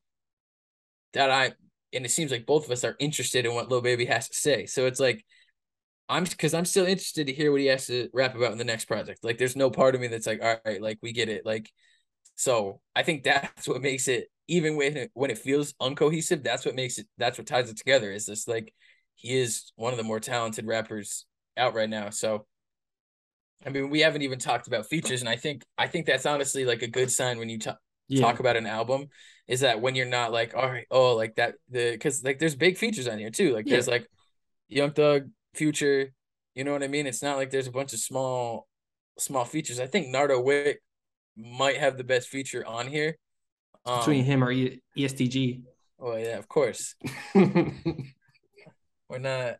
that 1.12 1.30
i 1.30 1.52
and 1.94 2.04
it 2.04 2.10
seems 2.10 2.30
like 2.30 2.46
both 2.46 2.64
of 2.66 2.70
us 2.70 2.84
are 2.84 2.96
interested 2.98 3.46
in 3.46 3.54
what 3.54 3.70
Lil 3.70 3.80
Baby 3.80 4.04
has 4.06 4.28
to 4.28 4.34
say. 4.36 4.66
So 4.66 4.86
it's 4.86 5.00
like 5.00 5.24
i'm 6.06 6.24
because 6.24 6.52
i'm 6.52 6.66
still 6.66 6.84
interested 6.84 7.26
to 7.28 7.32
hear 7.32 7.50
what 7.50 7.62
he 7.62 7.66
has 7.66 7.86
to 7.86 8.10
rap 8.12 8.34
about 8.36 8.52
in 8.52 8.58
the 8.58 8.64
next 8.64 8.84
project. 8.86 9.24
Like 9.24 9.38
there's 9.38 9.56
no 9.56 9.70
part 9.70 9.94
of 9.94 10.00
me 10.00 10.08
that's 10.08 10.26
like 10.26 10.42
all 10.42 10.56
right 10.64 10.82
like 10.82 10.98
we 11.02 11.12
get 11.12 11.28
it. 11.28 11.46
Like 11.46 11.70
so 12.36 12.80
i 12.96 13.02
think 13.02 13.22
that's 13.22 13.68
what 13.68 13.80
makes 13.80 14.08
it 14.08 14.28
even 14.48 14.76
when 14.76 14.96
it, 14.96 15.10
when 15.14 15.30
it 15.30 15.38
feels 15.38 15.72
uncohesive 15.80 16.42
that's 16.42 16.66
what 16.66 16.74
makes 16.74 16.98
it 16.98 17.06
that's 17.16 17.38
what 17.38 17.46
ties 17.46 17.70
it 17.70 17.76
together 17.76 18.10
is 18.10 18.26
this 18.26 18.48
like 18.48 18.74
he 19.14 19.38
is 19.38 19.72
one 19.76 19.92
of 19.92 19.96
the 19.96 20.04
more 20.04 20.20
talented 20.20 20.66
rappers 20.66 21.26
out 21.56 21.74
right 21.74 21.90
now 21.90 22.10
so 22.10 22.46
i 23.64 23.68
mean 23.70 23.90
we 23.90 24.00
haven't 24.00 24.22
even 24.22 24.38
talked 24.38 24.66
about 24.66 24.86
features 24.86 25.20
and 25.20 25.28
i 25.28 25.36
think 25.36 25.64
i 25.78 25.86
think 25.86 26.06
that's 26.06 26.26
honestly 26.26 26.64
like 26.64 26.82
a 26.82 26.88
good 26.88 27.10
sign 27.10 27.38
when 27.38 27.48
you 27.48 27.58
talk 27.58 27.78
yeah. 28.08 28.20
talk 28.20 28.40
about 28.40 28.56
an 28.56 28.66
album 28.66 29.06
is 29.46 29.60
that 29.60 29.80
when 29.80 29.94
you're 29.94 30.06
not 30.06 30.32
like 30.32 30.54
all 30.54 30.68
right 30.68 30.86
oh 30.90 31.14
like 31.14 31.34
that 31.36 31.54
the 31.70 31.92
because 31.92 32.22
like 32.24 32.38
there's 32.38 32.54
big 32.54 32.76
features 32.76 33.08
on 33.08 33.18
here 33.18 33.30
too 33.30 33.52
like 33.54 33.66
Yeah. 33.66 33.72
there's 33.72 33.88
like 33.88 34.06
young 34.68 34.90
thug 34.90 35.30
future 35.54 36.10
you 36.54 36.64
know 36.64 36.72
what 36.72 36.82
i 36.82 36.88
mean 36.88 37.06
it's 37.06 37.22
not 37.22 37.36
like 37.36 37.50
there's 37.50 37.66
a 37.66 37.72
bunch 37.72 37.92
of 37.92 37.98
small 37.98 38.66
small 39.18 39.44
features 39.44 39.78
i 39.80 39.86
think 39.86 40.08
nardo 40.08 40.40
wick 40.40 40.80
might 41.36 41.76
have 41.76 41.96
the 41.96 42.04
best 42.04 42.28
feature 42.28 42.66
on 42.66 42.88
here 42.88 43.16
um, 43.86 43.98
between 43.98 44.24
him 44.24 44.42
or 44.42 44.52
EST 44.96 45.30
Gee. 45.30 45.62
oh 46.00 46.16
yeah 46.16 46.38
of 46.38 46.48
course 46.48 46.94
we're 49.14 49.18
not 49.18 49.56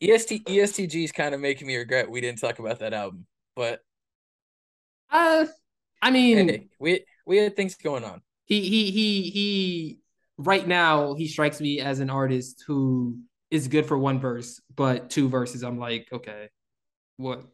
est 0.00 0.44
estg 0.46 1.04
is 1.04 1.12
kind 1.12 1.34
of 1.34 1.40
making 1.40 1.66
me 1.66 1.76
regret 1.76 2.10
we 2.10 2.20
didn't 2.20 2.40
talk 2.40 2.58
about 2.58 2.78
that 2.78 2.92
album 2.92 3.26
but 3.54 3.80
uh, 5.10 5.46
I 6.02 6.10
mean, 6.10 6.48
hey 6.48 6.68
we 6.78 7.04
we 7.26 7.38
had 7.38 7.56
things 7.56 7.74
going 7.76 8.04
on 8.04 8.22
he 8.46 8.60
he 8.60 8.90
he 8.90 9.22
he. 9.30 9.98
Right 10.38 10.66
now, 10.68 11.14
he 11.14 11.28
strikes 11.28 11.60
me 11.62 11.80
as 11.80 12.00
an 12.00 12.10
artist 12.10 12.62
who 12.66 13.18
is 13.50 13.68
good 13.68 13.86
for 13.86 13.96
one 13.96 14.20
verse, 14.20 14.60
but 14.74 15.08
two 15.08 15.30
verses, 15.30 15.64
I'm 15.64 15.78
like, 15.78 16.08
okay, 16.12 16.50
what? 17.16 17.44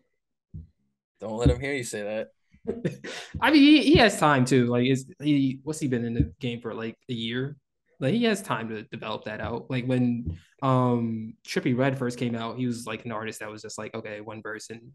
don't 1.21 1.39
let 1.39 1.49
him 1.49 1.61
hear 1.61 1.73
you 1.73 1.85
say 1.85 2.03
that 2.03 2.31
I 3.41 3.53
mean, 3.53 3.63
he, 3.63 3.83
he 3.83 3.97
has 3.97 4.19
time 4.19 4.45
too. 4.45 4.67
Like, 4.67 4.87
is 4.87 5.07
he? 5.21 5.61
What's 5.63 5.81
he 5.81 5.89
been 5.89 6.05
in 6.05 6.15
the 6.15 6.33
game 6.41 6.61
for? 6.61 6.75
Like 6.75 6.97
a 7.09 7.13
year. 7.13 7.57
Like 8.03 8.15
he 8.15 8.25
has 8.25 8.43
time 8.43 8.69
to 8.69 8.83
develop 8.83 9.25
that 9.25 9.41
out. 9.41 9.71
Like 9.71 9.87
when 9.87 10.39
um 10.61 11.35
Trippie 11.47 11.77
Redd 11.77 11.97
first 11.99 12.19
came 12.19 12.35
out, 12.35 12.59
he 12.59 12.67
was 12.67 12.85
like 12.87 13.05
an 13.05 13.13
artist 13.13 13.41
that 13.41 13.51
was 13.51 13.63
just 13.63 13.79
like, 13.79 13.95
okay, 13.95 14.21
one 14.21 14.43
verse, 14.43 14.69
and 14.69 14.93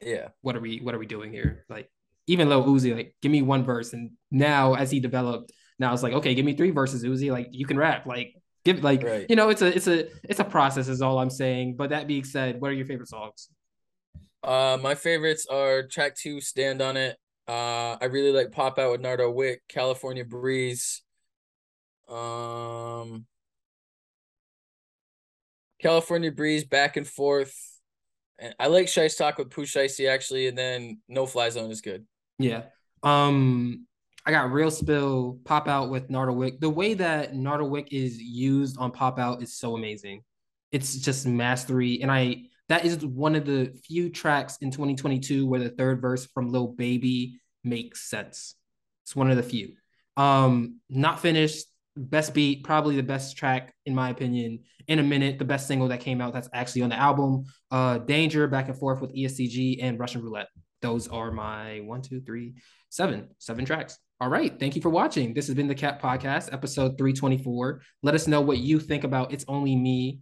yeah 0.00 0.28
what 0.42 0.54
are 0.54 0.60
we 0.60 0.78
what 0.80 0.94
are 0.94 0.98
we 0.98 1.06
doing 1.06 1.32
here? 1.32 1.64
Like 1.68 1.90
even 2.26 2.48
Lil 2.48 2.64
Uzi, 2.64 2.94
like 2.94 3.16
give 3.22 3.32
me 3.32 3.42
one 3.42 3.64
verse, 3.64 3.92
and 3.94 4.10
now 4.30 4.74
as 4.74 4.90
he 4.90 5.00
developed, 5.00 5.52
now 5.78 5.92
it's 5.94 6.02
like, 6.02 6.12
okay, 6.14 6.34
give 6.34 6.44
me 6.44 6.54
three 6.54 6.70
verses, 6.70 7.02
Uzi. 7.02 7.30
Like 7.30 7.48
you 7.50 7.66
can 7.66 7.78
rap. 7.78 8.06
Like 8.06 8.34
give 8.64 8.84
like 8.84 9.02
Right. 9.02 9.26
you 9.28 9.36
know, 9.36 9.48
it's 9.48 9.62
a 9.62 9.74
it's 9.74 9.86
a 9.86 10.08
it's 10.22 10.40
a 10.40 10.44
process, 10.44 10.88
is 10.88 11.00
all 11.00 11.18
I'm 11.18 11.30
saying. 11.30 11.76
But 11.76 11.90
that 11.90 12.06
being 12.06 12.24
said, 12.24 12.60
what 12.60 12.70
are 12.70 12.74
your 12.74 12.86
favorite 12.86 13.08
songs? 13.08 13.48
Uh, 14.42 14.76
my 14.82 14.94
favorites 14.94 15.46
are 15.50 15.84
track 15.84 16.14
two, 16.14 16.40
Stand 16.42 16.82
on 16.82 16.98
It. 16.98 17.16
Uh, 17.48 17.96
I 18.00 18.06
really 18.10 18.32
like 18.32 18.52
Pop 18.52 18.78
Out 18.78 18.92
with 18.92 19.00
Nardo 19.00 19.30
Wick, 19.30 19.62
California 19.68 20.24
Breeze. 20.24 21.03
Um, 22.08 23.26
California 25.84 26.32
Breeze, 26.32 26.64
Back 26.64 26.96
and 26.96 27.06
Forth. 27.06 27.54
And 28.38 28.54
I 28.58 28.68
like 28.68 28.86
Shice 28.86 29.16
Talk 29.16 29.38
with 29.38 29.50
Pooh 29.50 29.66
Shiesty 29.66 30.08
actually, 30.08 30.48
and 30.48 30.56
then 30.56 31.00
No 31.08 31.26
Fly 31.26 31.50
Zone 31.50 31.70
is 31.70 31.82
good. 31.82 32.06
Yeah. 32.38 32.64
Um 33.02 33.86
I 34.26 34.30
got 34.30 34.50
Real 34.50 34.70
Spill, 34.70 35.38
Pop 35.44 35.68
Out 35.68 35.90
with 35.90 36.08
Nardo 36.08 36.32
Wick. 36.32 36.58
The 36.58 36.70
way 36.70 36.94
that 36.94 37.34
Nardo 37.34 37.66
Wick 37.66 37.88
is 37.92 38.18
used 38.18 38.78
on 38.78 38.90
Pop 38.90 39.18
Out 39.18 39.42
is 39.42 39.54
so 39.54 39.76
amazing. 39.76 40.22
It's 40.72 40.96
just 40.96 41.26
mastery. 41.26 42.00
And 42.00 42.10
I 42.10 42.44
that 42.70 42.86
is 42.86 43.04
one 43.04 43.34
of 43.34 43.44
the 43.44 43.78
few 43.84 44.08
tracks 44.08 44.56
in 44.62 44.70
2022 44.70 45.46
where 45.46 45.60
the 45.60 45.68
third 45.68 46.00
verse 46.00 46.26
from 46.26 46.50
Lil 46.50 46.68
Baby 46.68 47.40
makes 47.62 48.08
sense. 48.08 48.54
It's 49.02 49.14
one 49.14 49.30
of 49.30 49.36
the 49.36 49.42
few. 49.42 49.74
Um, 50.16 50.80
not 50.88 51.20
finished, 51.20 51.66
best 51.96 52.34
beat, 52.34 52.64
probably 52.64 52.96
the 52.96 53.02
best 53.02 53.36
track 53.36 53.74
in 53.86 53.94
my 53.94 54.10
opinion. 54.10 54.60
In 54.86 54.98
a 54.98 55.02
minute, 55.02 55.38
the 55.38 55.44
best 55.44 55.66
single 55.66 55.88
that 55.88 56.00
came 56.00 56.20
out 56.20 56.32
that's 56.32 56.48
actually 56.52 56.82
on 56.82 56.90
the 56.90 56.98
album. 56.98 57.44
Uh, 57.70 57.98
Danger, 57.98 58.46
back 58.46 58.68
and 58.68 58.78
forth 58.78 59.00
with 59.00 59.12
EST 59.16 59.50
Gee 59.50 59.80
and 59.80 59.98
Russian 59.98 60.22
Roulette. 60.22 60.48
Those 60.82 61.08
are 61.08 61.30
my 61.30 61.80
one, 61.80 62.02
two, 62.02 62.20
three, 62.20 62.54
seven, 62.90 63.28
seven 63.38 63.64
tracks. 63.64 63.98
All 64.20 64.28
right. 64.28 64.58
Thank 64.58 64.76
you 64.76 64.82
for 64.82 64.90
watching. 64.90 65.34
This 65.34 65.46
has 65.46 65.56
been 65.56 65.66
the 65.66 65.74
Cat 65.74 66.00
Podcast, 66.00 66.52
episode 66.52 66.98
324. 66.98 67.80
Let 68.02 68.14
us 68.14 68.26
know 68.26 68.40
what 68.40 68.58
you 68.58 68.78
think 68.78 69.04
about 69.04 69.32
It's 69.32 69.44
Only 69.48 69.74
Me 69.74 70.20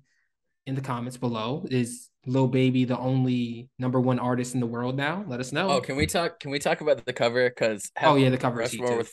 in 0.66 0.74
the 0.74 0.80
comments 0.80 1.16
below. 1.16 1.66
Is 1.70 2.08
Lil 2.26 2.48
Baby 2.48 2.84
the 2.84 2.98
only 2.98 3.68
number 3.78 4.00
one 4.00 4.18
artist 4.18 4.54
in 4.54 4.60
the 4.60 4.66
world 4.66 4.96
now? 4.96 5.24
Let 5.26 5.40
us 5.40 5.52
know. 5.52 5.68
Oh, 5.68 5.80
can 5.80 5.96
we 5.96 6.06
talk? 6.06 6.40
Can 6.40 6.50
we 6.50 6.58
talk 6.58 6.80
about 6.80 7.04
the 7.04 7.12
cover? 7.12 7.48
Because 7.48 7.90
oh 8.00 8.14
yeah, 8.14 8.30
the 8.30 8.38
cover 8.38 8.58
Rushmore 8.58 8.96
with 8.96 9.12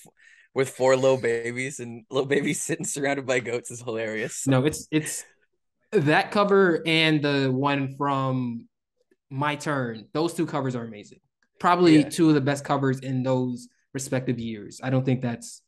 with 0.53 0.69
four 0.69 0.95
little 0.95 1.17
babies 1.17 1.79
and 1.79 2.05
little 2.09 2.27
babies 2.27 2.61
sitting 2.65 2.85
surrounded 2.85 3.25
by 3.25 3.39
goats 3.39 3.71
is 3.71 3.81
hilarious. 3.81 4.47
No, 4.47 4.65
it's 4.65 4.87
it's 4.91 5.23
that 5.91 6.31
cover 6.31 6.81
and 6.85 7.21
the 7.21 7.51
one 7.51 7.95
from 7.97 8.67
My 9.29 9.55
Turn. 9.55 10.07
Those 10.13 10.33
two 10.33 10.45
covers 10.45 10.75
are 10.75 10.83
amazing. 10.83 11.19
Probably 11.59 11.99
yeah. 11.99 12.09
two 12.09 12.29
of 12.29 12.35
the 12.35 12.41
best 12.41 12.63
covers 12.63 12.99
in 12.99 13.23
those 13.23 13.67
respective 13.93 14.39
years. 14.39 14.79
I 14.83 14.89
don't 14.89 15.05
think 15.05 15.21
that's 15.21 15.61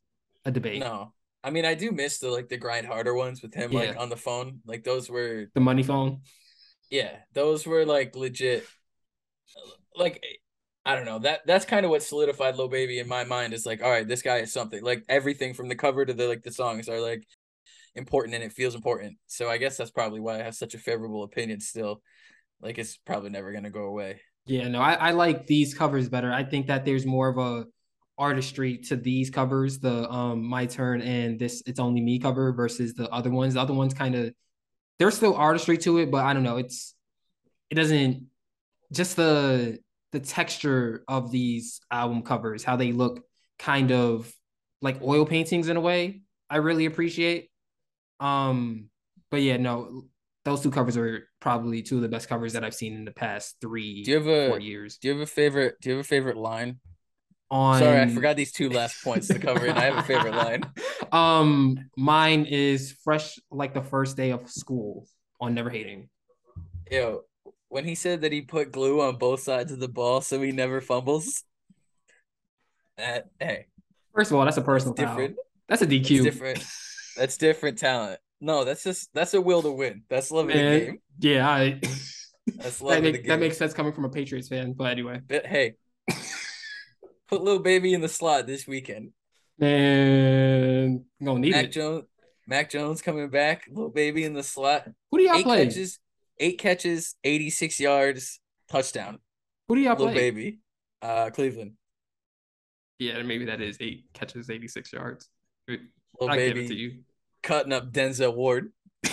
a 0.45 0.51
debate. 0.51 0.79
No. 0.79 1.13
I 1.43 1.49
mean, 1.49 1.65
I 1.65 1.73
do 1.73 1.91
miss 1.91 2.19
the 2.19 2.29
like 2.29 2.49
the 2.49 2.57
grind 2.57 2.85
harder 2.85 3.15
ones 3.15 3.41
with 3.41 3.53
him 3.53 3.71
yeah. 3.71 3.79
like 3.79 3.97
on 3.97 4.09
the 4.09 4.15
phone. 4.15 4.59
Like 4.65 4.83
those 4.83 5.09
were 5.09 5.47
the 5.53 5.59
money 5.59 5.83
phone. 5.83 6.21
Yeah, 6.89 7.11
those 7.33 7.65
were 7.65 7.85
like 7.85 8.15
legit. 8.15 8.65
Like 9.95 10.23
I 10.83 10.95
don't 10.95 11.05
know 11.05 11.19
that 11.19 11.41
that's 11.45 11.65
kind 11.65 11.85
of 11.85 11.91
what 11.91 12.01
solidified 12.01 12.55
Lil 12.55 12.67
Baby 12.67 12.99
in 12.99 13.07
my 13.07 13.23
mind 13.23 13.53
is 13.53 13.65
like, 13.65 13.83
all 13.83 13.89
right, 13.89 14.07
this 14.07 14.21
guy 14.21 14.37
is 14.37 14.51
something. 14.51 14.83
Like 14.83 15.03
everything 15.07 15.53
from 15.53 15.69
the 15.69 15.75
cover 15.75 16.05
to 16.05 16.13
the 16.13 16.27
like 16.27 16.41
the 16.41 16.51
songs 16.51 16.89
are 16.89 16.99
like 16.99 17.23
important 17.95 18.35
and 18.35 18.43
it 18.43 18.51
feels 18.51 18.73
important. 18.73 19.17
So 19.27 19.49
I 19.49 19.57
guess 19.57 19.77
that's 19.77 19.91
probably 19.91 20.19
why 20.19 20.39
I 20.39 20.43
have 20.43 20.55
such 20.55 20.73
a 20.73 20.79
favorable 20.79 21.23
opinion 21.23 21.59
still. 21.59 22.01
Like 22.61 22.77
it's 22.77 22.97
probably 22.97 23.29
never 23.29 23.51
gonna 23.51 23.69
go 23.69 23.83
away. 23.83 24.21
Yeah, 24.45 24.67
no, 24.69 24.81
I, 24.81 24.93
I 24.93 25.11
like 25.11 25.45
these 25.45 25.73
covers 25.73 26.09
better. 26.09 26.33
I 26.33 26.43
think 26.43 26.67
that 26.67 26.83
there's 26.83 27.05
more 27.05 27.29
of 27.29 27.37
a 27.37 27.65
artistry 28.17 28.77
to 28.77 28.95
these 28.95 29.29
covers, 29.29 29.79
the 29.79 30.09
um 30.09 30.43
My 30.43 30.65
Turn 30.65 31.01
and 31.01 31.39
this 31.39 31.61
It's 31.67 31.79
Only 31.79 32.01
Me 32.01 32.17
cover 32.17 32.53
versus 32.53 32.95
the 32.95 33.07
other 33.09 33.29
ones. 33.29 33.53
The 33.53 33.61
other 33.61 33.73
ones 33.73 33.93
kind 33.93 34.15
of 34.15 34.33
there's 34.97 35.15
still 35.15 35.35
artistry 35.35 35.77
to 35.79 35.99
it, 35.99 36.09
but 36.09 36.25
I 36.25 36.33
don't 36.33 36.43
know. 36.43 36.57
It's 36.57 36.95
it 37.69 37.75
doesn't 37.75 38.27
just 38.91 39.15
the 39.15 39.79
the 40.11 40.19
texture 40.19 41.03
of 41.07 41.31
these 41.31 41.79
album 41.89 42.21
covers, 42.23 42.63
how 42.63 42.75
they 42.75 42.91
look 42.91 43.23
kind 43.57 43.91
of 43.91 44.31
like 44.81 45.01
oil 45.01 45.25
paintings 45.25 45.69
in 45.69 45.77
a 45.77 45.81
way. 45.81 46.21
I 46.49 46.57
really 46.57 46.85
appreciate. 46.85 47.49
Um, 48.19 48.89
but 49.29 49.41
yeah, 49.41 49.57
no, 49.57 50.03
those 50.43 50.61
two 50.61 50.71
covers 50.71 50.97
are 50.97 51.27
probably 51.39 51.81
two 51.81 51.97
of 51.97 52.01
the 52.01 52.09
best 52.09 52.27
covers 52.27 52.53
that 52.53 52.63
I've 52.63 52.73
seen 52.73 52.93
in 52.95 53.05
the 53.05 53.11
past 53.11 53.57
three, 53.61 54.03
do 54.03 54.11
you 54.11 54.17
have 54.17 54.27
a, 54.27 54.49
four 54.49 54.59
years. 54.59 54.97
Do 54.97 55.07
you 55.07 55.13
have 55.13 55.21
a 55.21 55.27
favorite? 55.27 55.75
Do 55.81 55.89
you 55.89 55.95
have 55.97 56.05
a 56.05 56.07
favorite 56.07 56.37
line? 56.37 56.79
On 57.49 57.79
sorry, 57.79 57.99
I 57.99 58.07
forgot 58.07 58.37
these 58.37 58.53
two 58.53 58.69
last 58.69 59.03
points 59.03 59.27
to 59.27 59.37
cover, 59.37 59.65
and 59.65 59.77
I 59.77 59.83
have 59.83 59.97
a 59.97 60.03
favorite 60.03 60.35
line. 60.35 60.63
Um, 61.11 61.89
mine 61.97 62.45
is 62.45 62.95
fresh 63.03 63.37
like 63.51 63.73
the 63.73 63.81
first 63.81 64.15
day 64.15 64.31
of 64.31 64.49
school 64.49 65.05
on 65.41 65.53
Never 65.53 65.69
Hating. 65.69 66.07
Yo, 66.89 67.23
when 67.71 67.85
he 67.85 67.95
said 67.95 68.21
that 68.21 68.33
he 68.33 68.41
put 68.41 68.73
glue 68.73 69.01
on 69.01 69.15
both 69.15 69.39
sides 69.39 69.71
of 69.71 69.79
the 69.79 69.87
ball 69.87 70.19
so 70.19 70.41
he 70.41 70.51
never 70.51 70.81
fumbles. 70.81 71.43
That 72.97 73.29
hey. 73.39 73.67
First 74.13 74.31
of 74.31 74.37
all, 74.37 74.43
that's 74.43 74.57
a 74.57 74.61
personal 74.61 74.93
that's 74.93 75.09
different. 75.09 75.37
That's 75.69 75.81
a 75.81 75.87
DQ. 75.87 76.23
That's 76.23 76.23
different. 76.23 76.65
That's 77.15 77.37
different 77.37 77.77
talent. 77.77 78.19
No, 78.41 78.65
that's 78.65 78.83
just 78.83 79.09
that's 79.13 79.33
a 79.33 79.39
will 79.39 79.61
to 79.61 79.71
win. 79.71 80.03
That's 80.09 80.31
loving 80.31 80.57
Man, 80.57 80.73
the 80.73 80.85
game. 80.85 80.97
Yeah, 81.19 81.49
I. 81.49 81.79
That's 82.55 82.81
loving 82.81 83.03
that, 83.03 83.03
make, 83.03 83.13
the 83.13 83.17
game. 83.19 83.29
that 83.29 83.39
makes 83.39 83.57
sense 83.57 83.71
coming 83.71 83.93
from 83.93 84.03
a 84.03 84.09
Patriots 84.09 84.49
fan. 84.49 84.73
But 84.73 84.85
anyway, 84.85 85.21
but 85.25 85.45
hey, 85.45 85.75
Put 87.29 87.43
Lil 87.43 87.59
Baby 87.59 87.93
in 87.93 88.01
the 88.01 88.09
slot 88.09 88.47
this 88.47 88.67
weekend. 88.67 89.11
And 89.59 91.05
gonna 91.23 91.39
need 91.39 91.51
Mac 91.51 91.65
it. 91.65 91.71
Jones, 91.71 92.03
Mac 92.47 92.69
Jones 92.71 93.01
coming 93.01 93.29
back. 93.29 93.65
Lil 93.71 93.89
Baby 93.89 94.25
in 94.25 94.33
the 94.33 94.43
slot. 94.43 94.89
Who 95.11 95.19
do 95.19 95.23
y'all 95.23 95.37
eight 95.37 95.45
play? 95.45 95.65
Catches, 95.65 95.99
eight 96.39 96.59
catches, 96.59 97.15
eighty 97.23 97.49
six 97.49 97.79
yards, 97.79 98.39
touchdown. 98.69 99.19
Who 99.67 99.75
do 99.75 99.81
y'all 99.81 99.95
Lil 99.95 100.07
play? 100.07 100.15
Baby, 100.15 100.59
uh, 101.01 101.29
Cleveland. 101.29 101.73
Yeah, 102.99 103.21
maybe 103.23 103.45
that 103.45 103.61
is 103.61 103.77
eight 103.79 104.05
catches, 104.13 104.49
eighty 104.49 104.67
six 104.67 104.93
yards. 104.93 105.29
Lil 105.67 105.79
I 106.29 106.35
Baby 106.35 106.61
give 106.61 106.65
it 106.65 106.67
to 106.69 106.75
you. 106.75 106.99
Cutting 107.43 107.73
up 107.73 107.91
Denzel 107.91 108.35
Ward. 108.35 108.71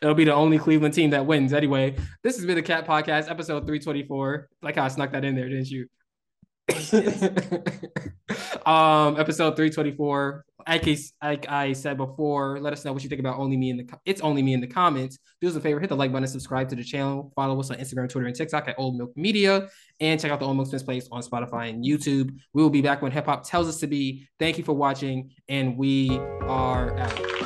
It'll 0.00 0.14
be 0.14 0.24
the 0.24 0.34
only 0.34 0.58
Cleveland 0.58 0.94
team 0.94 1.10
that 1.10 1.26
wins. 1.26 1.52
Anyway, 1.52 1.96
this 2.22 2.36
has 2.36 2.46
been 2.46 2.56
the 2.56 2.62
Cat 2.62 2.86
Podcast, 2.86 3.30
episode 3.30 3.66
324. 3.66 4.48
Like 4.62 4.76
how 4.76 4.84
I 4.84 4.88
snuck 4.88 5.12
that 5.12 5.24
in 5.24 5.34
there, 5.34 5.48
didn't 5.48 5.70
you? 5.70 5.86
um, 8.66 9.18
episode 9.18 9.56
324. 9.56 10.44
Like 10.66 10.86
I, 10.86 10.96
like 11.22 11.48
I 11.48 11.72
said 11.72 11.96
before, 11.96 12.60
let 12.60 12.72
us 12.72 12.84
know 12.84 12.92
what 12.92 13.02
you 13.02 13.08
think 13.08 13.20
about 13.20 13.38
only 13.38 13.56
me 13.56 13.70
in 13.70 13.76
the 13.78 13.88
it's 14.04 14.20
only 14.20 14.42
me 14.42 14.54
in 14.54 14.60
the 14.60 14.66
comments. 14.66 15.18
Do 15.40 15.48
us 15.48 15.56
a 15.56 15.60
favor, 15.60 15.80
hit 15.80 15.88
the 15.88 15.96
like 15.96 16.12
button, 16.12 16.28
subscribe 16.28 16.68
to 16.70 16.76
the 16.76 16.84
channel, 16.84 17.32
follow 17.34 17.58
us 17.60 17.70
on 17.70 17.78
Instagram, 17.78 18.08
Twitter, 18.08 18.26
and 18.26 18.36
TikTok 18.36 18.68
at 18.68 18.74
Old 18.78 18.96
Milk 18.96 19.12
Media, 19.16 19.68
and 20.00 20.20
check 20.20 20.30
out 20.30 20.40
the 20.40 20.46
Old 20.46 20.56
Milk 20.56 20.68
Spins 20.68 20.82
Place 20.82 21.08
on 21.10 21.22
Spotify 21.22 21.70
and 21.70 21.84
YouTube. 21.84 22.36
We 22.52 22.62
will 22.62 22.70
be 22.70 22.82
back 22.82 23.02
when 23.02 23.12
hip 23.12 23.26
hop 23.26 23.44
tells 23.44 23.68
us 23.68 23.78
to 23.80 23.86
be. 23.86 24.28
Thank 24.38 24.58
you 24.58 24.64
for 24.64 24.72
watching, 24.72 25.30
and 25.48 25.76
we 25.76 26.10
are 26.42 26.96
out. 26.98 27.41